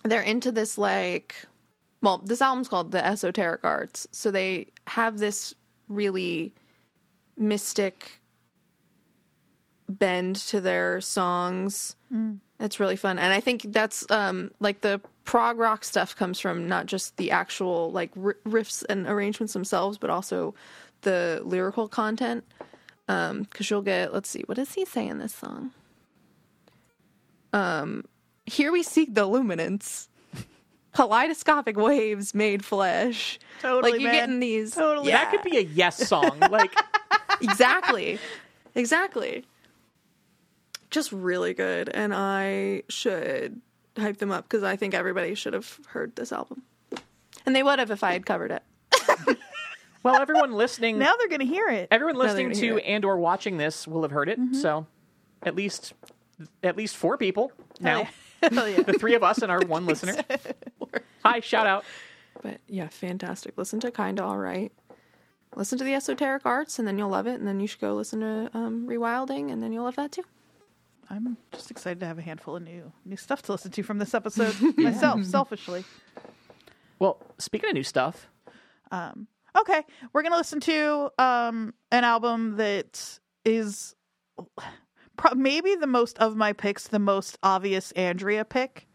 they're 0.03 0.21
into 0.21 0.51
this 0.51 0.77
like 0.77 1.45
well, 2.01 2.19
this 2.19 2.41
album's 2.41 2.67
called 2.67 2.91
The 2.91 3.05
Esoteric 3.05 3.63
Arts. 3.63 4.07
So 4.11 4.31
they 4.31 4.67
have 4.87 5.17
this 5.19 5.53
really 5.87 6.53
mystic 7.37 8.21
bend 9.87 10.35
to 10.35 10.61
their 10.61 11.01
songs. 11.01 11.95
It's 12.59 12.79
really 12.79 12.95
fun. 12.95 13.17
And 13.17 13.33
I 13.33 13.39
think 13.39 13.63
that's 13.67 14.09
um 14.11 14.51
like 14.59 14.81
the 14.81 15.01
prog 15.23 15.57
rock 15.57 15.83
stuff 15.83 16.15
comes 16.15 16.39
from 16.39 16.67
not 16.67 16.85
just 16.85 17.17
the 17.17 17.31
actual 17.31 17.91
like 17.91 18.11
r- 18.21 18.37
riffs 18.45 18.83
and 18.89 19.07
arrangements 19.07 19.53
themselves, 19.53 19.97
but 19.97 20.09
also 20.09 20.53
the 21.01 21.41
lyrical 21.43 21.87
content. 21.87 22.43
Um 23.07 23.45
cuz 23.45 23.69
you'll 23.69 23.81
get 23.81 24.13
let's 24.13 24.29
see, 24.29 24.43
what 24.45 24.55
does 24.55 24.73
he 24.73 24.85
say 24.85 25.07
in 25.07 25.17
this 25.17 25.33
song? 25.33 25.71
Um 27.53 28.05
here 28.45 28.71
we 28.71 28.83
seek 28.83 29.15
the 29.15 29.25
luminance. 29.25 30.08
Kaleidoscopic 30.93 31.77
waves 31.77 32.33
made 32.33 32.65
flesh. 32.65 33.39
Totally, 33.61 33.91
like 33.93 34.01
you're 34.01 34.11
man. 34.11 34.19
getting 34.21 34.39
these 34.39 34.71
Totally. 34.73 35.11
That 35.11 35.31
could 35.31 35.43
be 35.43 35.57
a 35.57 35.61
yes 35.61 36.07
song. 36.07 36.39
Like 36.49 36.73
exactly 37.41 38.19
exactly 38.75 39.45
just 40.89 41.11
really 41.11 41.53
good 41.53 41.87
and 41.89 42.13
i 42.13 42.83
should 42.89 43.61
hype 43.97 44.17
them 44.17 44.29
up 44.31 44.43
because 44.43 44.61
i 44.63 44.75
think 44.75 44.93
everybody 44.93 45.33
should 45.35 45.53
have 45.53 45.79
heard 45.87 46.13
this 46.17 46.31
album 46.33 46.61
and 47.45 47.55
they 47.55 47.63
would 47.63 47.79
have 47.79 47.91
if 47.91 48.03
i 48.03 48.11
had 48.11 48.25
covered 48.25 48.51
it 48.51 48.63
well, 50.03 50.21
everyone 50.21 50.53
listening 50.53 50.97
Now 50.99 51.13
they're 51.17 51.27
going 51.27 51.39
to 51.39 51.45
hear 51.45 51.67
it. 51.69 51.87
everyone 51.91 52.15
listening 52.15 52.47
gonna 52.47 52.55
to 52.55 52.61
hear 52.61 52.77
it. 52.77 52.83
and 52.85 53.05
or 53.05 53.17
watching 53.17 53.57
this 53.57 53.87
will 53.87 54.01
have 54.03 54.11
heard 54.11 54.29
it. 54.29 54.39
Mm-hmm. 54.39 54.55
So 54.55 54.85
at 55.43 55.55
least 55.55 55.93
at 56.63 56.77
least 56.77 56.95
four 56.95 57.17
people 57.17 57.51
now. 57.79 58.07
Hell 58.41 58.69
yeah. 58.69 58.81
The 58.83 58.93
three 58.93 59.15
of 59.15 59.23
us 59.23 59.39
and 59.41 59.51
our 59.51 59.59
one 59.61 59.85
listener. 59.85 60.15
Hi, 61.25 61.39
shout 61.39 61.67
out. 61.67 61.83
but 62.41 62.59
yeah 62.67 62.87
fantastic. 62.87 63.57
Listen 63.57 63.79
to 63.81 63.91
kinda 63.91 64.23
alright. 64.23 64.71
Listen 65.55 65.77
to 65.79 65.83
the 65.83 65.93
esoteric 65.93 66.45
arts 66.45 66.79
and 66.79 66.87
then 66.87 66.97
you'll 66.97 67.09
love 67.09 67.27
it 67.27 67.39
and 67.39 67.47
then 67.47 67.59
you 67.59 67.67
should 67.67 67.81
go 67.81 67.93
listen 67.93 68.19
to 68.19 68.49
um, 68.53 68.87
rewilding 68.87 69.51
and 69.51 69.61
then 69.63 69.71
you'll 69.73 69.83
love 69.85 69.95
that 69.95 70.11
too. 70.11 70.23
I'm 71.09 71.37
just 71.51 71.71
excited 71.71 71.99
to 72.01 72.05
have 72.05 72.19
a 72.19 72.21
handful 72.21 72.55
of 72.55 72.63
new 72.63 72.91
new 73.03 73.17
stuff 73.17 73.41
to 73.43 73.51
listen 73.51 73.71
to 73.71 73.83
from 73.83 73.97
this 73.97 74.13
episode 74.13 74.55
myself, 74.77 75.23
selfishly. 75.25 75.83
Well, 76.99 77.17
speaking 77.39 77.69
of 77.69 77.73
new 77.75 77.83
stuff, 77.83 78.27
Okay, 79.57 79.83
we're 80.13 80.21
gonna 80.21 80.37
listen 80.37 80.59
to 80.61 81.09
um, 81.17 81.73
an 81.91 82.03
album 82.03 82.57
that 82.57 83.19
is 83.43 83.95
pro- 85.17 85.33
maybe 85.35 85.75
the 85.75 85.87
most 85.87 86.17
of 86.19 86.35
my 86.35 86.53
picks, 86.53 86.87
the 86.87 86.99
most 86.99 87.37
obvious 87.43 87.91
Andrea 87.93 88.45
pick. 88.45 88.87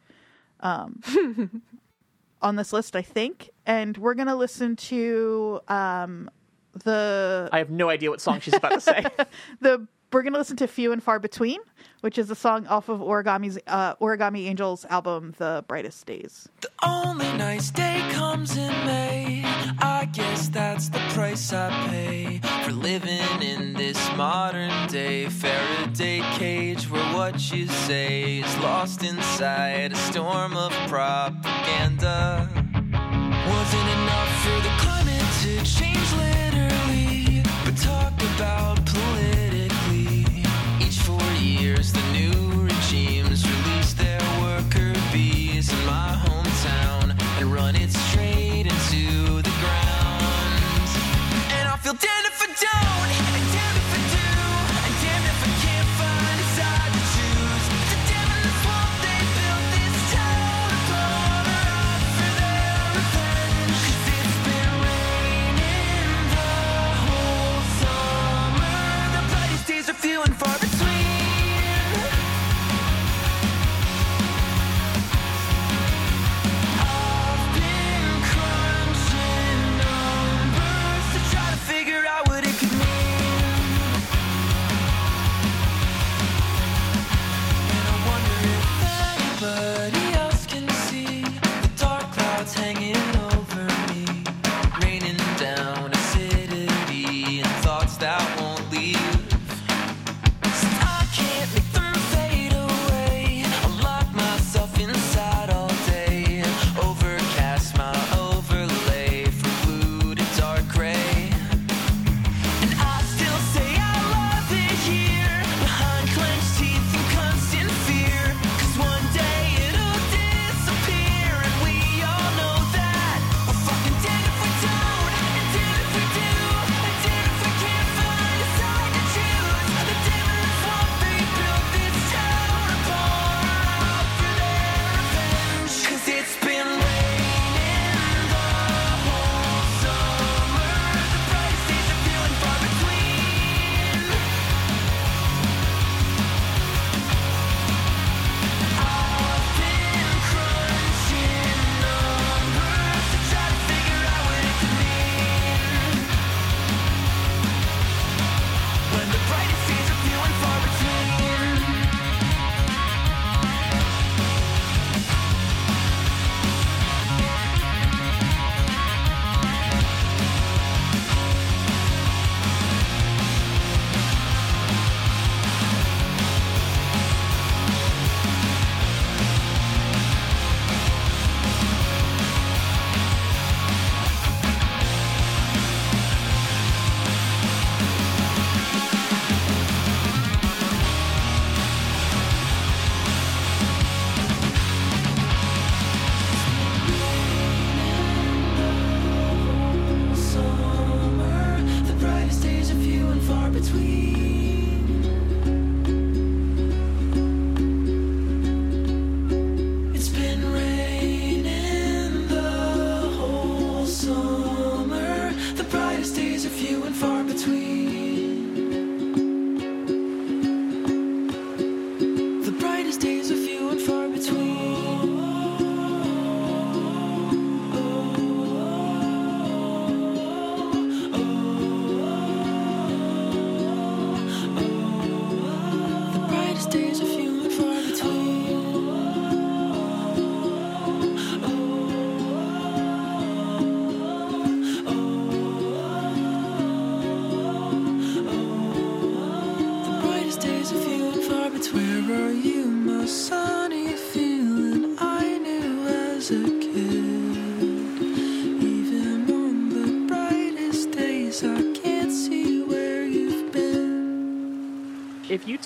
Um, 0.61 1.01
on 2.45 2.57
this 2.57 2.73
list, 2.73 2.95
I 2.95 3.03
think. 3.03 3.51
And 3.67 3.97
we're 3.97 4.15
gonna 4.15 4.37
listen 4.37 4.77
to 4.77 5.61
um, 5.67 6.31
the 6.85 7.49
I 7.53 7.59
have 7.59 7.71
no 7.71 7.89
idea 7.89 8.11
what 8.11 8.21
song 8.21 8.39
she's 8.41 8.55
about 8.55 8.73
to 8.73 8.81
say. 8.81 9.05
the 9.61 9.89
we're 10.13 10.23
gonna 10.23 10.39
listen 10.39 10.57
to 10.59 10.69
"Few 10.69 10.93
and 10.93 11.03
Far 11.03 11.19
Between," 11.19 11.59
which 12.03 12.19
is 12.19 12.31
a 12.31 12.37
song 12.37 12.69
off 12.69 12.89
of 12.89 13.01
Origami's 13.01 13.59
uh, 13.67 13.97
Origami 13.97 14.47
Angels 14.47 14.85
album, 14.89 15.35
"The 15.39 15.65
Brightest 15.67 16.07
Days." 16.07 16.49
The 16.61 16.71
only 16.85 17.27
nice 17.33 17.73
day 17.73 18.01
comes 18.13 18.57
in 18.57 18.71
May. 18.87 19.43
I 19.81 20.05
guess 20.13 20.49
that's 20.49 20.89
the 20.89 21.01
price 21.15 21.53
I 21.53 21.71
pay 21.89 22.41
for 22.65 22.73
living 22.73 23.43
in 23.43 23.73
this 23.73 23.99
modern 24.17 24.87
day 24.89 25.29
Faraday 25.29 26.21
cage 26.37 26.89
where 26.89 27.15
what 27.15 27.53
you 27.53 27.67
say 27.67 28.39
is 28.39 28.59
lost 28.59 29.03
inside 29.03 29.93
a 29.93 29.97
storm 29.97 30.57
of 30.57 30.73
propaganda. 31.75 32.49
Wasn't 33.49 33.89
enough 33.99 34.43
for 34.43 34.61
the 34.63 34.73
climate 34.79 35.29
to 35.43 35.65
change 35.65 36.13
literally, 36.13 37.43
but 37.65 37.77
talk 37.77 38.15
about 38.35 38.84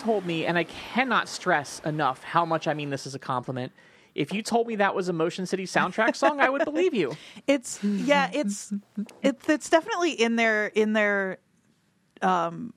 told 0.09 0.25
me, 0.25 0.47
and 0.47 0.57
I 0.57 0.65
cannot 0.65 1.29
stress 1.29 1.81
enough 1.85 2.23
how 2.23 2.47
much 2.47 2.67
I 2.67 2.73
mean 2.73 2.89
this 2.89 3.07
as 3.07 3.15
a 3.15 3.19
compliment, 3.19 3.73
if 4.15 4.33
you 4.33 4.43
told 4.43 4.67
me 4.67 4.77
that 4.77 4.95
was 4.95 5.11
a 5.11 5.13
Motion 5.13 5.45
City 5.45 5.67
soundtrack 5.67 6.17
song, 6.17 6.41
I 6.41 6.49
would 6.49 6.65
believe 6.65 6.95
you. 6.95 7.15
It's 7.47 7.79
yeah, 7.85 8.31
it's 8.33 8.73
it's 9.23 9.49
it's 9.49 9.69
definitely 9.69 10.13
in 10.13 10.37
their 10.37 10.69
in 10.69 10.95
their 10.95 11.39
um 12.23 12.73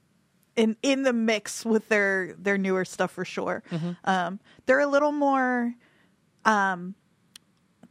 in 0.58 0.76
in 0.84 1.04
the 1.04 1.14
mix 1.14 1.64
with 1.66 1.88
their 1.88 2.36
their 2.38 2.58
newer 2.58 2.84
stuff 2.84 3.12
for 3.12 3.24
sure. 3.24 3.64
Um 4.04 4.42
they're 4.66 4.82
a 4.82 4.88
little 4.88 5.14
more 5.14 5.74
um 6.44 6.96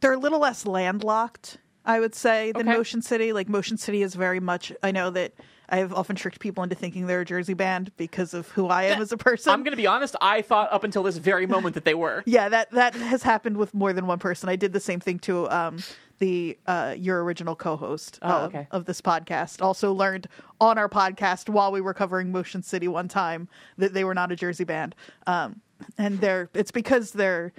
they're 0.01 0.13
a 0.13 0.19
little 0.19 0.39
less 0.39 0.67
landlocked, 0.67 1.57
I 1.83 1.99
would 1.99 2.13
say, 2.13 2.51
than 2.51 2.69
Okay. 2.69 2.77
Motion 2.77 3.01
City. 3.01 3.33
Like 3.33 3.49
Motion 3.49 3.77
City 3.77 4.03
is 4.03 4.13
very 4.13 4.39
much 4.39 4.71
I 4.83 4.91
know 4.91 5.09
that 5.09 5.33
I've 5.71 5.93
often 5.93 6.15
tricked 6.15 6.39
people 6.39 6.63
into 6.63 6.75
thinking 6.75 7.07
they're 7.07 7.21
a 7.21 7.25
Jersey 7.25 7.53
band 7.53 7.91
because 7.97 8.33
of 8.33 8.49
who 8.49 8.67
I 8.67 8.83
am 8.83 9.01
as 9.01 9.11
a 9.11 9.17
person. 9.17 9.51
I'm 9.53 9.63
going 9.63 9.71
to 9.71 9.77
be 9.77 9.87
honest, 9.87 10.15
I 10.21 10.41
thought 10.41 10.71
up 10.71 10.83
until 10.83 11.01
this 11.03 11.17
very 11.17 11.47
moment 11.47 11.75
that 11.75 11.85
they 11.85 11.93
were. 11.93 12.23
Yeah, 12.31 12.49
that 12.49 12.71
that 12.71 12.93
has 12.95 13.23
happened 13.23 13.57
with 13.57 13.73
more 13.73 13.93
than 13.93 14.05
one 14.05 14.19
person. 14.19 14.49
I 14.49 14.55
did 14.55 14.73
the 14.73 14.79
same 14.79 14.99
thing 14.99 15.19
to 15.19 15.49
um, 15.49 15.77
the 16.19 16.57
uh, 16.67 16.93
your 16.97 17.23
original 17.23 17.55
co-host 17.55 18.19
Oh, 18.21 18.27
uh, 18.29 18.45
okay. 18.47 18.67
of 18.71 18.85
this 18.85 19.01
podcast. 19.01 19.61
Also 19.61 19.91
learned 19.93 20.27
on 20.59 20.77
our 20.77 20.89
podcast 20.89 21.49
while 21.49 21.71
we 21.71 21.81
were 21.81 21.93
covering 21.93 22.31
Motion 22.31 22.61
City 22.61 22.87
one 22.87 23.07
time 23.07 23.47
that 23.77 23.93
they 23.93 24.03
were 24.03 24.13
not 24.13 24.31
a 24.31 24.35
Jersey 24.35 24.63
band, 24.65 24.93
um, 25.25 25.61
and 25.97 26.19
they're 26.19 26.49
it's 26.53 26.71
because 26.71 27.11
they're 27.13 27.53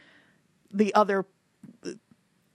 the 0.73 0.95
other 0.95 1.25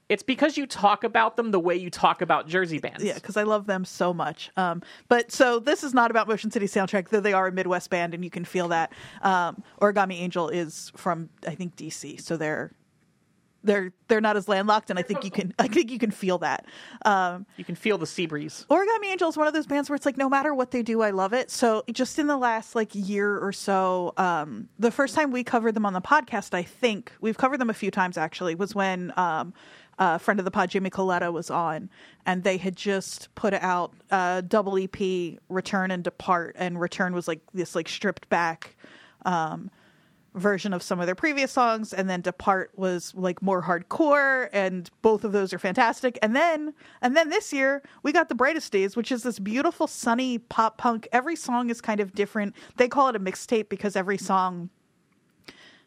It's 0.10 0.24
because 0.24 0.56
you 0.58 0.66
talk 0.66 1.04
about 1.04 1.36
them 1.36 1.52
the 1.52 1.60
way 1.60 1.76
you 1.76 1.90
talk 1.90 2.22
about 2.22 2.48
Jersey 2.48 2.80
bands. 2.80 3.04
yeah 3.04 3.16
because 3.16 3.36
I 3.36 3.44
love 3.44 3.68
them 3.68 3.84
so 3.84 4.14
much. 4.14 4.52
Um, 4.56 4.82
but 5.10 5.32
so 5.32 5.60
this 5.60 5.84
is 5.84 5.94
not 5.94 6.12
about 6.12 6.28
Motion 6.28 6.50
City 6.50 6.66
soundtrack, 6.66 7.10
though 7.10 7.20
they 7.20 7.34
are 7.34 7.48
a 7.48 7.52
Midwest 7.52 7.90
band, 7.90 8.14
and 8.14 8.24
you 8.24 8.30
can 8.30 8.46
feel 8.46 8.70
that. 8.70 8.94
Um, 9.22 9.64
Origami 9.82 10.20
Angel 10.22 10.48
is 10.50 10.92
from 10.96 11.30
I 11.46 11.56
think 11.56 11.76
DC, 11.76 12.22
so 12.22 12.38
they're. 12.38 12.72
They're 13.64 13.92
they're 14.08 14.22
not 14.22 14.38
as 14.38 14.48
landlocked, 14.48 14.92
and 14.92 15.00
I 15.00 15.02
think 15.02 15.26
you 15.26 15.32
can 15.32 15.54
I 15.60 15.68
think 15.68 15.92
you 15.92 16.00
can 16.00 16.12
feel 16.12 16.38
that. 16.38 16.66
Um, 17.04 17.46
You 17.58 17.66
can 17.66 17.76
feel 17.76 17.98
the 17.98 18.06
sea 18.06 18.26
breeze. 18.26 18.66
Origami 18.70 19.08
Angel 19.08 19.28
is 19.28 19.36
one 19.36 19.48
of 19.48 19.54
those 19.54 19.66
bands 19.66 19.90
where 19.90 19.96
it's 19.96 20.06
like 20.06 20.16
no 20.16 20.30
matter 20.30 20.54
what 20.54 20.72
they 20.72 20.84
do, 20.84 21.02
I 21.02 21.10
love 21.10 21.34
it. 21.34 21.50
So 21.52 21.84
just 21.92 22.18
in 22.18 22.28
the 22.28 22.38
last 22.38 22.76
like 22.76 22.92
year 22.94 23.38
or 23.38 23.52
so, 23.52 24.14
um, 24.16 24.70
the 24.80 24.92
first 24.92 25.16
time 25.16 25.32
we 25.32 25.44
covered 25.44 25.74
them 25.74 25.86
on 25.86 25.92
the 25.94 26.02
podcast, 26.02 26.54
I 26.54 26.64
think 26.64 27.12
we've 27.20 27.38
covered 27.38 27.60
them 27.60 27.70
a 27.70 27.74
few 27.74 27.92
times 27.92 28.16
actually, 28.18 28.56
was 28.56 28.74
when 28.74 29.12
um, 29.18 29.54
a 29.98 30.20
friend 30.20 30.40
of 30.40 30.46
the 30.46 30.52
pod, 30.52 30.70
Jimmy 30.70 30.90
Coletta, 30.90 31.32
was 31.32 31.50
on, 31.50 31.90
and 32.26 32.44
they 32.44 32.58
had 32.58 32.76
just 32.76 33.34
put 33.36 33.54
out 33.54 33.94
a 34.12 34.44
double 34.48 34.78
EP, 34.78 35.40
Return 35.50 35.92
and 35.92 36.04
Depart, 36.04 36.56
and 36.58 36.80
Return 36.80 37.14
was 37.14 37.28
like 37.28 37.42
this 37.54 37.76
like 37.76 37.90
stripped 37.90 38.30
back. 38.30 38.76
Um, 39.26 39.72
version 40.38 40.74
of 40.74 40.84
some 40.84 41.00
of 41.00 41.06
their 41.06 41.16
previous 41.16 41.52
songs 41.52 41.94
and 41.94 42.10
then 42.10 42.22
depart 42.22 42.72
was 42.76 43.14
like 43.16 43.42
more 43.42 43.64
hardcore 43.64 44.50
and 44.54 44.90
both 45.02 45.24
of 45.24 45.32
those 45.32 45.54
are 45.54 45.60
fantastic. 45.60 46.18
And 46.22 46.36
then 46.36 46.74
and 47.02 47.18
then 47.18 47.30
this 47.30 47.52
year 47.52 47.82
we 48.04 48.12
got 48.12 48.30
the 48.30 48.36
brightest 48.36 48.72
days 48.72 48.96
which 48.96 49.12
is 49.12 49.24
this 49.24 49.40
beautiful 49.40 49.88
sunny 49.88 50.38
pop 50.38 50.78
punk. 50.78 51.08
Every 51.12 51.36
song 51.36 51.70
is 51.70 51.82
kind 51.82 52.00
of 52.00 52.14
different. 52.14 52.56
They 52.78 52.88
call 52.88 53.10
it 53.10 53.16
a 53.16 53.20
mixtape 53.20 53.70
because 53.70 53.96
every 53.96 54.18
song 54.18 54.70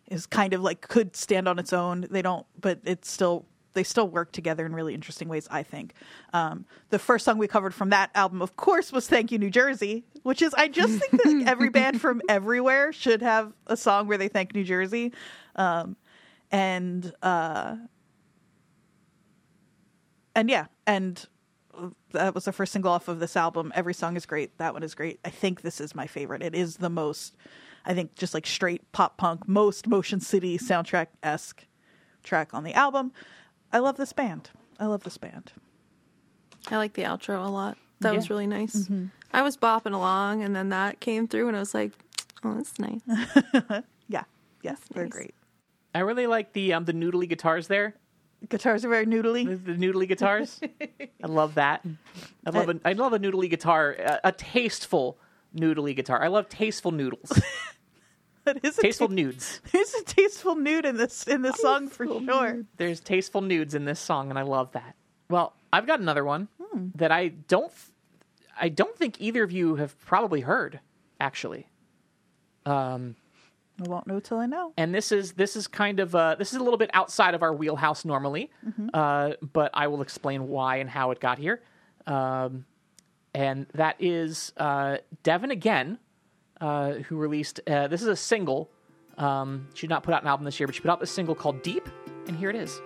is 0.09 0.27
kind 0.27 0.53
of 0.53 0.61
like 0.61 0.81
could 0.81 1.17
stand 1.17 1.47
on 1.49 1.59
its 1.59 1.73
own. 1.73 2.07
They 2.11 2.23
don't 2.23 2.47
but 2.61 2.81
it's 2.85 3.11
still 3.11 3.47
they 3.75 3.83
still 3.83 4.09
work 4.09 4.33
together 4.33 4.67
in 4.67 4.75
really 4.75 4.95
interesting 4.95 5.29
ways 5.29 5.47
i 5.51 5.63
think. 5.63 5.95
Um, 6.33 6.65
the 6.91 6.99
first 6.99 7.25
song 7.25 7.39
we 7.39 7.49
covered 7.49 7.75
from 7.75 7.91
that 7.91 8.11
album 8.15 8.43
of 8.43 8.57
course 8.57 8.93
was 8.93 9.09
thank 9.09 9.33
you 9.33 9.39
new 9.39 9.51
jersey 9.51 10.05
which 10.23 10.43
is 10.43 10.55
i 10.55 10.69
just 10.69 10.99
think 10.99 11.23
that 11.23 11.45
every 11.47 11.71
band 11.71 12.01
from 12.01 12.21
everywhere 12.29 12.93
should 12.93 13.23
have 13.23 13.53
a 13.67 13.77
song 13.77 14.07
where 14.07 14.19
they 14.19 14.29
thank 14.29 14.55
new 14.55 14.65
jersey. 14.65 15.13
Um, 15.57 15.97
and 16.51 17.13
uh, 17.23 17.77
and 20.35 20.49
yeah 20.49 20.67
and 20.87 21.27
that 22.13 22.35
was 22.35 22.45
the 22.45 22.53
first 22.53 22.73
single 22.73 22.93
off 22.93 23.09
of 23.09 23.21
this 23.21 23.37
album 23.37 23.73
every 23.75 23.95
song 23.95 24.17
is 24.17 24.27
great 24.27 24.57
that 24.59 24.73
one 24.73 24.83
is 24.83 24.95
great. 24.95 25.21
I 25.25 25.31
think 25.31 25.63
this 25.63 25.81
is 25.81 25.95
my 25.95 26.07
favorite. 26.07 26.43
It 26.43 26.55
is 26.55 26.77
the 26.77 26.91
most 26.91 27.37
i 27.85 27.95
think 27.95 28.15
just 28.15 28.35
like 28.35 28.47
straight 28.47 28.93
pop 28.93 29.17
punk 29.17 29.49
most 29.49 29.87
motion 29.87 30.21
city 30.21 30.59
soundtrack 30.59 31.07
esque 31.23 31.67
track 32.23 32.53
on 32.53 32.65
the 32.65 32.75
album 32.75 33.13
i 33.73 33.79
love 33.79 33.97
this 33.97 34.13
band 34.13 34.51
i 34.79 34.87
love 34.87 35.03
this 35.05 35.19
band 35.19 35.53
I 36.71 36.77
like 36.77 36.93
the 36.93 37.03
outro 37.03 37.45
a 37.45 37.49
lot. 37.49 37.79
That 38.01 38.15
was 38.15 38.29
really 38.31 38.47
nice. 38.47 38.77
Mm-hmm. 38.77 39.07
I 39.33 39.41
was 39.43 39.57
bopping 39.57 39.95
along, 39.95 40.43
and 40.43 40.55
then 40.55 40.69
that 40.69 41.01
came 41.01 41.27
through, 41.27 41.49
and 41.49 41.57
I 41.57 41.61
was 41.61 41.73
like, 41.75 41.93
"Oh, 42.45 42.55
that's 42.55 42.79
nice." 42.79 43.01
yeah 44.09 44.25
yes 44.63 44.79
they're 44.93 45.05
nice. 45.05 45.13
great 45.13 45.35
I 45.95 46.01
really 46.01 46.27
like 46.27 46.53
the 46.53 46.75
um, 46.75 46.85
the 46.85 46.93
noodly 46.93 47.29
guitars 47.29 47.67
there. 47.69 47.95
guitars 48.49 48.85
are 48.85 48.89
very 48.89 49.07
noodly 49.07 49.47
The, 49.47 49.73
the 49.73 49.79
noodly 49.79 50.07
guitars. 50.07 50.61
I 51.25 51.27
love 51.27 51.55
that. 51.55 51.85
I 52.47 52.51
love 52.51 52.69
a, 52.69 52.81
I 52.85 52.93
love 52.93 53.13
a 53.15 53.19
noodly 53.19 53.49
guitar, 53.49 53.93
a, 53.99 54.21
a 54.25 54.33
tasteful 54.33 55.19
noodly 55.57 55.97
guitar. 55.97 56.23
I 56.23 56.29
love 56.29 56.49
tasteful 56.49 56.93
noodles, 56.93 57.33
That 58.45 58.65
is 58.65 58.79
a 58.79 58.83
tasteful 58.83 59.09
ta- 59.09 59.15
nudes. 59.15 59.61
there's 59.73 59.95
a 59.95 60.05
tasteful 60.05 60.55
nude 60.57 60.87
in 60.87 60.97
this 60.97 61.25
in 61.27 61.43
this 61.43 61.57
song 61.57 61.89
for 61.89 62.07
sure 62.07 62.65
There's 62.79 63.01
tasteful 63.01 63.43
nudes 63.43 63.75
in 63.75 63.85
this 63.85 64.01
song, 64.01 64.31
and 64.31 64.39
I 64.39 64.43
love 64.43 64.73
that. 64.73 64.97
Well, 65.29 65.53
I've 65.73 65.87
got 65.87 66.01
another 66.01 66.25
one 66.25 66.49
that 66.97 67.13
I 67.13 67.29
don't, 67.29 67.73
I 68.61 68.69
don't 68.69 68.97
think 68.97 69.21
either 69.21 69.43
of 69.43 69.53
you 69.53 69.77
have 69.77 69.99
probably 70.01 70.41
heard, 70.41 70.81
actually. 71.21 71.67
Um, 72.67 73.17
i 73.83 73.89
won't 73.89 74.07
know 74.07 74.21
till 74.21 74.37
i 74.39 74.45
know 74.45 74.75
and 74.77 74.95
this 74.95 75.11
is 75.11 75.33
this 75.33 75.57
is 75.57 75.67
kind 75.67 76.01
of 76.01 76.15
uh, 76.15 76.35
this 76.35 76.53
is 76.53 76.59
a 76.61 76.63
little 76.63 76.77
bit 76.77 76.91
outside 76.93 77.35
of 77.35 77.43
our 77.43 77.55
wheelhouse 77.55 78.05
normally, 78.05 78.51
uh, 78.93 79.33
but 79.53 79.71
I 79.73 79.87
will 79.87 80.03
explain 80.03 80.49
why 80.49 80.77
and 80.77 80.91
how 80.91 81.11
it 81.13 81.21
got 81.21 81.39
here. 81.39 81.63
Um, 82.07 82.65
and 83.35 83.67
that 83.75 83.97
is 84.01 84.53
uh, 84.57 84.99
Devon 85.23 85.51
Again, 85.51 85.99
uh, 86.61 86.93
who 86.93 87.17
released 87.17 87.61
uh, 87.67 87.89
this 87.89 88.03
is 88.03 88.09
a 88.09 88.17
single. 88.17 88.71
Um, 89.19 89.69
she 89.75 89.87
did 89.87 89.91
not 89.91 90.03
put 90.03 90.15
out 90.15 90.23
an 90.23 90.29
album 90.29 90.45
this 90.45 90.59
year, 90.59 90.67
but 90.67 90.75
she 90.75 90.81
put 90.81 90.91
out 90.91 91.01
this 91.01 91.11
single 91.11 91.35
called 91.35 91.63
Deep, 91.63 91.89
and 92.27 92.37
here 92.37 92.51
it 92.51 92.57
is. 92.57 92.81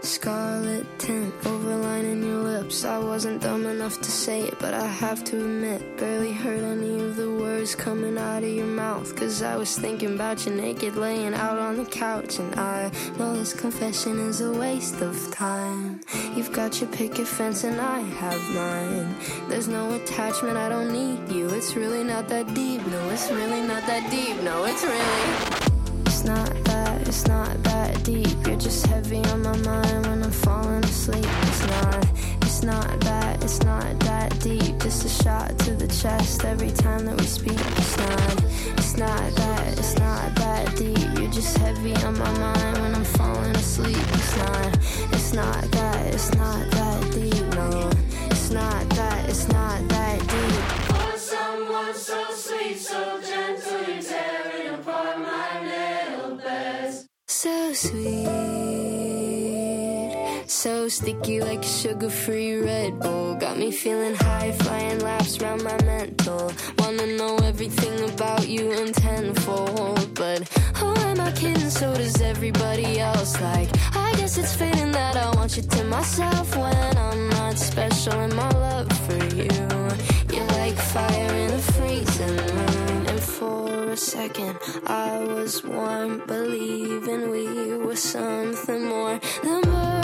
Scarlet 0.00 0.86
tint 0.98 1.34
overlining 1.42 2.24
your 2.24 2.42
lips. 2.42 2.84
I 2.84 2.98
wasn't 2.98 3.42
dumb 3.42 3.66
enough 3.66 4.00
to 4.00 4.10
say 4.10 4.42
it, 4.42 4.58
but 4.60 4.72
I 4.72 4.86
have 4.86 5.24
to 5.24 5.36
admit, 5.36 5.98
barely 5.98 6.32
heard 6.32 6.62
any 6.62 7.00
of 7.00 7.16
the 7.16 7.30
words 7.30 7.74
coming 7.74 8.16
out 8.16 8.44
of 8.44 8.48
your 8.48 8.66
mouth. 8.66 9.14
Cause 9.16 9.42
I 9.42 9.56
was 9.56 9.76
thinking 9.76 10.14
about 10.14 10.46
you 10.46 10.54
naked 10.54 10.96
laying 10.96 11.34
out 11.34 11.58
on 11.58 11.76
the 11.76 11.84
couch. 11.84 12.38
And 12.38 12.54
I 12.54 12.90
know 13.18 13.36
this 13.36 13.52
confession 13.52 14.20
is 14.20 14.40
a 14.40 14.52
waste 14.52 15.00
of 15.00 15.32
time. 15.32 16.00
You've 16.34 16.52
got 16.52 16.80
your 16.80 16.90
picket 16.90 17.26
fence, 17.26 17.64
and 17.64 17.80
I 17.80 18.00
have 18.00 18.40
mine. 18.54 19.14
There's 19.48 19.68
no 19.68 19.94
attachment, 19.94 20.56
I 20.56 20.68
don't 20.68 20.92
need 20.92 21.32
you. 21.32 21.48
It's 21.48 21.74
really 21.74 22.04
not 22.04 22.28
that 22.28 22.54
deep. 22.54 22.86
No, 22.86 23.10
it's 23.10 23.30
really 23.30 23.62
not 23.62 23.84
that 23.86 24.10
deep. 24.10 24.40
No, 24.42 24.64
it's 24.64 24.84
really. 24.84 25.67
It's 26.18 26.26
not 26.26 26.64
that, 26.64 27.06
it's 27.06 27.28
not 27.28 27.62
that 27.62 28.02
deep. 28.02 28.44
You're 28.44 28.58
just 28.58 28.84
heavy 28.86 29.18
on 29.26 29.40
my 29.40 29.56
mind 29.58 30.04
when 30.04 30.20
I'm 30.24 30.32
falling 30.32 30.82
asleep. 30.82 31.24
It's 31.24 31.66
not, 31.68 32.08
it's 32.42 32.62
not 32.64 33.00
that, 33.02 33.44
it's 33.44 33.62
not 33.62 34.00
that 34.00 34.36
deep. 34.40 34.80
Just 34.80 35.04
a 35.04 35.08
shot 35.22 35.56
to 35.60 35.76
the 35.76 35.86
chest 35.86 36.44
every 36.44 36.72
time 36.72 37.06
that 37.06 37.20
we 37.20 37.24
speak. 37.24 37.52
It's 37.60 37.96
not, 37.98 38.44
it's 38.76 38.96
not 38.96 39.30
that, 39.36 39.78
it's 39.78 39.96
not 39.96 40.34
that 40.34 40.74
deep. 40.74 40.98
You're 41.20 41.30
just 41.30 41.56
heavy 41.58 41.94
on 42.04 42.18
my 42.18 42.38
mind 42.40 42.78
when 42.78 42.96
I'm 42.96 43.04
falling 43.04 43.54
asleep. 43.54 43.96
It's 43.96 44.36
not, 44.38 44.74
it's 45.14 45.32
not 45.32 45.70
that, 45.70 46.12
it's 46.12 46.34
not 46.34 46.68
that 46.72 47.12
deep. 47.12 47.46
No, 47.54 47.90
it's 48.28 48.50
not 48.50 48.90
that, 48.90 49.28
it's 49.30 49.46
not 49.50 49.88
that 49.88 50.18
deep. 50.18 51.12
For 51.12 51.16
Someone 51.16 51.94
so 51.94 52.26
sweet, 52.32 52.76
so 52.76 53.20
gentle, 53.22 53.94
you're 53.94 54.02
tearing 54.02 54.37
So 57.40 57.72
sweet, 57.72 58.26
so 60.48 60.88
sticky 60.88 61.40
like 61.40 61.62
sugar 61.62 62.10
free 62.10 62.58
Red 62.58 62.98
Bull. 62.98 63.36
Got 63.36 63.58
me 63.58 63.70
feeling 63.70 64.16
high, 64.16 64.50
flying 64.50 64.98
laps 64.98 65.40
around 65.40 65.62
my 65.62 65.80
mental. 65.84 66.50
Wanna 66.80 67.06
know 67.06 67.36
everything 67.44 68.10
about 68.10 68.48
you 68.48 68.72
in 68.72 68.92
tenfold. 68.92 70.14
But 70.14 70.48
who 70.78 70.92
am 71.06 71.20
I 71.20 71.30
kidding? 71.30 71.70
So 71.70 71.94
does 71.94 72.20
everybody 72.20 72.98
else. 72.98 73.40
Like, 73.40 73.70
I 73.94 74.16
guess 74.16 74.36
it's 74.36 74.56
fitting 74.56 74.90
that 74.90 75.16
I 75.16 75.30
want 75.36 75.56
you 75.56 75.62
to 75.62 75.84
myself 75.84 76.56
when 76.56 76.98
I'm 76.98 77.28
not 77.28 77.56
special 77.56 78.18
in 78.18 78.34
my 78.34 78.50
love 78.50 78.90
for 79.06 79.24
you. 79.36 79.48
You're 80.34 80.52
like 80.58 80.74
fire 80.74 81.34
in 81.34 81.52
a 81.52 81.58
freezing 81.58 82.67
for 83.38 83.90
a 83.90 83.96
second, 83.96 84.58
I 84.84 85.20
was 85.20 85.62
one, 85.62 86.26
believing 86.26 87.30
we 87.30 87.76
were 87.76 87.94
something 87.94 88.84
more 88.84 89.20
than 89.44 89.60
blurry 89.60 89.97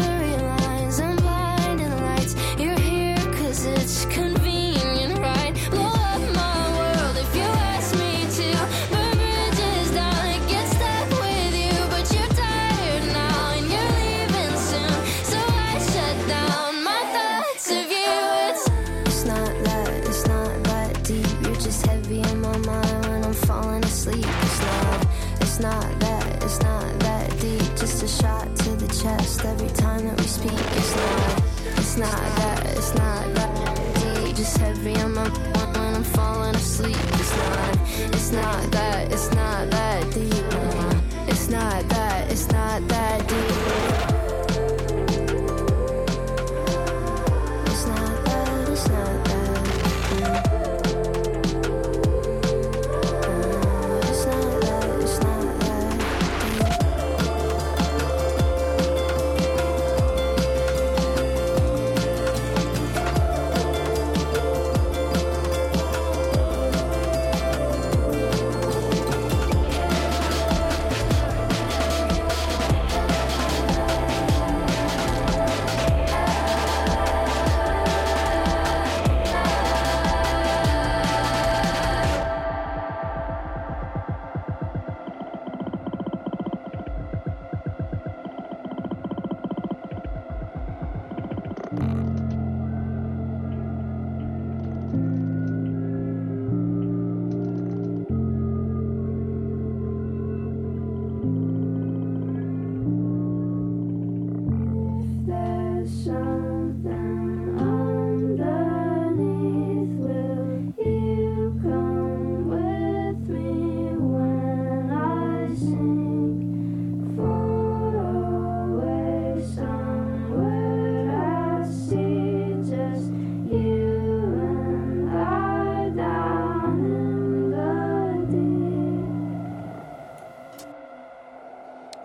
it's 38.12 38.32
not 38.32 38.70
that, 38.72 39.12
it's 39.12 39.30
not 39.34 39.70
that 39.70 40.12
deep. 40.12 40.34
It's 41.28 41.48
not 41.48 41.88
that, 41.88 42.30
it's 42.30 42.48
not 42.48 42.86
that 42.88 43.28
deep. 43.28 43.53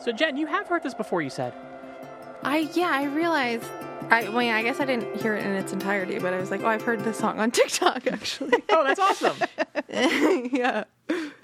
So 0.09 0.15
Jenn, 0.15 0.37
you 0.37 0.47
have 0.47 0.65
heard 0.65 0.81
this 0.81 0.95
before. 0.95 1.21
You 1.21 1.29
said. 1.29 1.53
I 2.41 2.67
yeah, 2.73 2.89
I 2.91 3.03
realized. 3.03 3.63
I 4.09 4.27
well, 4.29 4.41
yeah, 4.41 4.55
I 4.55 4.63
guess 4.63 4.79
I 4.79 4.85
didn't 4.85 5.21
hear 5.21 5.35
it 5.35 5.45
in 5.45 5.51
its 5.51 5.71
entirety, 5.71 6.17
but 6.17 6.33
I 6.33 6.39
was 6.39 6.49
like, 6.49 6.63
oh, 6.63 6.65
I've 6.65 6.81
heard 6.81 7.01
this 7.01 7.19
song 7.19 7.39
on 7.39 7.51
TikTok 7.51 8.07
actually. 8.07 8.63
Oh, 8.69 8.83
that's 8.83 8.99
awesome. 8.99 9.37
yeah. 10.51 10.85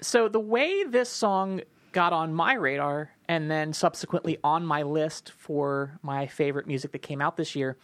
so 0.00 0.28
the 0.28 0.40
way 0.40 0.82
this 0.82 1.08
song 1.08 1.60
got 1.92 2.12
on 2.12 2.34
my 2.34 2.54
radar 2.54 3.12
and 3.28 3.48
then 3.48 3.72
subsequently 3.72 4.36
on 4.42 4.66
my 4.66 4.82
list 4.82 5.30
for 5.30 6.00
my 6.02 6.26
favorite 6.26 6.66
music 6.66 6.90
that 6.90 7.02
came 7.02 7.20
out 7.22 7.36
this 7.36 7.54
year 7.54 7.76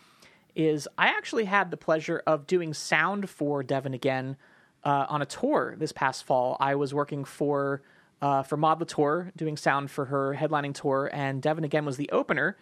is 0.57 0.89
I 0.99 1.11
actually 1.11 1.45
had 1.45 1.71
the 1.71 1.77
pleasure 1.77 2.25
of 2.27 2.49
doing 2.49 2.75
sound 2.75 3.31
for 3.31 3.63
Devon 3.63 3.95
Again 3.95 4.37
uh, 4.83 5.07
on 5.09 5.23
a 5.23 5.27
tour 5.27 5.77
this 5.79 5.93
past 5.93 6.25
fall. 6.25 6.57
I 6.59 6.75
was 6.75 6.93
working 6.93 7.25
for 7.25 7.83
uh, 8.23 8.43
for 8.45 8.57
Maude 8.57 8.81
Latour, 8.81 9.33
doing 9.37 9.57
sound 9.57 9.91
for 9.91 10.07
her 10.07 10.35
headlining 10.35 10.75
tour, 10.75 11.11
and 11.13 11.43
Devon 11.43 11.65
Again 11.65 11.85
was 11.85 11.97
the 11.97 12.09
opener. 12.11 12.57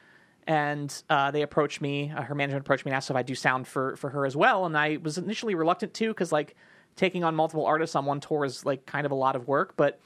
And 0.47 0.93
uh, 1.11 1.31
they 1.31 1.43
approached 1.43 1.83
me. 1.83 2.11
Uh, 2.11 2.23
her 2.23 2.35
management 2.35 2.65
approached 2.65 2.85
me 2.87 2.91
and 2.91 2.97
asked 2.97 3.11
if 3.11 3.17
I 3.17 3.23
do 3.23 3.35
sound 3.35 3.69
for 3.69 3.95
for 3.97 4.09
her 4.09 4.25
as 4.25 4.35
well. 4.35 4.65
And 4.65 4.77
I 4.77 4.97
was 5.01 5.19
initially 5.19 5.55
reluctant 5.55 5.93
to 5.95 6.09
because 6.09 6.33
like 6.33 6.57
taking 6.97 7.23
on 7.23 7.37
multiple 7.37 7.67
artists 7.67 7.95
on 7.95 8.07
one 8.07 8.21
tour 8.21 8.45
is 8.45 8.65
like 8.65 8.87
kind 8.87 9.05
of 9.05 9.13
a 9.13 9.15
lot 9.15 9.37
of 9.37 9.47
work, 9.47 9.75
but 9.77 10.01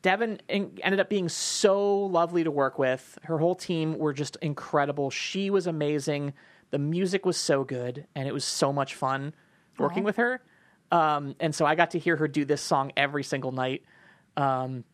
Devon 0.00 0.40
en- 0.48 0.78
ended 0.82 1.00
up 1.00 1.08
being 1.08 1.28
so 1.28 2.06
lovely 2.06 2.42
to 2.42 2.50
work 2.50 2.78
with. 2.78 3.18
Her 3.24 3.38
whole 3.38 3.54
team 3.54 3.98
were 3.98 4.12
just 4.12 4.36
incredible. 4.42 5.10
She 5.10 5.50
was 5.50 5.66
amazing. 5.66 6.32
The 6.70 6.78
music 6.78 7.24
was 7.24 7.36
so 7.36 7.62
good, 7.62 8.06
and 8.14 8.26
it 8.26 8.32
was 8.32 8.44
so 8.44 8.72
much 8.72 8.94
fun 8.94 9.34
working 9.78 10.02
with 10.04 10.16
her. 10.16 10.42
Um, 10.90 11.36
and 11.40 11.54
so 11.54 11.64
I 11.64 11.74
got 11.74 11.92
to 11.92 11.98
hear 11.98 12.16
her 12.16 12.26
do 12.26 12.44
this 12.44 12.60
song 12.60 12.92
every 12.96 13.22
single 13.22 13.52
night. 13.52 13.82
Um, 14.36 14.84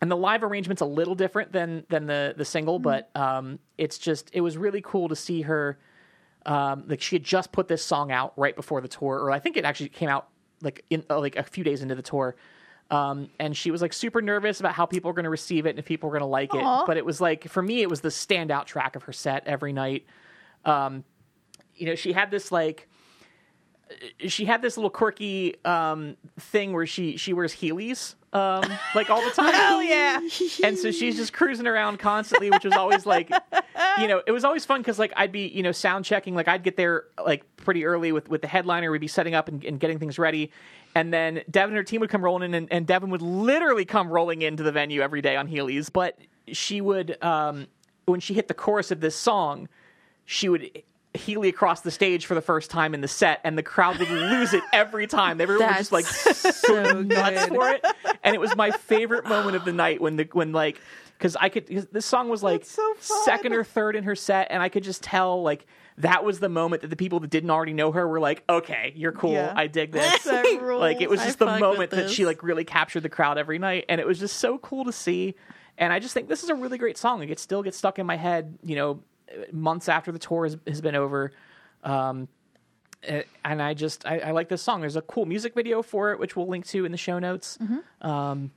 and 0.00 0.10
the 0.10 0.16
live 0.16 0.42
arrangement's 0.42 0.82
a 0.82 0.86
little 0.86 1.14
different 1.14 1.52
than 1.52 1.84
than 1.88 2.06
the 2.06 2.34
the 2.36 2.44
single, 2.44 2.78
but 2.78 3.10
um, 3.14 3.58
it's 3.78 3.98
just 3.98 4.30
it 4.32 4.40
was 4.40 4.56
really 4.56 4.82
cool 4.82 5.08
to 5.08 5.16
see 5.16 5.42
her. 5.42 5.78
Um, 6.46 6.84
like 6.88 7.00
she 7.00 7.16
had 7.16 7.24
just 7.24 7.52
put 7.52 7.68
this 7.68 7.82
song 7.82 8.12
out 8.12 8.34
right 8.36 8.54
before 8.54 8.82
the 8.82 8.88
tour, 8.88 9.18
or 9.18 9.30
I 9.30 9.38
think 9.38 9.56
it 9.56 9.64
actually 9.64 9.88
came 9.88 10.10
out 10.10 10.28
like 10.60 10.84
in 10.90 11.04
uh, 11.08 11.18
like 11.18 11.36
a 11.36 11.42
few 11.42 11.64
days 11.64 11.80
into 11.80 11.94
the 11.94 12.02
tour. 12.02 12.36
Um, 12.90 13.30
and 13.40 13.56
she 13.56 13.70
was 13.70 13.80
like 13.80 13.94
super 13.94 14.20
nervous 14.20 14.60
about 14.60 14.74
how 14.74 14.84
people 14.84 15.08
were 15.08 15.14
going 15.14 15.24
to 15.24 15.30
receive 15.30 15.64
it 15.64 15.70
and 15.70 15.78
if 15.78 15.86
people 15.86 16.10
were 16.10 16.18
going 16.18 16.28
to 16.28 16.30
like 16.30 16.52
Aw. 16.52 16.82
it. 16.82 16.86
But 16.86 16.98
it 16.98 17.04
was 17.04 17.20
like 17.20 17.48
for 17.48 17.62
me, 17.62 17.80
it 17.80 17.88
was 17.88 18.02
the 18.02 18.10
standout 18.10 18.66
track 18.66 18.94
of 18.96 19.04
her 19.04 19.12
set 19.12 19.46
every 19.46 19.72
night. 19.72 20.04
Um, 20.66 21.04
you 21.74 21.86
know, 21.86 21.94
she 21.94 22.12
had 22.12 22.30
this 22.30 22.52
like 22.52 22.88
she 24.18 24.44
had 24.44 24.62
this 24.62 24.76
little 24.76 24.90
quirky 24.90 25.56
um, 25.64 26.16
thing 26.38 26.72
where 26.72 26.86
she 26.86 27.16
she 27.16 27.32
wears 27.32 27.54
Heelys 27.54 28.14
um, 28.34 28.64
like 28.94 29.10
all 29.10 29.24
the 29.24 29.30
time. 29.34 29.54
Hell 29.54 29.82
yeah. 29.82 30.20
and 30.62 30.76
so 30.76 30.90
she's 30.90 31.16
just 31.16 31.32
cruising 31.32 31.66
around 31.66 31.98
constantly, 31.98 32.50
which 32.50 32.64
was 32.64 32.74
always 32.74 33.06
like, 33.06 33.30
you 33.98 34.08
know, 34.08 34.22
it 34.26 34.32
was 34.32 34.44
always 34.44 34.66
fun 34.66 34.80
because 34.80 34.98
like 34.98 35.12
I'd 35.16 35.32
be 35.32 35.46
you 35.46 35.62
know 35.62 35.72
sound 35.72 36.04
checking, 36.04 36.34
like 36.34 36.48
I'd 36.48 36.64
get 36.64 36.76
there 36.76 37.04
like 37.24 37.44
pretty 37.56 37.84
early 37.84 38.12
with 38.12 38.28
with 38.28 38.42
the 38.42 38.48
headliner, 38.48 38.90
we'd 38.90 39.00
be 39.00 39.08
setting 39.08 39.34
up 39.34 39.48
and, 39.48 39.64
and 39.64 39.78
getting 39.78 39.98
things 39.98 40.18
ready, 40.18 40.50
and 40.94 41.12
then 41.12 41.42
Devon 41.50 41.70
and 41.70 41.76
her 41.76 41.84
team 41.84 42.00
would 42.00 42.10
come 42.10 42.22
rolling 42.22 42.42
in, 42.42 42.54
and, 42.54 42.72
and 42.72 42.86
Devon 42.86 43.10
would 43.10 43.22
literally 43.22 43.84
come 43.84 44.10
rolling 44.10 44.42
into 44.42 44.62
the 44.62 44.72
venue 44.72 45.00
every 45.00 45.22
day 45.22 45.36
on 45.36 45.48
Heelys, 45.48 45.90
but 45.92 46.18
she 46.48 46.80
would 46.80 47.22
um, 47.22 47.68
when 48.06 48.20
she 48.20 48.34
hit 48.34 48.48
the 48.48 48.54
chorus 48.54 48.90
of 48.90 49.00
this 49.00 49.16
song, 49.16 49.68
she 50.24 50.48
would. 50.48 50.82
Healy 51.14 51.48
across 51.48 51.82
the 51.82 51.92
stage 51.92 52.26
for 52.26 52.34
the 52.34 52.40
first 52.42 52.70
time 52.70 52.92
in 52.92 53.00
the 53.00 53.06
set, 53.08 53.40
and 53.44 53.56
the 53.56 53.62
crowd 53.62 53.98
would 53.98 54.10
lose 54.10 54.52
it 54.52 54.64
every 54.72 55.06
time. 55.06 55.40
Everyone 55.40 55.68
was 55.68 55.76
just 55.76 55.92
like 55.92 56.06
so 56.06 57.02
nuts 57.02 57.46
for 57.46 57.68
it, 57.70 57.84
and 58.24 58.34
it 58.34 58.40
was 58.40 58.56
my 58.56 58.72
favorite 58.72 59.24
moment 59.24 59.54
of 59.54 59.64
the 59.64 59.72
night 59.72 60.00
when 60.00 60.16
the 60.16 60.28
when 60.32 60.50
like 60.52 60.80
because 61.16 61.36
I 61.36 61.50
could 61.50 61.68
'cause 61.70 61.86
this 61.92 62.04
song 62.04 62.28
was 62.28 62.42
like 62.42 62.64
so 62.64 62.94
second 62.98 63.52
or 63.52 63.62
third 63.62 63.94
in 63.94 64.02
her 64.04 64.16
set, 64.16 64.48
and 64.50 64.60
I 64.60 64.68
could 64.68 64.82
just 64.82 65.04
tell 65.04 65.40
like 65.42 65.66
that 65.98 66.24
was 66.24 66.40
the 66.40 66.48
moment 66.48 66.82
that 66.82 66.88
the 66.88 66.96
people 66.96 67.20
that 67.20 67.30
didn't 67.30 67.50
already 67.50 67.74
know 67.74 67.92
her 67.92 68.08
were 68.08 68.18
like, 68.18 68.42
okay, 68.48 68.92
you're 68.96 69.12
cool, 69.12 69.34
Yeah. 69.34 69.52
I 69.54 69.68
dig 69.68 69.92
this. 69.92 70.26
Like 70.80 71.00
it 71.00 71.08
was 71.08 71.20
I 71.20 71.26
just 71.26 71.38
the 71.38 71.58
moment 71.60 71.92
that 71.92 72.10
she 72.10 72.26
like 72.26 72.42
really 72.42 72.64
captured 72.64 73.04
the 73.04 73.08
crowd 73.08 73.38
every 73.38 73.60
night, 73.60 73.84
and 73.88 74.00
it 74.00 74.06
was 74.06 74.18
just 74.18 74.38
so 74.38 74.58
cool 74.58 74.84
to 74.86 74.92
see. 74.92 75.36
And 75.78 75.92
I 75.92 76.00
just 76.00 76.12
think 76.12 76.28
this 76.28 76.42
is 76.42 76.50
a 76.50 76.54
really 76.56 76.78
great 76.78 76.98
song. 76.98 77.20
Like 77.20 77.30
it 77.30 77.38
still 77.38 77.62
gets 77.62 77.76
stuck 77.78 78.00
in 78.00 78.06
my 78.06 78.16
head, 78.16 78.58
you 78.64 78.74
know, 78.74 79.00
months 79.52 79.88
after 79.88 80.12
the 80.12 80.18
tour 80.18 80.44
has, 80.44 80.56
has 80.66 80.80
been 80.80 80.94
over. 80.94 81.32
Um, 81.82 82.28
eh, 83.02 83.22
and 83.44 83.62
I 83.62 83.74
just 83.74 84.06
I, 84.06 84.18
I 84.18 84.30
like 84.32 84.48
this 84.48 84.62
song. 84.62 84.80
There's 84.80 84.96
a 84.96 85.02
cool 85.02 85.26
music 85.26 85.54
video 85.54 85.82
for 85.82 86.12
it, 86.12 86.18
which 86.18 86.36
we'll 86.36 86.48
link 86.48 86.66
to 86.68 86.84
in 86.84 86.92
the 86.92 86.98
show 86.98 87.18
notes. 87.18 87.58
Um, 88.00 88.50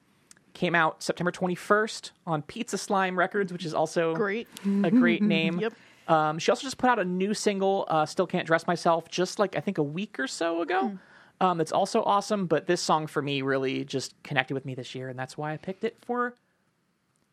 came 0.54 0.74
out 0.74 1.04
September 1.04 1.32
21st 1.32 2.12
on 2.26 2.42
Pizza 2.42 2.78
Slime 2.78 3.18
Records, 3.18 3.54
which 3.54 3.64
is 3.64 3.74
also 3.76 4.16
Great. 4.16 4.48
a 4.84 4.90
great 4.90 5.22
name. 5.22 5.60
Yep. 5.60 5.74
Um, 6.08 6.40
she 6.40 6.52
also 6.52 6.64
just 6.64 6.78
put 6.78 6.90
out 6.90 7.00
a 7.00 7.06
new 7.06 7.34
single, 7.34 7.86
uh, 7.90 8.06
"Still 8.06 8.26
Can't 8.28 8.48
Dress 8.48 8.66
Myself," 8.66 9.10
just 9.10 9.40
like 9.40 9.56
I 9.56 9.60
think 9.60 9.78
a 9.78 9.84
week 9.84 10.20
or 10.20 10.28
so 10.28 10.62
ago. 10.62 10.98
Um, 11.40 11.62
it's 11.62 11.72
also 11.72 12.02
awesome, 12.04 12.48
but 12.48 12.66
this 12.66 12.82
song 12.82 13.06
for 13.08 13.22
me 13.22 13.42
really 13.44 13.84
just 13.84 14.16
connected 14.24 14.54
with 14.56 14.66
me 14.66 14.74
this 14.74 14.96
year, 14.96 15.10
and 15.10 15.20
that's 15.20 15.38
why 15.38 15.54
I 15.54 15.58
picked 15.58 15.84
it 15.84 15.98
for 16.02 16.34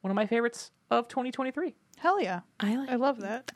one 0.04 0.10
of 0.10 0.14
my 0.16 0.26
favorites 0.26 0.70
of 0.90 1.08
2023. 1.08 1.74
Hell 1.96 2.20
yeah. 2.20 2.40
I 2.60 2.76
like 2.76 2.90
I 2.90 2.96
love 2.96 3.22
that. 3.22 3.50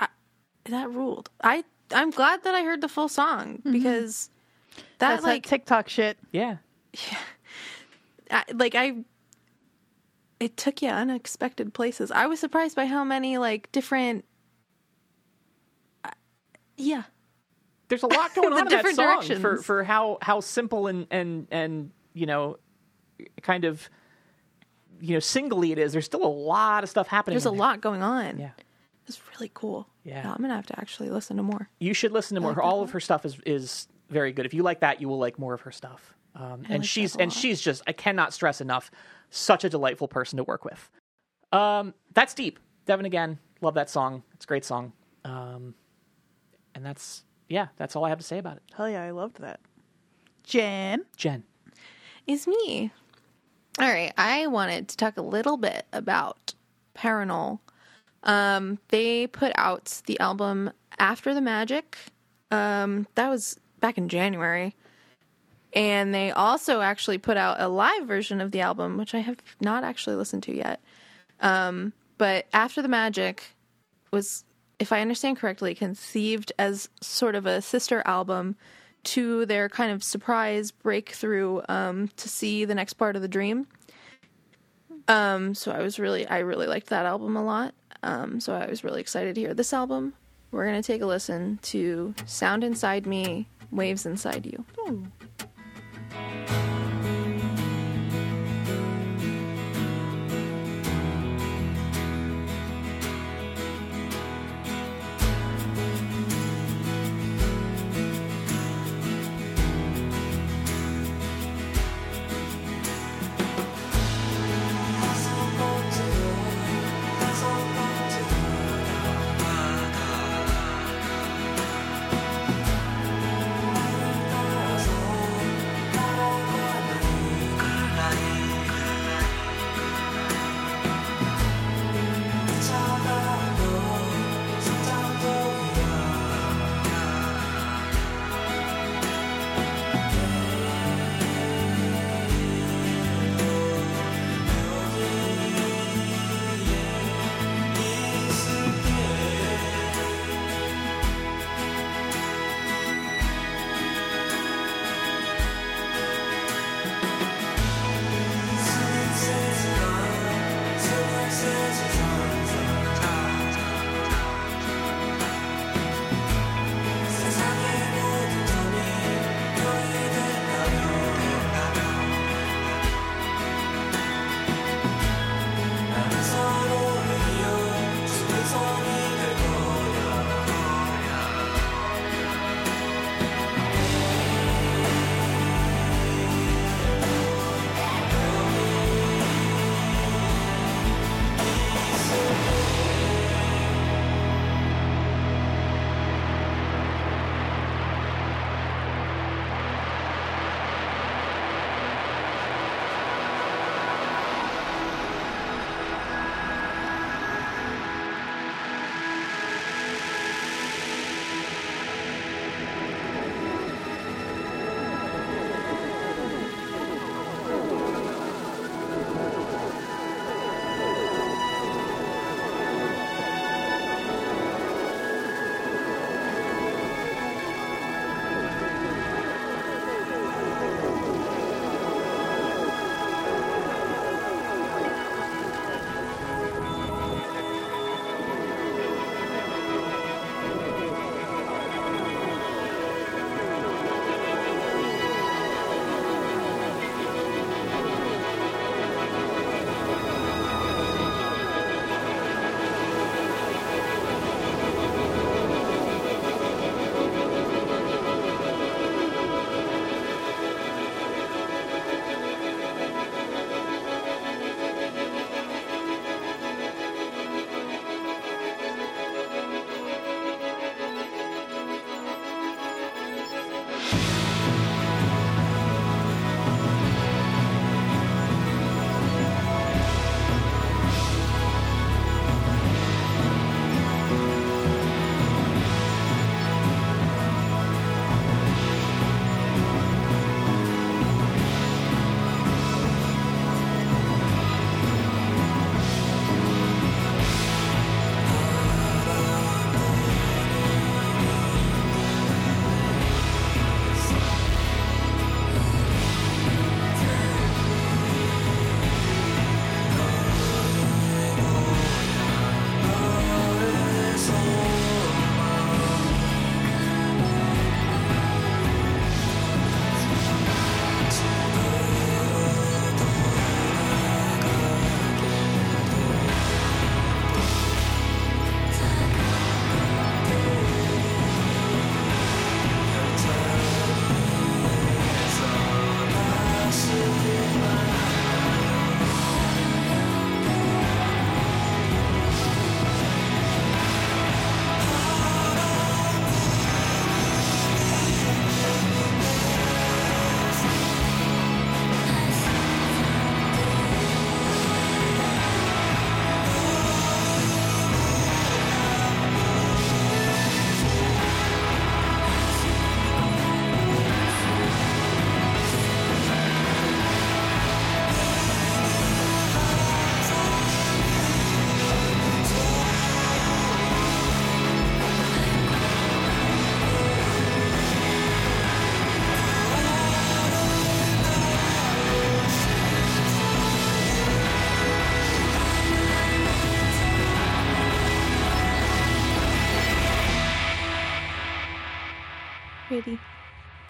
that 0.64 0.90
ruled. 0.90 1.28
I 1.44 1.62
I'm 1.92 2.08
glad 2.08 2.42
that 2.44 2.54
I 2.54 2.62
heard 2.62 2.80
the 2.80 2.88
full 2.88 3.10
song 3.10 3.60
because 3.70 4.30
that 4.98 5.10
That's 5.10 5.24
like 5.24 5.42
that 5.42 5.48
TikTok 5.50 5.90
shit. 5.90 6.16
Yeah. 6.32 6.56
I, 8.30 8.44
like 8.54 8.74
I 8.74 9.04
it 10.40 10.56
took 10.56 10.80
you 10.80 10.88
unexpected 10.88 11.74
places. 11.74 12.10
I 12.10 12.26
was 12.26 12.40
surprised 12.40 12.76
by 12.76 12.86
how 12.86 13.04
many 13.04 13.36
like 13.36 13.70
different 13.70 14.24
uh, 16.02 16.12
yeah. 16.78 17.02
there's 17.88 18.02
a 18.02 18.06
lot 18.06 18.34
going 18.34 18.52
on 18.54 18.60
in 18.60 18.64
that 18.64 18.70
different 18.70 18.96
song 18.96 19.40
for 19.40 19.58
for 19.58 19.84
how 19.84 20.16
how 20.22 20.40
simple 20.40 20.86
and 20.86 21.06
and 21.10 21.46
and 21.50 21.90
you 22.14 22.24
know 22.24 22.56
kind 23.42 23.66
of 23.66 23.90
you 25.00 25.14
know 25.14 25.20
singly 25.20 25.72
it 25.72 25.78
is. 25.78 25.92
There's 25.92 26.04
still 26.04 26.24
a 26.24 26.28
lot 26.28 26.84
of 26.84 26.90
stuff 26.90 27.08
happening. 27.08 27.34
There's 27.34 27.46
a 27.46 27.50
there. 27.50 27.58
lot 27.58 27.80
going 27.80 28.02
on. 28.02 28.38
Yeah. 28.38 28.50
It's 29.06 29.20
really 29.34 29.50
cool. 29.54 29.88
Yeah. 30.04 30.30
I'm 30.30 30.38
going 30.38 30.50
to 30.50 30.56
have 30.56 30.66
to 30.66 30.78
actually 30.78 31.08
listen 31.08 31.38
to 31.38 31.42
more. 31.42 31.70
You 31.80 31.94
should 31.94 32.12
listen 32.12 32.34
to 32.34 32.40
more. 32.42 32.50
like 32.50 32.56
that 32.56 32.62
All 32.64 32.80
a 32.80 32.82
of 32.82 32.90
her 32.90 33.00
stuff 33.00 33.24
is 33.24 33.38
is 33.46 33.88
very 34.10 34.32
good. 34.32 34.46
If 34.46 34.54
you 34.54 34.62
like 34.62 34.80
that, 34.80 35.00
you 35.00 35.08
will 35.08 35.18
like 35.18 35.38
more 35.38 35.54
of 35.54 35.62
her 35.62 35.72
stuff. 35.72 36.14
Um, 36.34 36.64
and 36.68 36.80
like 36.80 36.84
she's 36.84 37.16
and 37.16 37.32
she's 37.32 37.60
just 37.60 37.82
I 37.86 37.92
cannot 37.92 38.32
stress 38.32 38.60
enough, 38.60 38.90
such 39.30 39.64
a 39.64 39.70
delightful 39.70 40.08
person 40.08 40.36
to 40.36 40.44
work 40.44 40.64
with. 40.64 40.90
Um, 41.52 41.94
that's 42.12 42.34
deep. 42.34 42.58
Devon 42.84 43.06
Again, 43.06 43.38
love 43.60 43.74
that 43.74 43.90
song. 43.90 44.22
It's 44.34 44.44
a 44.44 44.48
great 44.48 44.64
song. 44.64 44.92
Um, 45.24 45.74
and 46.74 46.84
that's 46.84 47.24
yeah, 47.48 47.68
that's 47.76 47.96
all 47.96 48.04
I 48.04 48.10
have 48.10 48.18
to 48.18 48.24
say 48.24 48.38
about 48.38 48.56
it. 48.58 48.62
Hell 48.74 48.88
yeah, 48.88 49.02
I 49.02 49.10
loved 49.10 49.40
that. 49.40 49.60
Jenn. 50.44 51.04
Jenn, 51.16 51.44
is 52.26 52.46
me. 52.46 52.92
All 53.80 53.88
right, 53.88 54.12
I 54.18 54.48
wanted 54.48 54.88
to 54.88 54.96
talk 54.96 55.16
a 55.18 55.22
little 55.22 55.56
bit 55.56 55.86
about 55.92 56.52
Parannoul. 56.96 57.60
Um, 58.24 58.80
they 58.88 59.28
put 59.28 59.52
out 59.54 60.02
the 60.06 60.18
album 60.18 60.72
After 60.98 61.32
the 61.32 61.40
Magic. 61.40 61.96
Um, 62.50 63.06
that 63.14 63.28
was 63.28 63.60
back 63.78 63.96
in 63.96 64.08
January. 64.08 64.74
And 65.72 66.12
they 66.12 66.32
also 66.32 66.80
actually 66.80 67.18
put 67.18 67.36
out 67.36 67.60
a 67.60 67.68
live 67.68 68.04
version 68.04 68.40
of 68.40 68.50
the 68.50 68.62
album, 68.62 68.96
which 68.96 69.14
I 69.14 69.20
have 69.20 69.36
not 69.60 69.84
actually 69.84 70.16
listened 70.16 70.42
to 70.44 70.56
yet. 70.56 70.80
Um, 71.40 71.92
but 72.16 72.46
After 72.52 72.82
the 72.82 72.88
Magic 72.88 73.54
was, 74.10 74.44
if 74.80 74.90
I 74.90 75.02
understand 75.02 75.36
correctly, 75.36 75.76
conceived 75.76 76.50
as 76.58 76.88
sort 77.00 77.36
of 77.36 77.46
a 77.46 77.62
sister 77.62 78.02
album 78.04 78.56
to 79.12 79.46
their 79.46 79.68
kind 79.68 79.90
of 79.90 80.04
surprise 80.04 80.70
breakthrough 80.70 81.62
um, 81.68 82.08
to 82.16 82.28
see 82.28 82.64
the 82.64 82.74
next 82.74 82.94
part 82.94 83.16
of 83.16 83.22
the 83.22 83.28
dream. 83.28 83.66
Um, 85.08 85.54
so 85.54 85.72
I 85.72 85.80
was 85.80 85.98
really, 85.98 86.26
I 86.26 86.40
really 86.40 86.66
liked 86.66 86.88
that 86.88 87.06
album 87.06 87.36
a 87.36 87.42
lot. 87.42 87.74
Um, 88.02 88.40
so 88.40 88.54
I 88.54 88.66
was 88.66 88.84
really 88.84 89.00
excited 89.00 89.34
to 89.34 89.40
hear 89.40 89.54
this 89.54 89.72
album. 89.72 90.12
We're 90.50 90.66
gonna 90.66 90.82
take 90.82 91.02
a 91.02 91.06
listen 91.06 91.58
to 91.62 92.14
"Sound 92.26 92.64
Inside 92.64 93.06
Me, 93.06 93.48
Waves 93.70 94.06
Inside 94.06 94.46
You." 94.46 94.64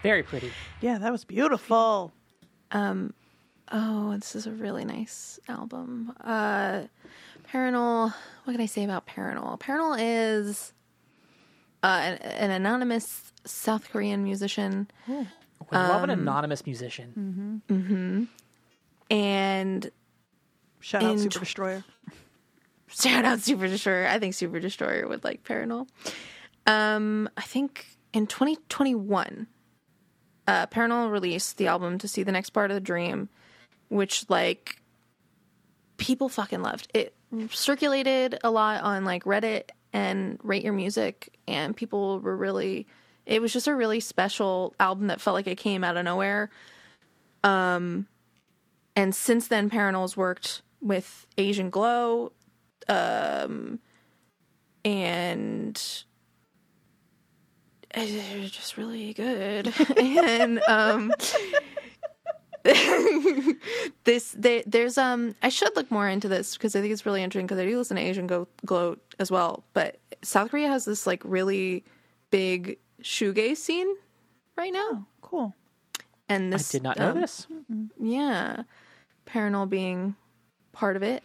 Very 0.08 0.22
pretty. 0.22 0.50
Yeah, 0.80 0.96
that 0.98 1.12
was 1.12 1.24
beautiful. 1.24 2.12
Um, 2.72 3.12
Oh, 3.70 4.16
this 4.16 4.34
is 4.34 4.46
a 4.46 4.50
really 4.52 4.84
nice 4.86 5.38
album. 5.48 6.14
Uh 6.20 6.84
Parannoul, 7.52 8.12
what 8.44 8.52
can 8.54 8.60
I 8.62 8.66
say 8.66 8.84
about 8.84 9.06
Parannoul? 9.06 9.58
Parannoul 9.60 9.96
is 10.00 10.72
uh, 11.82 11.86
an, 11.86 12.16
an 12.44 12.50
anonymous 12.50 13.32
South 13.44 13.90
Korean 13.90 14.24
musician 14.24 14.88
We 15.06 15.14
love 15.72 16.02
Um, 16.04 16.10
an 16.10 16.18
anonymous 16.18 16.64
musician. 16.64 17.62
mm-hmm 17.68 18.24
and 19.10 19.90
Shout 20.80 21.02
out 21.02 21.18
Super 21.18 21.36
tw- 21.38 21.40
Destroyer. 21.40 21.84
shout 22.88 23.24
out 23.24 23.40
Super 23.40 23.66
Destroyer. 23.66 24.06
I 24.06 24.18
think 24.18 24.32
Super 24.34 24.60
Destroyer 24.60 25.06
would 25.08 25.24
like 25.24 25.42
Parannoul. 25.44 25.86
Um, 26.66 27.28
I 27.36 27.42
think 27.42 27.86
in 28.12 28.26
2021, 28.26 29.46
uh, 30.48 30.66
Parannoul 30.66 31.12
released 31.12 31.58
the 31.58 31.66
album 31.66 31.98
to 31.98 32.08
see 32.08 32.22
the 32.22 32.32
next 32.32 32.50
part 32.50 32.70
of 32.70 32.74
the 32.74 32.80
dream, 32.80 33.28
which 33.90 34.24
like 34.30 34.80
people 35.98 36.30
fucking 36.30 36.62
loved. 36.62 36.88
It 36.94 37.14
circulated 37.50 38.38
a 38.42 38.50
lot 38.50 38.82
on 38.82 39.04
like 39.04 39.24
Reddit 39.24 39.68
and 39.92 40.40
Rate 40.42 40.64
Your 40.64 40.72
Music, 40.72 41.36
and 41.46 41.76
people 41.76 42.18
were 42.20 42.34
really. 42.34 42.86
It 43.26 43.42
was 43.42 43.52
just 43.52 43.68
a 43.68 43.74
really 43.74 44.00
special 44.00 44.74
album 44.80 45.08
that 45.08 45.20
felt 45.20 45.34
like 45.34 45.46
it 45.46 45.58
came 45.58 45.84
out 45.84 45.98
of 45.98 46.04
nowhere. 46.06 46.48
Um, 47.44 48.06
and 48.96 49.14
since 49.14 49.48
then, 49.48 49.68
Parannoul's 49.68 50.16
worked 50.16 50.62
with 50.80 51.26
Asian 51.36 51.68
Glow, 51.68 52.32
um, 52.88 53.80
and 54.82 56.04
it's 58.02 58.50
just 58.50 58.76
really 58.76 59.12
good. 59.14 59.72
and 59.98 60.60
um, 60.68 61.12
this 64.04 64.32
they, 64.36 64.62
there's 64.66 64.98
um 64.98 65.34
I 65.42 65.48
should 65.48 65.74
look 65.76 65.90
more 65.90 66.08
into 66.08 66.28
this 66.28 66.54
because 66.56 66.74
I 66.76 66.80
think 66.80 66.92
it's 66.92 67.06
really 67.06 67.22
interesting 67.22 67.46
because 67.46 67.58
I 67.58 67.64
do 67.66 67.76
listen 67.78 67.96
to 67.96 68.02
Asian 68.02 68.26
Go- 68.26 68.48
Glow 68.64 68.96
as 69.18 69.30
well. 69.30 69.64
But 69.72 69.98
South 70.22 70.50
Korea 70.50 70.68
has 70.68 70.84
this 70.84 71.06
like 71.06 71.22
really 71.24 71.84
big 72.30 72.78
shoegaze 73.02 73.56
scene 73.58 73.88
right 74.56 74.72
now, 74.72 75.06
Cool. 75.22 75.54
and 76.28 76.52
this 76.52 76.74
I 76.74 76.78
did 76.78 76.82
not 76.82 76.98
know 76.98 77.10
um, 77.10 77.20
this. 77.20 77.46
yeah 78.00 78.62
Parannoul 79.26 79.68
being 79.68 80.16
part 80.72 80.96
of 80.96 81.02
it 81.02 81.22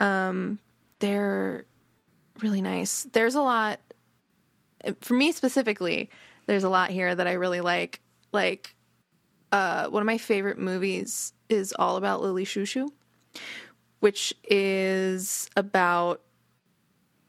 um 0.00 0.58
they're 1.00 1.64
really 2.40 2.62
nice 2.62 3.06
there's 3.12 3.34
a 3.34 3.40
lot 3.42 3.80
for 5.00 5.14
me 5.14 5.32
specifically 5.32 6.10
there's 6.46 6.64
a 6.64 6.68
lot 6.68 6.90
here 6.90 7.14
that 7.14 7.26
i 7.26 7.32
really 7.32 7.60
like 7.60 8.00
like 8.32 8.74
uh 9.52 9.88
one 9.88 10.02
of 10.02 10.06
my 10.06 10.18
favorite 10.18 10.58
movies 10.58 11.32
is 11.48 11.74
all 11.78 11.96
about 11.96 12.22
Lily 12.22 12.44
Chou-Chou 12.44 12.92
which 13.98 14.32
is 14.44 15.50
about 15.56 16.22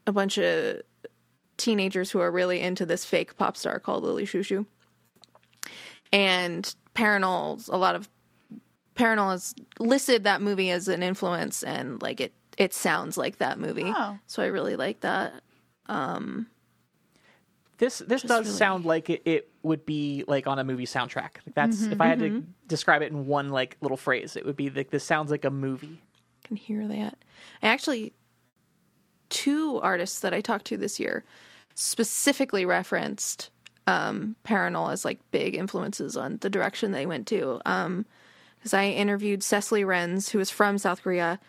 a 0.06 0.12
bunch 0.12 0.38
of 0.38 0.82
teenagers 1.56 2.10
who 2.10 2.20
are 2.20 2.30
really 2.30 2.60
into 2.60 2.86
this 2.86 3.04
fake 3.04 3.36
pop 3.36 3.56
star 3.56 3.78
called 3.80 4.04
Lily 4.04 4.26
Chou-Chou 4.26 4.64
and 6.12 6.74
Parannoul's 6.94 7.68
a 7.68 7.76
lot 7.76 7.94
of 7.94 8.08
Parannoul 8.94 9.30
has 9.32 9.54
listed 9.78 10.24
that 10.24 10.42
movie 10.42 10.70
as 10.70 10.88
an 10.88 11.02
influence, 11.02 11.62
and 11.62 12.00
like 12.02 12.20
it, 12.20 12.32
it 12.58 12.74
sounds 12.74 13.16
like 13.16 13.38
that 13.38 13.58
movie. 13.58 13.92
Oh. 13.94 14.18
So 14.26 14.42
I 14.42 14.46
really 14.46 14.76
like 14.76 15.00
that. 15.00 15.32
This 17.82 17.98
this 17.98 18.22
does 18.22 18.46
really- 18.46 18.58
sound 18.58 18.84
like 18.84 19.10
it, 19.10 19.22
it 19.24 19.50
would 19.64 19.84
be 19.84 20.22
like 20.28 20.46
on 20.46 20.60
a 20.60 20.62
movie 20.62 20.86
soundtrack. 20.86 21.38
Like 21.44 21.54
that's 21.56 21.78
Mm-hmm, 21.78 21.92
if 21.94 22.00
I 22.00 22.06
had 22.06 22.20
to 22.20 22.44
describe 22.68 23.02
it 23.02 23.10
in 23.10 23.26
one 23.26 23.50
like 23.50 23.76
little 23.80 23.96
phrase, 23.96 24.36
it 24.36 24.46
would 24.46 24.54
be 24.54 24.70
like 24.70 24.90
this 24.90 25.02
sounds 25.02 25.32
like 25.32 25.44
a 25.44 25.50
movie. 25.50 26.00
I 26.44 26.46
can 26.46 26.56
hear 26.56 26.86
that. 26.86 27.18
I 27.60 27.66
actually 27.66 28.12
two 29.30 29.80
artists 29.82 30.20
that 30.20 30.32
I 30.32 30.40
talked 30.40 30.66
to 30.66 30.76
this 30.76 31.00
year 31.00 31.24
specifically 31.74 32.64
referenced 32.64 33.50
um, 33.88 34.36
Parannoul 34.44 34.92
as 34.92 35.04
like 35.04 35.18
big 35.32 35.56
influences 35.56 36.16
on 36.16 36.36
the 36.36 36.50
direction 36.50 36.92
they 36.92 37.04
went 37.06 37.26
to. 37.28 37.60
Um, 37.66 38.06
because 38.58 38.74
I 38.74 38.90
interviewed 38.90 39.42
Cecily 39.42 39.82
Renz, 39.82 40.30
who 40.30 40.38
is 40.38 40.50
from 40.50 40.78
South 40.78 41.02
Korea, 41.02 41.40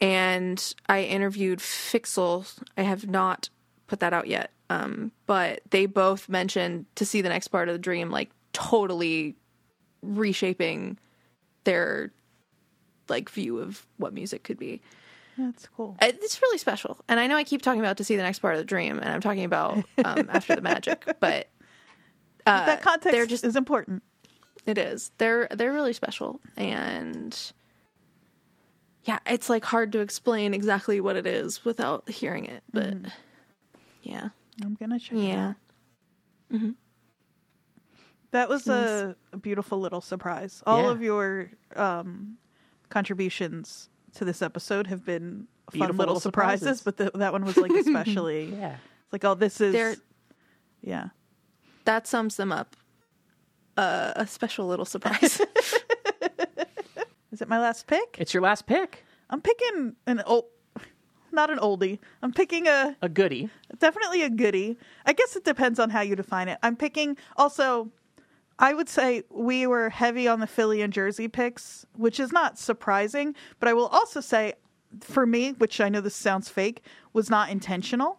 and 0.00 0.74
I 0.88 1.02
interviewed 1.02 1.60
Fixel. 1.60 2.52
I 2.76 2.82
have 2.82 3.06
not 3.06 3.48
put 3.88 4.00
that 4.00 4.12
out 4.12 4.28
yet, 4.28 4.52
um, 4.70 5.10
but 5.26 5.62
they 5.70 5.86
both 5.86 6.28
mentioned 6.28 6.86
to 6.94 7.04
see 7.04 7.20
the 7.22 7.28
next 7.28 7.48
part 7.48 7.68
of 7.68 7.74
the 7.74 7.78
dream, 7.78 8.10
like 8.10 8.30
totally 8.52 9.34
reshaping 10.02 10.98
their 11.64 12.12
like 13.08 13.30
view 13.30 13.58
of 13.58 13.84
what 13.96 14.12
music 14.12 14.44
could 14.44 14.58
be. 14.58 14.80
That's 15.36 15.66
cool. 15.68 15.96
It's 16.00 16.40
really 16.42 16.58
special, 16.58 16.98
and 17.08 17.18
I 17.18 17.26
know 17.26 17.36
I 17.36 17.44
keep 17.44 17.62
talking 17.62 17.80
about 17.80 17.96
to 17.98 18.04
see 18.04 18.16
the 18.16 18.22
next 18.22 18.40
part 18.40 18.54
of 18.54 18.58
the 18.58 18.64
dream, 18.64 18.98
and 18.98 19.08
I'm 19.08 19.20
talking 19.20 19.44
about 19.44 19.78
um, 20.04 20.28
after 20.32 20.54
the 20.54 20.62
magic, 20.62 21.04
but 21.20 21.48
uh, 22.46 22.66
that 22.66 22.82
context 22.82 23.12
they're 23.12 23.26
just 23.26 23.44
is 23.44 23.56
important. 23.56 24.02
it 24.66 24.78
is. 24.78 25.12
They're 25.18 25.48
they're 25.50 25.72
really 25.72 25.92
special, 25.92 26.40
and 26.56 27.36
yeah, 29.04 29.20
it's 29.26 29.48
like 29.48 29.64
hard 29.64 29.92
to 29.92 30.00
explain 30.00 30.52
exactly 30.52 31.00
what 31.00 31.16
it 31.16 31.26
is 31.26 31.64
without 31.64 32.08
hearing 32.10 32.44
it, 32.44 32.62
but 32.72 32.96
yeah, 34.08 34.28
I'm 34.64 34.74
gonna 34.74 34.98
check. 34.98 35.16
it 35.18 35.28
yeah. 35.28 35.54
out. 36.52 36.74
That 38.30 38.48
was 38.48 38.68
a, 38.68 39.16
a 39.32 39.36
beautiful 39.38 39.78
little 39.80 40.00
surprise. 40.00 40.62
All 40.66 40.82
Yeah. 40.84 40.90
of 40.90 41.02
your 41.02 41.50
um, 41.76 42.36
contributions 42.90 43.88
to 44.16 44.24
this 44.24 44.42
episode 44.42 44.86
have 44.88 45.04
been 45.04 45.46
fun 45.70 45.78
Beautiful 45.80 45.96
little 45.96 46.14
little 46.14 46.20
surprises, 46.20 46.78
surprises. 46.78 46.82
but 46.82 46.96
the, 47.14 47.18
that 47.18 47.32
one 47.32 47.44
was 47.44 47.56
like 47.56 47.70
especially 47.86 48.46
Yeah. 48.54 48.74
It's 49.04 49.12
like, 49.12 49.24
oh, 49.24 49.34
this 49.34 49.60
is 49.62 49.72
They're 49.72 49.96
yeah. 50.82 51.08
that 51.84 52.06
sums 52.06 52.36
them 52.36 52.52
up. 52.52 52.76
Uh, 53.78 54.12
a 54.16 54.26
special 54.26 54.66
little 54.66 54.84
surprise. 54.84 55.40
Is 57.30 57.40
it 57.40 57.48
my 57.48 57.60
last 57.60 57.86
pick? 57.86 58.16
It's 58.18 58.34
your 58.34 58.42
last 58.42 58.66
pick. 58.66 59.04
I'm 59.30 59.40
picking 59.40 59.94
an 60.06 60.20
old, 60.26 60.46
not 61.32 61.50
an 61.50 61.58
oldie. 61.58 61.98
I'm 62.22 62.32
picking 62.32 62.66
a 62.68 62.96
A 63.02 63.08
goodie. 63.08 63.48
definitely 63.78 64.22
a 64.22 64.30
goodie. 64.30 64.76
I 65.06 65.12
guess 65.12 65.36
it 65.36 65.44
depends 65.44 65.78
on 65.78 65.90
how 65.90 66.00
you 66.00 66.16
define 66.16 66.48
it. 66.48 66.58
I'm 66.62 66.76
picking 66.76 67.16
also. 67.36 67.90
I 68.60 68.74
would 68.74 68.88
say 68.88 69.22
we 69.30 69.68
were 69.68 69.88
heavy 69.88 70.26
on 70.26 70.40
the 70.40 70.46
Philly 70.48 70.82
and 70.82 70.92
Jersey 70.92 71.28
picks, 71.28 71.86
which 71.94 72.18
is 72.18 72.32
not 72.32 72.58
surprising. 72.58 73.36
But 73.60 73.68
I 73.68 73.72
will 73.72 73.86
also 73.86 74.20
say, 74.20 74.54
for 75.00 75.24
me, 75.26 75.52
which 75.52 75.80
I 75.80 75.88
know 75.88 76.00
this 76.00 76.16
sounds 76.16 76.48
fake, 76.48 76.82
was 77.12 77.30
not 77.30 77.50
intentional. 77.50 78.18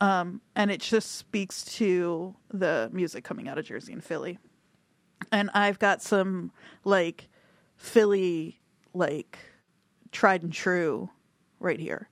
Um, 0.00 0.40
and 0.54 0.70
it 0.70 0.80
just 0.80 1.16
speaks 1.16 1.64
to 1.76 2.34
the 2.52 2.88
music 2.92 3.24
coming 3.24 3.48
out 3.48 3.58
of 3.58 3.64
Jersey 3.64 3.92
and 3.92 4.02
Philly. 4.02 4.38
And 5.32 5.50
I've 5.54 5.80
got 5.80 6.00
some 6.02 6.52
like 6.84 7.28
Philly, 7.76 8.60
like 8.94 9.38
tried 10.12 10.44
and 10.44 10.52
true 10.52 11.10
right 11.60 11.78
here. 11.80 12.08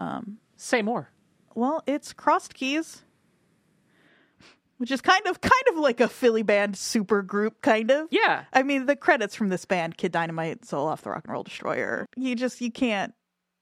Um, 0.00 0.38
Say 0.56 0.82
more. 0.82 1.10
Well, 1.54 1.82
it's 1.86 2.12
Crossed 2.12 2.54
Keys, 2.54 3.02
which 4.78 4.90
is 4.90 5.00
kind 5.00 5.26
of 5.26 5.40
kind 5.40 5.62
of 5.70 5.76
like 5.78 6.00
a 6.00 6.08
Philly 6.08 6.42
band 6.42 6.76
super 6.76 7.22
group, 7.22 7.60
kind 7.62 7.90
of. 7.90 8.08
Yeah. 8.10 8.44
I 8.52 8.62
mean, 8.62 8.86
the 8.86 8.96
credits 8.96 9.34
from 9.34 9.48
this 9.48 9.64
band, 9.64 9.96
Kid 9.96 10.12
Dynamite, 10.12 10.64
Soul 10.64 10.88
Off 10.88 11.02
the 11.02 11.10
Rock 11.10 11.24
and 11.24 11.32
Roll 11.32 11.42
Destroyer. 11.42 12.06
You 12.16 12.34
just 12.34 12.60
you 12.60 12.70
can't 12.72 13.14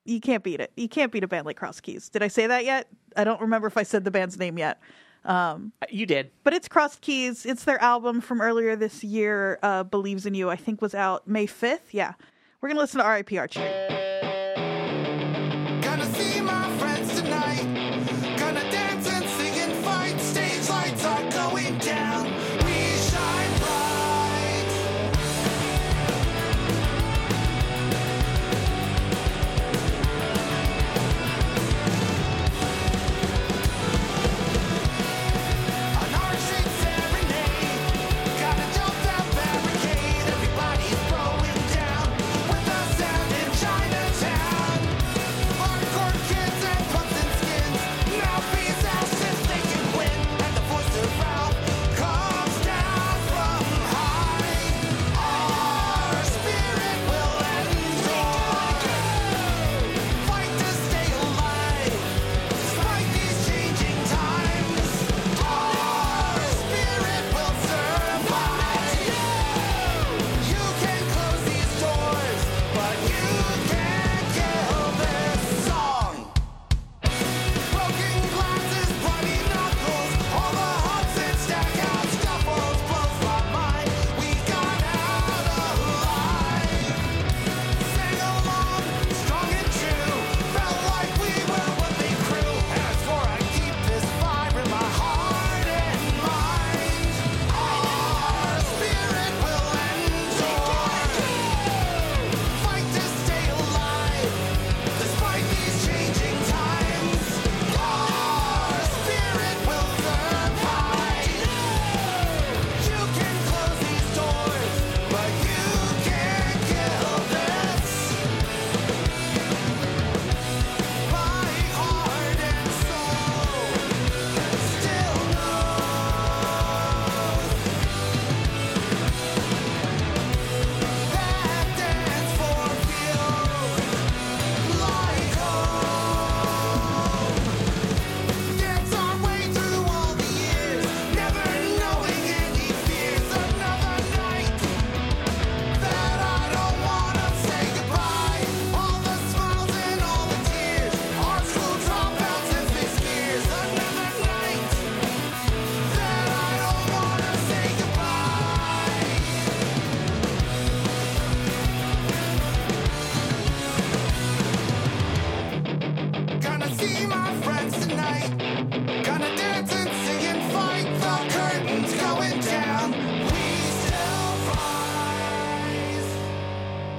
you 0.05 0.21
can't 0.21 0.43
beat 0.43 0.61
it. 0.61 0.73
You 0.77 0.89
can't 0.89 1.13
beat 1.13 1.23
a 1.25 1.29
band 1.29 1.47
like 1.47 1.57
Crossed 1.57 1.83
Keys. 1.83 2.09
Did 2.09 2.23
I 2.23 2.29
say 2.29 2.47
that 2.47 2.65
yet? 2.65 2.89
I 3.17 3.25
don't 3.25 3.41
remember 3.41 3.67
if 3.69 3.77
I 3.77 3.83
said 3.83 4.05
the 4.05 4.11
band's 4.11 4.39
name 4.39 4.59
yet. 4.59 4.81
Uh, 5.25 5.59
You 5.91 6.07
did. 6.07 6.31
But 6.43 6.55
it's 6.55 6.67
Crossed 6.67 7.01
Keys. 7.03 7.47
It's 7.47 7.65
their 7.65 7.81
album 7.81 8.21
from 8.21 8.41
earlier 8.41 8.75
this 8.75 9.05
year, 9.05 9.59
uh, 9.63 9.85
Believes 9.85 10.27
in 10.27 10.35
You, 10.35 10.51
I 10.51 10.57
think 10.57 10.83
was 10.83 10.95
out 10.95 11.29
May 11.29 11.47
5th. 11.47 11.93
Yeah. 11.93 12.15
We're 12.61 12.71
going 12.71 12.77
to 12.77 12.81
listen 12.81 12.99
to 12.99 13.05
R.I.P. 13.05 13.39
Archie. 13.39 13.61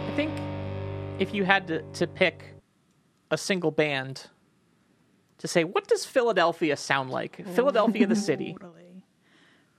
I 0.06 0.16
think 0.16 0.32
if 1.20 1.34
you 1.34 1.44
had 1.44 1.68
to, 1.68 1.82
to 1.82 2.08
pick 2.08 2.54
a 3.30 3.38
single 3.38 3.72
band 3.72 4.28
to 5.40 5.48
say, 5.50 5.66
what 5.66 5.88
does 5.88 6.06
Philadelphia 6.06 6.78
sound 6.78 7.10
like? 7.10 7.38
Totally. 7.38 7.56
Philadelphia, 7.56 8.08
the 8.08 8.16
city. 8.30 8.56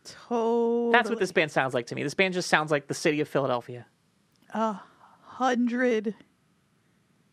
Totally. 0.05 0.93
That's 0.93 1.09
what 1.09 1.19
this 1.19 1.33
band 1.33 1.51
sounds 1.51 1.73
like 1.73 1.87
to 1.87 1.95
me. 1.95 2.03
This 2.03 2.13
band 2.13 2.35
just 2.35 2.51
sounds 2.51 2.71
like 2.71 2.89
the 2.89 2.95
city 2.95 3.23
of 3.23 3.29
Philadelphia. 3.29 3.87
A 4.53 4.81
hundred 5.23 6.15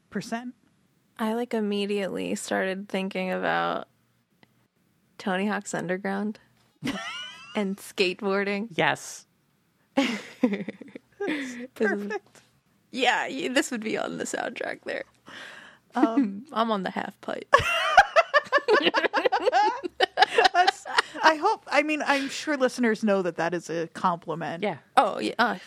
percent. 0.10 0.54
I 1.22 1.34
like 1.36 1.54
immediately 1.54 2.34
started 2.34 2.90
thinking 2.90 3.32
about 3.32 3.88
Tony 5.20 5.46
Hawk's 5.46 5.76
Underground 5.76 6.40
and 7.56 7.78
skateboarding. 7.78 8.70
Yes. 8.72 9.28
Perfect. 11.76 12.42
Yeah, 12.90 13.28
this 13.50 13.70
would 13.70 13.84
be 13.84 14.00
on 14.00 14.18
the 14.18 14.24
soundtrack 14.24 14.80
there. 14.84 15.04
I'm 15.96 16.44
on 16.52 16.82
the 16.82 16.90
half 16.90 17.22
pipe. 17.22 17.54
I 21.24 21.36
hope. 21.36 21.66
I 21.68 21.84
mean, 21.84 22.02
I'm 22.04 22.30
sure 22.30 22.58
listeners 22.58 23.04
know 23.04 23.22
that 23.22 23.36
that 23.36 23.54
is 23.54 23.70
a 23.70 23.88
compliment. 23.90 24.64
Yeah. 24.64 24.78
Oh 24.98 25.20
yeah. 25.20 25.36
Uh, 25.38 25.58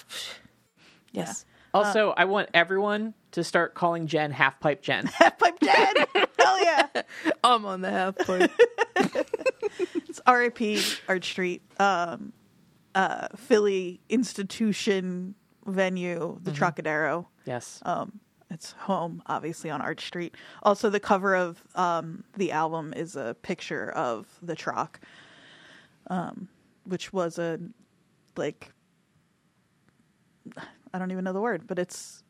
yes. 1.13 1.45
Also, 1.73 2.13
I 2.17 2.25
want 2.25 2.49
everyone 2.55 3.15
to 3.35 3.43
start 3.43 3.75
calling 3.75 4.07
Jenn 4.07 4.31
Half 4.31 4.61
Pipe 4.61 4.81
Jenn. 4.81 5.07
Half 5.15 5.39
pipe 5.39 5.59
Jenn! 5.61 5.95
Hell 6.39 6.63
yeah. 6.65 6.87
I'm 7.45 7.67
on 7.67 7.81
the 7.81 7.91
half 7.91 8.17
pipe. 8.17 8.51
It's 10.09 10.21
R.I.P. 10.25 10.81
Arch 11.09 11.25
Street, 11.29 11.63
um, 11.81 12.33
uh, 12.95 13.27
Philly 13.35 14.01
institution 14.09 15.35
venue, 15.67 16.39
the 16.41 16.53
Trocadero. 16.53 17.27
yes. 17.45 17.81
Um, 17.85 18.21
it's 18.49 18.71
home, 18.73 19.21
obviously, 19.27 19.71
on 19.71 19.81
Arch 19.81 20.07
Street. 20.07 20.37
Also, 20.63 20.89
the 20.89 21.01
cover 21.01 21.35
of 21.35 21.61
um, 21.75 22.23
the 22.37 22.53
album 22.53 22.95
is 22.95 23.17
a 23.17 23.35
picture 23.43 23.91
of 23.91 24.29
the 24.41 24.55
Troc, 24.55 25.01
um, 26.07 26.49
which 26.85 27.13
was 27.13 27.37
a 27.41 27.59
like 28.37 28.71
I 30.93 30.99
don't 31.01 31.11
even 31.11 31.25
know 31.25 31.33
the 31.33 31.41
word, 31.41 31.67
but 31.67 31.81
it's 31.81 32.23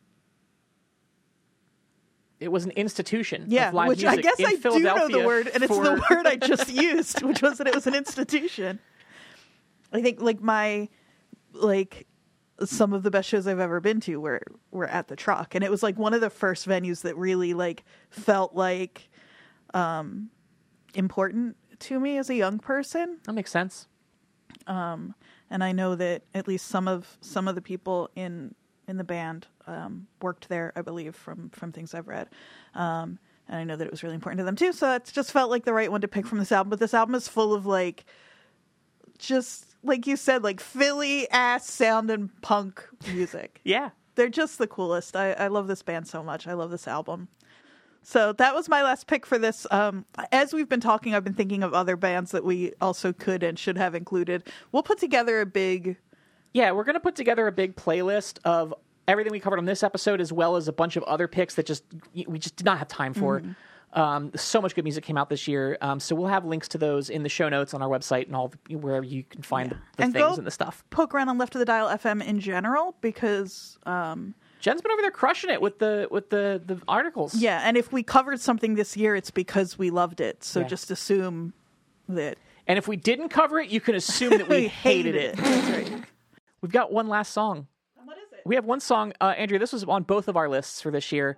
it 2.41 2.49
was 2.51 2.65
an 2.65 2.73
institution. 2.73 3.45
yeah, 3.49 3.69
of 3.69 3.75
live 3.75 3.89
which 3.89 4.05
I 4.05 4.17
guess 4.17 4.41
I 4.41 4.57
do 4.57 4.79
know 4.81 5.09
the 5.09 5.25
word, 5.25 5.49
and 5.53 5.63
it's 5.63 5.75
for- 5.75 5.83
the 5.85 6.03
word 6.11 6.27
I 6.27 6.37
just 6.37 6.73
used, 6.73 7.23
which 7.23 7.43
was 7.43 7.59
that 7.59 7.67
it 7.67 7.75
was 7.75 7.87
an 7.87 7.95
institution. 7.95 8.79
I 9.93 10.03
think 10.03 10.21
like 10.21 10.41
my 10.41 10.89
like 11.53 12.07
some 12.65 12.93
of 12.93 13.03
the 13.03 13.11
best 13.11 13.29
shows 13.29 13.47
I've 13.47 13.61
ever 13.61 13.81
been 13.81 14.01
to 14.03 14.21
were 14.21 14.41
were 14.71 14.87
at 14.87 15.09
the 15.09 15.17
Troc, 15.17 15.55
and 15.55 15.65
it 15.65 15.71
was 15.71 15.83
like 15.83 15.99
one 15.99 16.15
of 16.15 16.21
the 16.21 16.31
first 16.31 16.69
venues 16.69 17.03
that 17.03 17.17
really 17.17 17.55
like 17.55 17.85
felt 18.11 18.55
like 18.55 19.09
um 19.73 20.31
important 20.95 21.57
to 21.81 21.99
me 22.01 22.19
as 22.19 22.31
a 22.31 22.35
young 22.35 22.59
person. 22.59 23.19
That 23.25 23.33
makes 23.33 23.51
sense. 23.51 23.89
Um, 24.67 25.15
and 25.51 25.63
I 25.63 25.73
know 25.73 25.95
that 25.97 26.23
at 26.35 26.49
least 26.49 26.67
some 26.67 26.89
of 26.89 27.19
some 27.21 27.49
of 27.49 27.55
the 27.55 27.63
people 27.63 28.11
in 28.15 28.55
in 28.87 28.97
the 28.97 29.05
band 29.05 29.47
um, 29.67 30.07
worked 30.21 30.49
there, 30.49 30.73
I 30.77 30.83
believe, 30.83 31.15
from 31.15 31.51
from 31.51 31.73
things 31.73 31.95
I've 31.95 32.09
read. 32.09 32.29
Um, 32.75 33.19
and 33.49 33.59
I 33.59 33.65
know 33.65 33.77
that 33.77 33.85
it 33.85 33.91
was 33.91 34.03
really 34.03 34.15
important 34.15 34.39
to 34.39 34.45
them 34.45 34.57
too. 34.57 34.73
So 34.73 34.95
it 34.95 35.11
just 35.13 35.33
felt 35.33 35.51
like 35.51 35.65
the 35.65 35.75
right 35.75 35.91
one 35.91 36.01
to 36.01 36.09
pick 36.09 36.27
from 36.27 36.39
this 36.39 36.53
album. 36.53 36.71
But 36.71 36.81
this 36.81 36.95
album 36.95 37.15
is 37.15 37.29
full 37.29 37.53
of 37.53 37.67
like, 37.67 38.05
just 39.19 39.77
like 39.83 40.07
you 40.07 40.17
said, 40.17 40.43
like 40.43 40.61
Philly 40.61 41.31
ass 41.31 41.69
sound 41.69 42.11
and 42.11 42.31
punk 42.43 42.87
music. 43.07 43.61
Yeah. 43.65 43.91
They're 44.17 44.29
just 44.29 44.59
the 44.59 44.69
coolest. 44.69 45.17
I, 45.17 45.33
I 45.33 45.49
love 45.49 45.67
this 45.67 45.83
band 45.83 46.07
so 46.07 46.23
much. 46.23 46.47
I 46.47 46.53
love 46.53 46.71
this 46.71 46.87
album. 46.87 47.27
So 48.07 48.33
that 48.35 48.55
was 48.55 48.69
my 48.69 48.83
last 48.83 49.09
pick 49.09 49.27
for 49.27 49.39
this. 49.39 49.67
Um, 49.73 50.05
as 50.31 50.53
we've 50.53 50.69
been 50.69 50.79
talking, 50.79 51.15
I've 51.15 51.25
been 51.25 51.35
thinking 51.35 51.65
of 51.65 51.75
other 51.75 51.97
bands 51.97 52.31
that 52.31 52.45
we 52.45 52.73
also 52.81 53.13
could 53.13 53.43
and 53.43 53.59
should 53.59 53.77
have 53.77 53.95
included. 53.95 54.45
We'll 54.71 54.85
put 54.85 54.99
together 54.99 55.41
a 55.41 55.47
big 55.47 55.97
Yeah, 56.55 56.71
we're 56.73 56.85
going 56.85 56.95
to 56.95 57.01
put 57.01 57.17
together 57.17 57.47
a 57.47 57.53
big 57.53 57.77
playlist 57.77 58.39
of 58.45 58.73
everything 59.07 59.33
we 59.33 59.41
covered 59.41 59.59
on 59.59 59.65
this 59.67 59.83
episode, 59.83 60.21
as 60.21 60.33
well 60.33 60.57
as 60.57 60.69
a 60.69 60.73
bunch 60.73 60.97
of 60.97 61.03
other 61.03 61.29
picks 61.29 61.57
that 61.57 61.67
just 61.67 61.85
we 62.27 62.39
just 62.39 62.57
did 62.57 62.65
not 62.65 62.79
have 62.79 62.89
time 62.89 63.13
for. 63.13 63.41
Mm-hmm. 63.41 63.53
Um, 64.01 64.33
so 64.35 64.61
much 64.61 64.75
good 64.75 64.83
music 64.83 65.05
came 65.05 65.17
out 65.17 65.29
this 65.29 65.47
year, 65.47 65.79
um, 65.81 66.01
so 66.01 66.17
we'll 66.17 66.27
have 66.27 66.45
links 66.45 66.67
to 66.69 66.79
those 66.79 67.11
in 67.11 67.23
the 67.23 67.29
show 67.29 67.49
notes 67.49 67.75
on 67.75 67.83
our 67.83 67.89
website 67.89 68.27
and 68.27 68.35
all 68.35 68.49
the, 68.69 68.75
wherever 68.75 69.05
you 69.05 69.23
can 69.23 69.43
find 69.43 69.71
the, 69.71 69.77
the 69.97 70.03
And 70.03 70.13
things 70.13 70.37
and 70.37 70.45
the 70.45 70.51
stuff. 70.51 70.83
poke 70.91 71.15
around 71.15 71.29
on 71.29 71.39
Left 71.39 71.55
of 71.55 71.61
the 71.61 71.65
Dial 71.65 71.89
FM 71.89 72.25
in 72.25 72.41
general 72.41 72.97
because 73.01 73.79
um, 73.87 74.35
Jenn's 74.59 74.83
been 74.83 74.91
over 74.91 75.01
there 75.03 75.13
crushing 75.13 75.51
it 75.51 75.61
with 75.63 75.79
the 75.79 76.09
with 76.11 76.31
the 76.31 76.61
the 76.67 76.81
articles. 76.89 77.37
yeah, 77.37 77.61
and 77.63 77.77
if 77.77 77.93
we 77.93 78.03
covered 78.03 78.41
something 78.41 78.75
this 78.75 78.97
year, 78.97 79.15
it's 79.15 79.31
because 79.31 79.79
we 79.79 79.91
loved 79.91 80.21
it. 80.21 80.43
So 80.43 80.61
Yeah. 80.61 80.67
just 80.67 80.91
assume 80.91 81.53
that 82.09 82.37
and 82.67 82.79
if 82.79 82.89
we 82.89 82.97
didn't 82.97 83.29
cover 83.29 83.61
it, 83.61 83.71
you 83.71 83.81
can 83.81 83.95
assume 83.95 84.31
that 84.31 84.49
we 84.49 84.57
we 84.63 84.69
hated 84.69 85.15
it. 85.15 85.37
That's 85.37 85.91
right. 85.91 86.05
We've 86.65 86.73
got 86.73 86.91
one 86.91 87.09
last 87.09 87.35
song. 87.35 87.67
What 88.07 88.17
is 88.17 88.33
it? 88.33 88.41
We 88.47 88.55
have 88.55 88.65
one 88.65 88.81
song, 88.81 89.13
uh, 89.21 89.35
Andrea. 89.37 89.59
This 89.59 89.75
was 89.75 89.85
on 89.85 90.03
both 90.03 90.29
of 90.29 90.37
our 90.39 90.49
lists 90.49 90.81
for 90.81 90.91
this 90.91 91.13
year, 91.13 91.37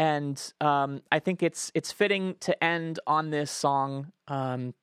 and 0.00 0.36
um, 0.60 1.00
I 1.12 1.20
think 1.20 1.44
it's 1.44 1.70
it's 1.76 1.92
fitting 1.92 2.34
to 2.40 2.64
end 2.64 2.98
on 3.06 3.30
this 3.30 3.52
song. 3.52 4.10
Um, 4.26 4.74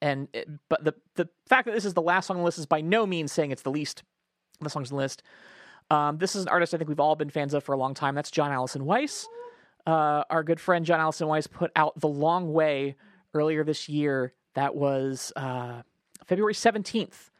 and 0.00 0.28
it, 0.32 0.48
but 0.70 0.82
the 0.82 0.94
the 1.16 1.28
fact 1.46 1.66
that 1.66 1.74
this 1.74 1.84
is 1.84 1.92
the 1.92 2.00
last 2.00 2.28
song 2.28 2.38
on 2.38 2.40
the 2.40 2.46
list 2.46 2.58
is 2.58 2.64
by 2.64 2.80
no 2.80 3.04
means 3.04 3.32
saying 3.32 3.50
it's 3.50 3.60
the 3.60 3.70
least 3.70 4.02
the 4.62 4.70
songs 4.70 4.90
on 4.90 4.96
the 4.96 5.02
list. 5.02 5.22
Um, 5.90 6.16
this 6.16 6.34
is 6.34 6.44
an 6.44 6.48
artist 6.48 6.72
I 6.72 6.78
think 6.78 6.88
we've 6.88 6.98
all 6.98 7.14
been 7.14 7.28
fans 7.28 7.52
of 7.52 7.62
for 7.62 7.74
a 7.74 7.78
long 7.78 7.92
time. 7.92 8.14
That's 8.14 8.30
John 8.30 8.50
Allison 8.50 8.86
Weiss. 8.86 9.28
Uh, 9.86 10.24
our 10.30 10.42
good 10.42 10.58
friend 10.58 10.86
John 10.86 11.00
Allison 11.00 11.28
Weiss 11.28 11.46
put 11.46 11.70
out 11.76 12.00
"The 12.00 12.08
Long 12.08 12.54
Way" 12.54 12.96
earlier 13.34 13.62
this 13.62 13.90
year. 13.90 14.32
That 14.54 14.74
was 14.74 15.34
uh, 15.36 15.82
February 16.24 16.54
seventeenth 16.54 17.30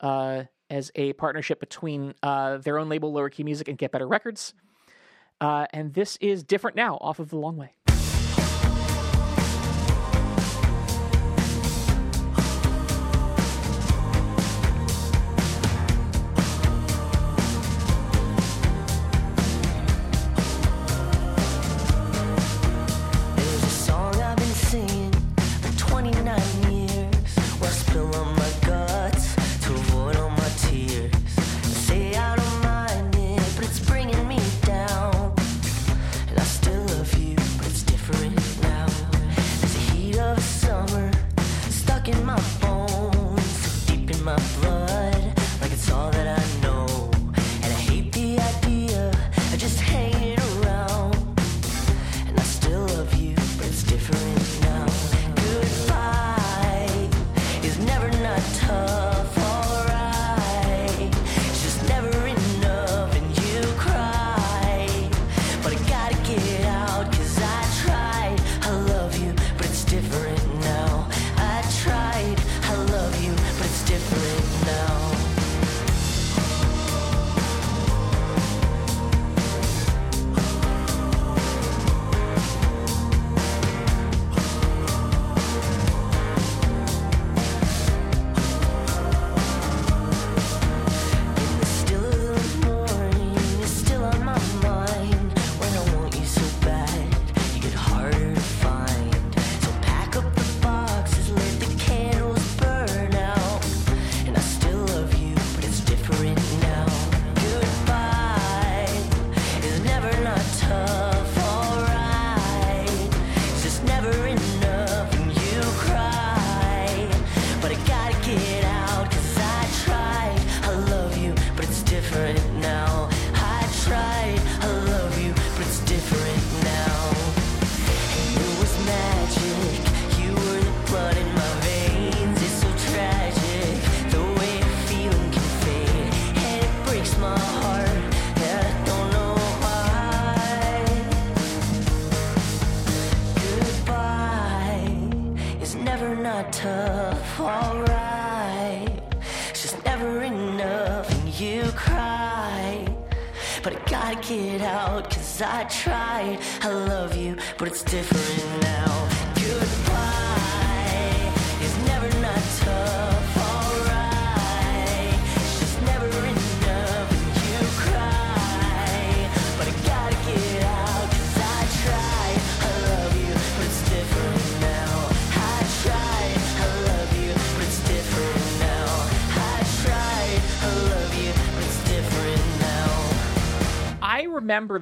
uh, 0.00 0.42
as 0.70 0.90
a 0.94 1.12
partnership 1.14 1.60
between 1.60 2.14
uh, 2.22 2.58
their 2.58 2.78
own 2.78 2.88
label, 2.88 3.12
Lower 3.12 3.28
Key 3.28 3.44
Music, 3.44 3.68
and 3.68 3.76
Get 3.76 3.90
Better 3.90 4.06
Records. 4.06 4.54
Uh, 5.40 5.66
and 5.72 5.94
this 5.94 6.16
is 6.20 6.42
different 6.42 6.76
now, 6.76 6.98
off 7.00 7.18
of 7.18 7.30
The 7.30 7.36
Long 7.36 7.56
Way. 7.56 7.72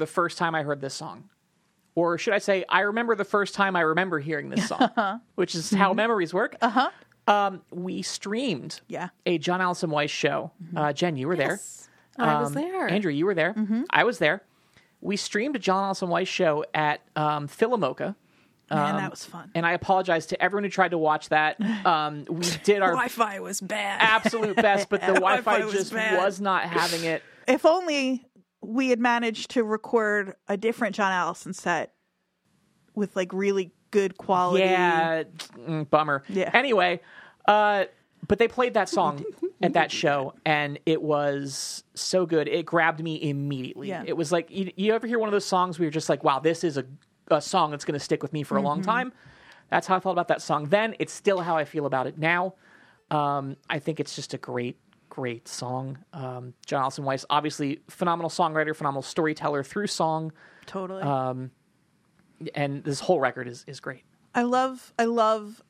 First 0.09 0.39
time 0.39 0.55
I 0.55 0.63
heard 0.63 0.81
this 0.81 0.95
song. 0.95 1.29
Or 1.95 2.17
should 2.17 2.33
I 2.35 2.39
say, 2.39 2.65
I 2.69 2.81
remember 2.83 3.15
the 3.17 3.25
first 3.25 3.55
time 3.55 3.75
I 3.75 3.81
remember 3.81 4.21
hearing 4.21 4.51
this 4.51 4.69
song, 4.69 5.21
which 5.35 5.55
is 5.57 5.71
how 5.73 5.93
memories 5.95 6.33
work. 6.33 6.57
Uh 6.61 6.69
huh. 6.69 6.91
Um, 7.27 7.63
we 7.73 8.03
streamed 8.03 8.81
Yeah. 8.89 9.09
a 9.27 9.37
John 9.39 9.61
Allison 9.61 9.91
Weiss 9.91 10.11
show. 10.11 10.53
Uh, 10.77 10.93
Jenn, 10.93 11.17
you 11.17 11.27
were 11.29 11.37
there. 11.37 11.61
I 12.17 12.41
was 12.41 12.49
Um, 12.49 12.55
there. 12.55 12.89
Andrea, 12.89 13.15
you 13.17 13.27
were 13.27 13.35
there. 13.35 13.55
I 13.91 14.05
was 14.05 14.19
there. 14.19 14.43
We 15.01 15.17
streamed 15.17 15.57
a 15.57 15.59
John 15.59 15.85
Allison 15.85 16.09
Weiss 16.09 16.29
show 16.29 16.65
at 16.73 17.01
um, 17.17 17.49
PhilaMOCA. 17.49 18.15
Man, 18.71 18.97
that 18.97 19.11
was 19.11 19.25
fun. 19.25 19.51
And 19.55 19.65
I 19.65 19.73
apologize 19.73 20.27
to 20.27 20.43
everyone 20.43 20.65
who 20.65 20.71
tried 20.71 20.91
to 20.93 20.99
watch 20.99 21.29
that. 21.31 21.57
Um, 21.87 22.27
we 22.29 22.45
did 22.65 22.81
our 22.83 22.91
Wi-Fi 22.91 23.41
was 23.41 23.61
bad. 23.61 23.99
absolute 24.03 24.57
best, 24.57 24.89
but 24.91 25.01
the 25.01 25.07
Wi 25.15 25.37
Fi 25.39 25.43
Wi-Fi 25.61 25.65
was 25.65 25.75
just 25.75 25.93
bad. 25.93 26.19
was 26.23 26.41
not 26.41 26.65
having 26.65 27.05
it. 27.05 27.23
If 27.47 27.65
only 27.65 28.28
we 28.69 28.89
had 28.90 29.01
managed 29.01 29.51
to 29.53 29.65
record 29.65 30.35
a 30.47 30.57
different 30.57 30.95
John 30.95 31.11
Allison 31.12 31.53
set 31.53 31.95
with 32.95 33.16
like 33.16 33.32
really 33.32 33.73
good 33.90 34.16
quality. 34.19 34.65
Yeah, 34.65 35.23
mm, 35.57 35.89
bummer. 35.89 36.23
Yeah. 36.28 36.51
Anyway, 36.53 37.01
uh, 37.47 37.86
but 38.27 38.39
they 38.39 38.49
played 38.49 38.74
that 38.74 38.89
song 38.89 39.24
at 39.62 39.73
that 39.73 39.90
show, 39.90 40.35
and 40.45 40.78
it 40.85 41.01
was 41.01 41.85
so 41.95 42.27
good. 42.27 42.49
It 42.49 42.66
grabbed 42.66 43.03
me 43.03 43.23
immediately. 43.31 43.89
Yeah. 43.89 44.03
It 44.07 44.16
was 44.16 44.31
like 44.32 44.51
you, 44.51 44.70
you 44.77 44.93
ever 44.93 45.07
hear 45.07 45.19
one 45.19 45.28
of 45.28 45.32
those 45.32 45.47
songs 45.47 45.78
where 45.78 45.85
you're 45.85 45.90
just 45.93 46.09
like, 46.09 46.23
"Wow, 46.24 46.39
this 46.40 46.62
is 46.65 46.77
a, 46.77 46.85
a 47.31 47.40
song 47.40 47.70
that's 47.70 47.85
going 47.85 47.99
to 47.99 48.05
stick 48.05 48.23
with 48.23 48.32
me 48.32 48.43
for 48.43 48.57
a 48.57 48.59
Mm-hmm. 48.59 48.66
long 48.66 48.82
time." 48.82 49.12
That's 49.70 49.86
how 49.86 49.97
I 49.97 50.01
felt 50.01 50.15
about 50.15 50.28
that 50.28 50.43
song 50.43 50.66
then. 50.66 50.95
It's 50.99 51.12
still 51.12 51.40
how 51.40 51.57
I 51.57 51.65
feel 51.65 51.86
about 51.86 52.07
it 52.07 52.19
now. 52.19 52.55
Um, 53.11 53.57
I 53.70 53.78
think 53.78 54.01
it's 54.01 54.16
just 54.16 54.32
a 54.35 54.39
great, 54.39 54.78
great 55.19 55.49
song. 55.49 55.99
Um, 56.12 56.55
John 56.65 56.82
Allison 56.82 57.03
Weiss, 57.05 57.24
obviously 57.28 57.81
phenomenal 57.89 58.31
songwriter, 58.31 58.74
phenomenal 58.74 59.03
storyteller 59.03 59.65
through 59.65 59.89
song, 59.89 60.32
Totally. 60.66 61.03
Um, 61.03 61.51
and 62.55 62.85
this 62.85 63.01
whole 63.01 63.19
record 63.19 63.49
is 63.49 63.65
is 63.66 63.81
great. 63.81 64.05
I 64.32 64.43
love 64.43 64.93
I 64.97 65.07
love 65.07 65.61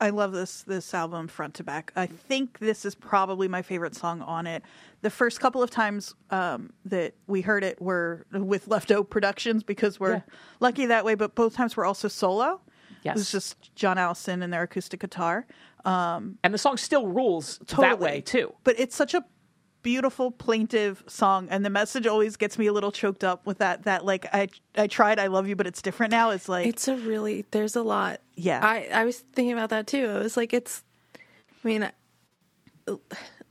I 0.00 0.10
love 0.10 0.32
this 0.32 0.62
this 0.62 0.92
album 0.94 1.28
front 1.28 1.54
to 1.54 1.62
back. 1.64 1.92
I 1.94 2.06
think 2.06 2.58
this 2.58 2.84
is 2.84 2.96
probably 2.96 3.46
my 3.46 3.62
favorite 3.62 3.94
song 3.94 4.20
on 4.22 4.48
it. 4.48 4.64
The 5.02 5.10
first 5.10 5.38
couple 5.38 5.62
of 5.62 5.70
times 5.70 6.14
um, 6.30 6.72
that 6.86 7.14
we 7.28 7.42
heard 7.42 7.62
it 7.62 7.80
were 7.80 8.26
with 8.32 8.66
Lefto 8.68 9.08
Productions 9.08 9.62
because 9.62 10.00
we're 10.00 10.14
Yeah. 10.14 10.20
lucky 10.58 10.86
that 10.86 11.04
way, 11.04 11.14
but 11.14 11.36
both 11.36 11.54
times 11.54 11.76
were 11.76 11.84
also 11.84 12.08
solo. 12.08 12.60
Yes. 13.02 13.16
It 13.16 13.20
was 13.20 13.30
just 13.30 13.74
John 13.74 13.98
Allison 13.98 14.42
and 14.42 14.52
their 14.52 14.62
acoustic 14.62 15.00
guitar. 15.00 15.46
Um, 15.84 16.38
and 16.44 16.52
the 16.52 16.58
song 16.58 16.76
still 16.76 17.06
rules 17.06 17.58
that 17.58 17.68
Totally. 17.68 17.96
way 17.96 18.20
too. 18.20 18.54
But 18.64 18.78
it's 18.78 18.94
such 18.94 19.14
a 19.14 19.24
beautiful 19.82 20.30
plaintive 20.30 21.02
song 21.06 21.48
and 21.50 21.64
the 21.64 21.70
message 21.70 22.06
always 22.06 22.36
gets 22.36 22.58
me 22.58 22.66
a 22.66 22.72
little 22.72 22.92
choked 22.92 23.24
up 23.24 23.46
with 23.46 23.58
that 23.58 23.84
that 23.84 24.04
like 24.04 24.26
I 24.30 24.48
I 24.76 24.88
tried 24.88 25.18
I 25.18 25.28
love 25.28 25.48
you 25.48 25.56
but 25.56 25.66
it's 25.66 25.80
different 25.80 26.10
now. 26.10 26.30
It's 26.30 26.50
like 26.50 26.66
It's 26.66 26.86
a 26.86 26.96
really 26.96 27.46
there's 27.50 27.76
a 27.76 27.82
lot. 27.82 28.20
Yeah. 28.34 28.60
I 28.62 28.88
I 28.92 29.04
was 29.04 29.20
thinking 29.32 29.52
about 29.52 29.70
that 29.70 29.86
too. 29.86 30.04
It 30.04 30.22
was 30.22 30.36
like 30.36 30.52
it's 30.52 30.84
I 31.16 31.68
mean 31.68 31.90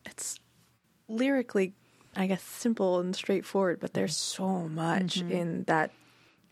it's 0.06 0.40
lyrically 1.08 1.74
I 2.16 2.28
guess 2.28 2.44
simple 2.44 3.00
and 3.00 3.16
straightforward, 3.16 3.80
but 3.80 3.94
there's 3.94 4.18
so 4.18 4.68
much 4.68 5.20
mm-hmm. 5.20 5.32
in 5.32 5.64
that 5.64 5.92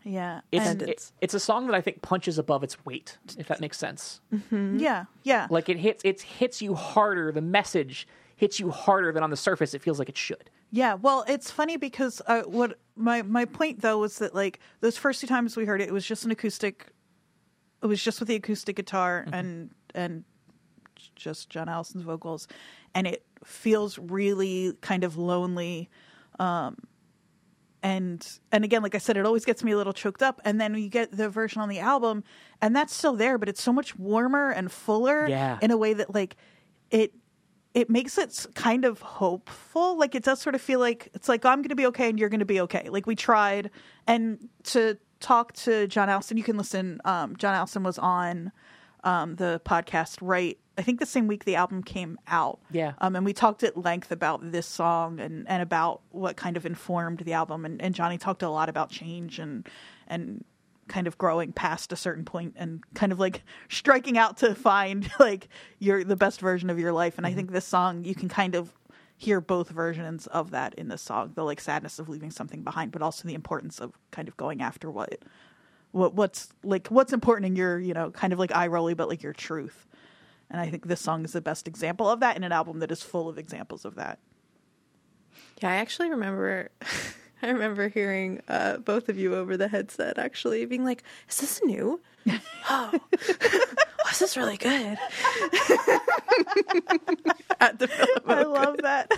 yeah. 0.08 0.40
It's 0.50 0.66
it's- 0.82 1.12
it's 1.20 1.34
a 1.34 1.40
song 1.40 1.66
that 1.66 1.74
I 1.74 1.80
think 1.80 2.02
punches 2.02 2.38
above 2.38 2.62
its 2.64 2.84
weight, 2.84 3.18
if 3.38 3.48
that 3.48 3.60
makes 3.60 3.76
sense. 3.78 4.20
yeah. 4.50 5.04
Yeah. 5.22 5.46
Like 5.50 5.68
it 5.68 5.76
hits 5.78 6.02
it 6.04 6.22
hits 6.22 6.62
you 6.62 6.74
harder. 6.74 7.30
The 7.32 7.40
message 7.42 8.06
hits 8.36 8.58
you 8.60 8.70
harder 8.70 9.12
than 9.12 9.22
on 9.22 9.30
the 9.30 9.36
surface 9.36 9.74
it 9.74 9.82
feels 9.82 9.98
like 9.98 10.08
it 10.08 10.16
should. 10.16 10.48
Yeah, 10.70 10.94
well, 10.94 11.24
it's 11.26 11.50
funny 11.50 11.76
because 11.76 12.20
uh, 12.26 12.42
what 12.42 12.78
my 12.94 13.22
my 13.22 13.44
point 13.46 13.80
though 13.80 13.98
was 13.98 14.18
that 14.18 14.34
like 14.34 14.60
those 14.80 14.96
first 14.98 15.20
two 15.20 15.26
times 15.26 15.56
we 15.56 15.64
heard 15.64 15.80
it, 15.80 15.88
it 15.88 15.92
was 15.92 16.04
just 16.06 16.24
an 16.24 16.30
acoustic. 16.30 16.92
It 17.82 17.86
was 17.86 18.02
just 18.02 18.18
with 18.20 18.28
the 18.28 18.34
acoustic 18.34 18.76
guitar 18.76 19.24
and 19.32 19.70
and 19.94 20.24
just 21.16 21.48
John 21.48 21.68
Allison's 21.68 22.02
vocals, 22.04 22.48
and 22.94 23.06
it 23.06 23.24
feels 23.44 23.98
really 23.98 24.72
kind 24.80 25.04
of 25.04 25.16
lonely. 25.16 25.88
Um, 26.38 26.76
and 27.82 28.26
and 28.52 28.64
again, 28.64 28.82
like 28.82 28.94
I 28.94 28.98
said, 28.98 29.16
it 29.16 29.24
always 29.26 29.44
gets 29.44 29.62
me 29.62 29.72
a 29.72 29.76
little 29.76 29.92
choked 29.92 30.22
up. 30.22 30.40
And 30.44 30.60
then 30.60 30.74
you 30.74 30.88
get 30.88 31.12
the 31.16 31.28
version 31.28 31.60
on 31.62 31.68
the 31.68 31.78
album, 31.78 32.24
and 32.60 32.74
that's 32.74 32.94
still 32.94 33.14
there, 33.14 33.38
but 33.38 33.48
it's 33.48 33.62
so 33.62 33.72
much 33.72 33.96
warmer 33.96 34.50
and 34.50 34.70
fuller 34.70 35.26
Yeah. 35.28 35.58
in 35.62 35.70
a 35.70 35.76
way 35.76 35.94
that 35.94 36.14
like 36.14 36.36
it 36.90 37.12
it 37.74 37.90
makes 37.90 38.18
it 38.18 38.46
kind 38.54 38.84
of 38.84 39.00
hopeful. 39.00 39.96
Like 39.98 40.14
it 40.14 40.24
does 40.24 40.40
sort 40.40 40.54
of 40.54 40.60
feel 40.60 40.80
like 40.80 41.08
it's 41.14 41.28
like 41.28 41.44
I'm 41.44 41.58
going 41.58 41.68
to 41.68 41.76
be 41.76 41.86
okay 41.86 42.08
and 42.08 42.18
you're 42.18 42.30
going 42.30 42.40
to 42.40 42.46
be 42.46 42.60
okay. 42.62 42.88
Like 42.88 43.06
we 43.06 43.14
tried, 43.14 43.70
and 44.06 44.48
to 44.64 44.98
talk 45.20 45.52
to 45.52 45.86
John 45.86 46.08
Allison, 46.08 46.36
you 46.36 46.42
can 46.44 46.56
listen. 46.56 47.00
Um, 47.04 47.36
John 47.36 47.54
Allison 47.54 47.82
was 47.82 47.98
on 47.98 48.52
um, 49.04 49.36
the 49.36 49.60
podcast 49.64 50.18
right. 50.20 50.58
I 50.76 50.82
think 50.82 51.00
the 51.00 51.06
same 51.06 51.26
week 51.26 51.44
the 51.44 51.56
album 51.56 51.82
came 51.82 52.18
out. 52.28 52.60
Yeah. 52.70 52.92
Um, 52.98 53.16
and 53.16 53.24
we 53.24 53.32
talked 53.32 53.64
at 53.64 53.76
length 53.76 54.12
about 54.12 54.52
this 54.52 54.66
song 54.66 55.18
and, 55.18 55.48
and 55.48 55.60
about 55.60 56.02
what 56.10 56.36
kind 56.36 56.56
of 56.56 56.64
informed 56.64 57.18
the 57.20 57.32
album. 57.32 57.64
And, 57.64 57.82
and 57.82 57.94
Johnny 57.94 58.16
talked 58.16 58.42
a 58.42 58.50
lot 58.50 58.68
about 58.68 58.90
change 58.90 59.38
and 59.38 59.68
and 60.06 60.44
kind 60.88 61.06
of 61.06 61.18
growing 61.18 61.52
past 61.52 61.92
a 61.92 61.96
certain 61.96 62.24
point 62.24 62.54
and 62.56 62.82
kind 62.94 63.12
of 63.12 63.20
like 63.20 63.42
striking 63.68 64.16
out 64.16 64.38
to 64.38 64.54
find 64.54 65.10
like 65.20 65.48
your 65.78 66.04
the 66.04 66.16
best 66.16 66.40
version 66.40 66.70
of 66.70 66.78
your 66.78 66.92
life. 66.92 67.18
And 67.18 67.26
I 67.26 67.32
think 67.32 67.52
this 67.52 67.64
song 67.64 68.04
you 68.04 68.14
can 68.14 68.28
kind 68.28 68.54
of 68.54 68.72
hear 69.16 69.40
both 69.40 69.68
versions 69.68 70.28
of 70.28 70.52
that 70.52 70.74
in 70.74 70.88
this 70.88 71.02
song. 71.02 71.32
The 71.34 71.44
like 71.44 71.60
sadness 71.60 71.98
of 71.98 72.08
leaving 72.08 72.30
something 72.30 72.62
behind, 72.62 72.92
but 72.92 73.02
also 73.02 73.26
the 73.26 73.34
importance 73.34 73.80
of 73.80 73.98
kind 74.12 74.28
of 74.28 74.36
going 74.36 74.62
after 74.62 74.90
what 74.90 75.18
what 75.92 76.14
what's 76.14 76.48
like 76.62 76.88
what's 76.88 77.12
important 77.12 77.46
in 77.46 77.56
your, 77.56 77.78
you 77.78 77.94
know, 77.94 78.10
kind 78.10 78.32
of 78.32 78.38
like 78.38 78.54
eye 78.54 78.66
rolly, 78.66 78.94
but 78.94 79.08
like 79.08 79.22
your 79.22 79.32
truth. 79.32 79.86
And 80.50 80.60
I 80.60 80.68
think 80.68 80.86
this 80.86 81.00
song 81.00 81.24
is 81.24 81.32
the 81.32 81.40
best 81.40 81.68
example 81.68 82.08
of 82.08 82.20
that 82.20 82.36
in 82.36 82.44
an 82.44 82.52
album 82.52 82.78
that 82.80 82.90
is 82.90 83.02
full 83.02 83.28
of 83.28 83.38
examples 83.38 83.84
of 83.84 83.96
that. 83.96 84.18
Yeah, 85.62 85.70
I 85.70 85.76
actually 85.76 86.10
remember 86.10 86.70
I 87.42 87.50
remember 87.50 87.88
hearing 87.88 88.40
uh, 88.48 88.78
both 88.78 89.08
of 89.08 89.18
you 89.18 89.34
over 89.34 89.56
the 89.56 89.68
headset 89.68 90.18
actually 90.18 90.64
being 90.66 90.84
like, 90.84 91.04
"Is 91.28 91.36
this 91.40 91.60
new? 91.64 92.00
Oh, 92.68 92.92
oh 94.08 94.24
is 94.24 94.36
really 94.36 94.56
good?" 94.56 94.98
At 97.60 97.78
the 97.78 97.88
I 98.26 98.42
love 98.42 98.76
that. 98.82 99.10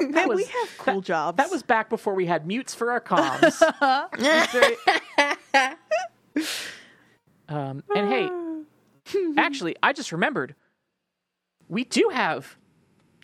Man, 0.10 0.28
we 0.28 0.44
have 0.44 0.78
cool 0.78 1.00
jobs. 1.00 1.36
That 1.36 1.50
was 1.50 1.62
back 1.62 1.88
before 1.88 2.14
we 2.14 2.26
had 2.26 2.46
mutes 2.46 2.74
for 2.74 2.90
our 2.90 3.00
comms. 3.00 3.62
um, 7.48 7.82
and 7.94 8.08
hey, 8.08 8.30
actually, 9.38 9.76
I 9.82 9.92
just 9.92 10.12
remembered 10.12 10.54
we 11.68 11.84
do 11.84 12.10
have 12.12 12.56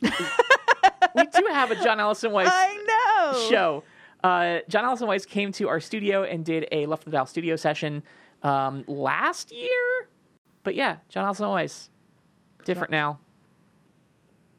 we 0.03 0.09
do 0.09 1.47
have 1.51 1.71
a 1.71 1.83
John 1.83 2.01
Allison 2.01 2.33
Weiss 2.33 2.49
I 2.51 3.31
know. 3.33 3.49
show. 3.49 3.85
Uh, 4.23 4.59
John 4.69 4.85
Allison 4.85 5.09
Weiss 5.09 5.25
came 5.25 5.51
to 5.53 5.69
our 5.69 5.81
studio 5.81 6.25
and 6.25 6.45
did 6.45 6.67
a 6.73 6.87
Left 6.87 7.07
of 7.07 7.11
the 7.11 7.17
Dial 7.17 7.27
studio 7.27 7.57
session 7.57 8.03
um, 8.43 8.85
last 8.87 9.53
year. 9.53 10.09
But 10.63 10.75
yeah, 10.75 10.97
John 11.09 11.25
Allison 11.25 11.47
always 11.47 11.91
different 12.65 12.91
now. 12.91 13.19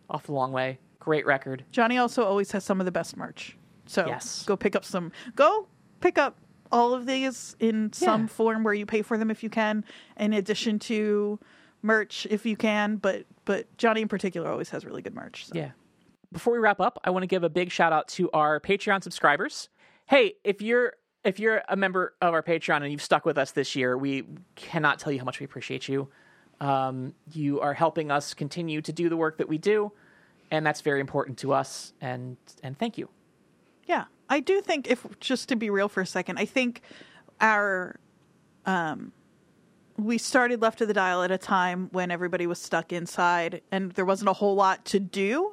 Off 0.10 0.24
the 0.26 0.34
long 0.34 0.52
way, 0.52 0.80
great 1.00 1.26
record. 1.26 1.64
Johnny 1.72 1.98
also 1.98 2.24
always 2.24 2.52
has 2.52 2.64
some 2.66 2.80
of 2.82 2.86
the 2.86 2.92
best 2.92 3.16
merch. 3.16 3.58
So 3.86 4.06
Yes. 4.08 4.44
go 4.44 4.58
pick 4.58 4.76
up 4.76 4.84
some. 4.84 5.12
Go 5.36 5.68
pick 6.02 6.18
up 6.18 6.38
all 6.72 6.94
of 6.94 7.06
these 7.06 7.56
in 7.60 7.92
some 7.94 8.28
form 8.28 8.64
where 8.64 8.74
you 8.74 8.86
pay 8.86 9.02
for 9.02 9.18
them 9.18 9.30
if 9.32 9.44
you 9.44 9.50
can, 9.50 9.84
in 10.18 10.34
addition 10.34 10.80
to 10.80 11.40
merch 11.82 12.28
if 12.30 12.46
you 12.46 12.56
can. 12.58 12.98
But 12.98 13.26
but 13.46 13.66
Johnny 13.78 14.02
in 14.02 14.08
particular 14.08 14.50
always 14.50 14.70
has 14.70 14.86
really 14.86 15.02
good 15.02 15.16
merch. 15.16 15.46
So. 15.48 15.56
Yeah. 15.56 15.72
Before 16.32 16.54
we 16.54 16.60
wrap 16.60 16.80
up, 16.80 16.98
I 17.04 17.10
want 17.10 17.24
to 17.24 17.28
give 17.28 17.44
a 17.44 17.50
big 17.50 17.72
shout 17.72 17.92
out 17.92 18.08
to 18.10 18.30
our 18.32 18.60
Patreon 18.60 19.04
subscribers. 19.04 19.68
Hey, 20.08 20.36
if 20.44 20.62
you're 20.62 20.94
if 21.24 21.40
you're 21.40 21.62
a 21.70 21.76
member 21.76 22.14
of 22.22 22.34
our 22.34 22.42
Patreon 22.42 22.78
and 22.78 22.92
you've 22.92 23.02
stuck 23.02 23.26
with 23.26 23.38
us 23.38 23.52
this 23.52 23.76
year, 23.76 23.98
we 23.98 24.26
cannot 24.56 25.00
tell 25.00 25.12
you 25.12 25.20
how 25.20 25.26
much 25.26 25.40
we 25.40 25.46
appreciate 25.46 25.88
you. 25.88 26.10
Um, 26.60 27.14
you 27.32 27.60
are 27.60 27.74
helping 27.74 28.12
us 28.12 28.34
continue 28.34 28.82
to 28.82 28.92
do 28.92 29.10
the 29.10 29.18
work 29.18 29.38
that 29.38 29.48
we 29.48 29.58
do, 29.58 29.92
and 30.52 30.66
that's 30.66 30.82
very 30.82 31.00
important 31.00 31.38
to 31.40 31.54
us. 31.54 31.94
And 32.02 32.38
and 32.64 32.78
thank 32.78 32.98
you. 32.98 33.10
Yeah, 33.86 34.06
I 34.30 34.40
do 34.40 34.62
think 34.62 34.90
if 34.90 35.06
just 35.20 35.50
to 35.50 35.56
be 35.56 35.70
real 35.70 35.90
for 35.90 36.02
a 36.02 36.06
second, 36.06 36.38
I 36.38 36.46
think 36.46 36.82
our 37.40 38.00
um 38.66 39.12
we 39.98 40.18
started 40.18 40.62
left 40.62 40.82
of 40.82 40.88
the 40.88 40.94
dial 40.94 41.22
at 41.24 41.32
a 41.32 41.38
time 41.38 41.90
when 41.92 42.10
everybody 42.12 42.48
was 42.48 42.60
stuck 42.60 42.92
inside 42.92 43.62
and 43.72 43.92
there 43.92 44.06
wasn't 44.06 44.30
a 44.30 44.34
whole 44.34 44.56
lot 44.56 44.84
to 44.86 45.00
do. 45.00 45.52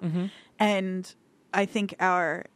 And 0.58 1.14
I 1.52 1.66
think 1.66 1.94
our 2.00 2.46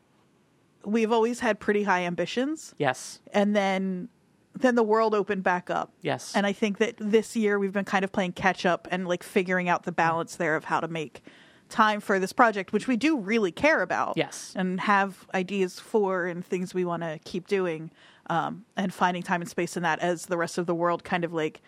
we've 0.85 1.13
always 1.13 1.41
had 1.41 1.61
pretty 1.61 1.83
high 1.85 2.03
ambitions 2.03 2.75
Yes. 2.79 3.21
and 3.33 3.55
then 3.57 4.09
then 4.55 4.75
the 4.75 4.83
world 4.83 5.15
opened 5.15 5.43
back 5.43 5.71
up. 5.71 5.93
Yes. 6.03 6.33
And 6.37 6.47
I 6.47 6.53
think 6.53 6.77
that 6.77 6.95
this 6.99 7.35
year 7.35 7.59
we've 7.59 7.73
been 7.73 7.87
kind 7.87 8.05
of 8.05 8.13
playing 8.13 8.33
catch 8.33 8.67
up 8.67 8.87
and 8.91 9.09
like 9.09 9.23
figuring 9.23 9.71
out 9.71 9.85
the 9.85 9.93
balance 9.93 10.37
there 10.37 10.57
of 10.57 10.65
how 10.65 10.79
to 10.81 10.89
make 10.89 11.23
time 11.71 12.01
for 12.01 12.19
this 12.19 12.35
project, 12.35 12.71
which 12.71 12.87
we 12.87 12.99
do 12.99 13.17
really 13.19 13.51
care 13.51 13.81
about. 13.81 14.13
Yes. 14.19 14.53
And 14.55 14.79
have 14.81 15.27
ideas 15.33 15.81
for 15.81 16.27
and 16.27 16.45
things 16.45 16.75
we 16.75 16.85
want 16.85 17.03
to 17.03 17.19
keep 17.25 17.49
doing. 17.49 17.91
Um, 18.29 18.67
and 18.77 18.93
finding 18.93 19.23
time 19.23 19.41
and 19.41 19.49
space 19.49 19.75
in 19.77 19.83
that 19.85 20.01
as 20.01 20.27
the 20.27 20.37
rest 20.37 20.59
of 20.59 20.67
the 20.67 20.75
world 20.75 21.03
kind 21.03 21.25
of 21.25 21.33
like 21.33 21.63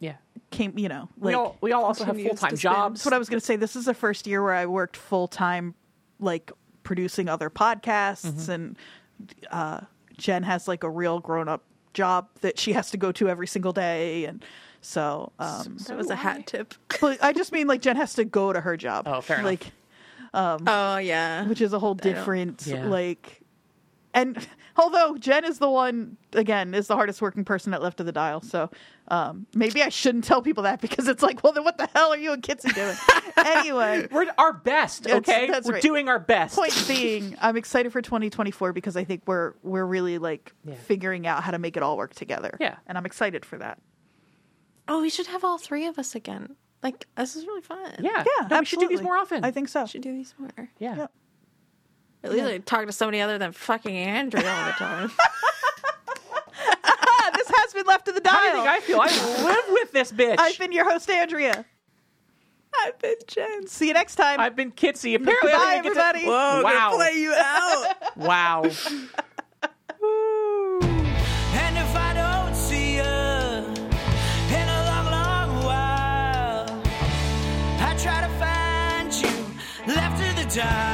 Yeah. 0.00 0.16
came, 0.50 0.76
you 0.76 0.88
know, 0.88 1.08
We 1.16 1.26
like 1.34 1.36
all 1.36 1.56
we 1.60 1.72
all 1.72 1.84
also 1.84 2.04
have 2.04 2.20
full-time 2.20 2.56
jobs. 2.56 3.00
that's 3.00 3.04
what 3.04 3.14
I 3.14 3.18
was 3.18 3.28
going 3.28 3.38
to 3.40 3.46
say. 3.46 3.54
This 3.56 3.76
is 3.76 3.84
the 3.84 3.94
first 3.94 4.26
year 4.26 4.42
where 4.42 4.54
I 4.54 4.66
worked 4.66 4.96
full 4.96 5.28
time, 5.28 5.74
like 6.18 6.50
producing 6.82 7.28
other 7.28 7.50
podcasts, 7.50 8.26
Mm-hmm. 8.26 8.50
and 8.52 8.76
uh, 9.50 9.80
Jenn 10.16 10.42
has 10.42 10.66
like 10.68 10.82
a 10.84 10.90
real 10.90 11.20
grown 11.20 11.48
up 11.48 11.62
job 11.94 12.28
that 12.40 12.58
she 12.58 12.72
has 12.72 12.90
to 12.90 12.96
go 12.96 13.12
to 13.12 13.28
every 13.28 13.46
single 13.46 13.72
day, 13.72 14.24
and 14.24 14.44
so. 14.80 15.32
Um, 15.38 15.76
That 15.86 15.96
was 15.96 16.10
a 16.10 16.16
hat 16.16 16.46
tip. 16.46 16.74
but 17.00 17.22
I 17.22 17.32
just 17.32 17.52
mean 17.52 17.66
like 17.66 17.82
Jenn 17.82 17.96
has 17.96 18.14
to 18.14 18.24
go 18.24 18.52
to 18.52 18.60
her 18.60 18.76
job. 18.76 19.06
Oh, 19.06 19.20
fair 19.20 19.36
enough. 19.38 19.44
like, 19.46 19.72
Oh 20.34 20.96
yeah. 20.96 21.46
which 21.46 21.60
is 21.60 21.72
a 21.72 21.78
whole 21.78 21.94
different 21.94 22.66
Yeah. 22.66 22.86
like. 22.86 23.41
And 24.14 24.46
although 24.76 25.16
Jenn 25.16 25.44
is 25.44 25.58
the 25.58 25.70
one 25.70 26.16
again 26.34 26.74
is 26.74 26.86
the 26.86 26.96
hardest 26.96 27.22
working 27.22 27.44
person 27.44 27.72
at 27.72 27.80
left 27.82 27.98
of 28.00 28.06
the 28.06 28.12
dial, 28.12 28.42
so 28.42 28.70
um, 29.08 29.46
maybe 29.54 29.82
I 29.82 29.88
shouldn't 29.88 30.24
tell 30.24 30.42
people 30.42 30.64
that 30.64 30.80
because 30.82 31.08
it's 31.08 31.22
like, 31.22 31.42
well, 31.42 31.52
then 31.54 31.64
what 31.64 31.78
the 31.78 31.88
hell 31.94 32.12
are 32.12 32.16
you 32.18 32.32
and 32.32 32.42
Kitzy 32.42 32.74
doing? 32.74 32.94
anyway, 33.46 34.06
We're 34.10 34.26
our 34.36 34.52
best, 34.52 35.06
okay? 35.08 35.46
that's 35.48 35.66
We're 35.66 35.74
right. 35.74 35.82
doing 35.82 36.08
our 36.08 36.18
best. 36.18 36.56
point 36.56 36.84
being, 36.86 37.36
I'm 37.40 37.56
excited 37.56 37.90
for 37.90 38.02
2024 38.02 38.72
because 38.74 38.96
I 38.96 39.04
think 39.04 39.22
we're 39.26 39.54
we're 39.62 39.86
really 39.86 40.18
like 40.18 40.52
Yeah. 40.64 40.74
figuring 40.74 41.26
out 41.26 41.42
how 41.42 41.50
to 41.52 41.58
make 41.58 41.76
it 41.78 41.82
all 41.82 41.96
work 41.96 42.14
together. 42.14 42.56
Yeah. 42.60 42.76
and 42.86 42.98
I'm 42.98 43.06
excited 43.06 43.44
for 43.46 43.56
that. 43.58 43.78
Oh, 44.88 45.00
we 45.00 45.08
should 45.10 45.28
have 45.28 45.42
all 45.44 45.58
three 45.58 45.86
of 45.86 45.98
us 45.98 46.14
again. 46.14 46.56
Like 46.82 47.06
this 47.16 47.36
is 47.36 47.46
really 47.46 47.62
fun. 47.62 47.94
Yeah. 48.00 48.24
Yeah, 48.40 48.48
No, 48.48 48.58
we 48.58 48.64
should 48.66 48.80
do 48.80 48.88
these 48.88 49.00
more 49.00 49.16
often. 49.16 49.44
I 49.44 49.50
think 49.52 49.68
so. 49.68 49.82
We 49.82 49.88
should 49.88 50.02
do 50.02 50.12
these 50.12 50.34
more. 50.38 50.50
yeah. 50.78 50.96
Yeah. 50.96 51.06
At 52.24 52.32
least 52.32 52.44
I 52.46 52.58
talk 52.58 52.86
to 52.86 52.92
somebody 52.92 53.20
other 53.20 53.38
than 53.38 53.52
fucking 53.52 53.96
Andrea 53.96 54.48
all 54.50 54.66
the 54.66 54.72
time. 54.72 55.12
This 57.34 57.50
has 57.56 57.72
been 57.72 57.86
left 57.86 58.06
of 58.08 58.14
the 58.14 58.20
dial. 58.20 58.34
How 58.34 58.42
do 58.50 58.56
you 58.58 58.62
think 58.62 58.68
I 58.68 58.80
feel? 58.80 59.00
I 59.00 59.06
live 59.44 59.64
with 59.70 59.90
this 59.92 60.12
bitch. 60.12 60.36
I've 60.38 60.58
been 60.58 60.70
your 60.72 60.84
host, 60.88 61.08
Andrea. 61.10 61.64
I've 62.84 62.98
been 63.00 63.14
Jenn. 63.26 63.66
See 63.66 63.88
you 63.88 63.94
next 63.94 64.14
time. 64.16 64.38
I've 64.40 64.54
been 64.54 64.70
Kitzy. 64.72 65.14
Apparently, 65.16 65.50
Bye, 65.50 65.56
I 65.58 65.72
didn't 65.80 65.84
get 65.84 65.94
to- 65.94 66.00
everybody. 66.00 66.26
Whoa, 66.26 66.62
Wow. 66.62 66.90
gonna 66.90 66.96
play 66.96 67.14
you 67.18 67.32
out. 67.34 67.96
Wow. 68.16 68.62
And 71.54 71.78
if 71.78 71.96
I 71.96 72.12
don't 72.14 72.54
see 72.54 72.96
you 72.96 73.02
in 73.02 74.68
a 74.68 74.84
long, 74.86 75.06
long 75.10 75.64
while, 75.64 76.82
I 77.80 77.94
try 77.98 78.20
to 78.20 78.28
find 78.38 79.12
you 79.14 79.30
left 79.94 80.20
of 80.20 80.36
the 80.36 80.36
dial, 80.36 80.36
left 80.36 80.38
of 80.38 80.42
the 80.44 80.44
dial. 80.60 80.91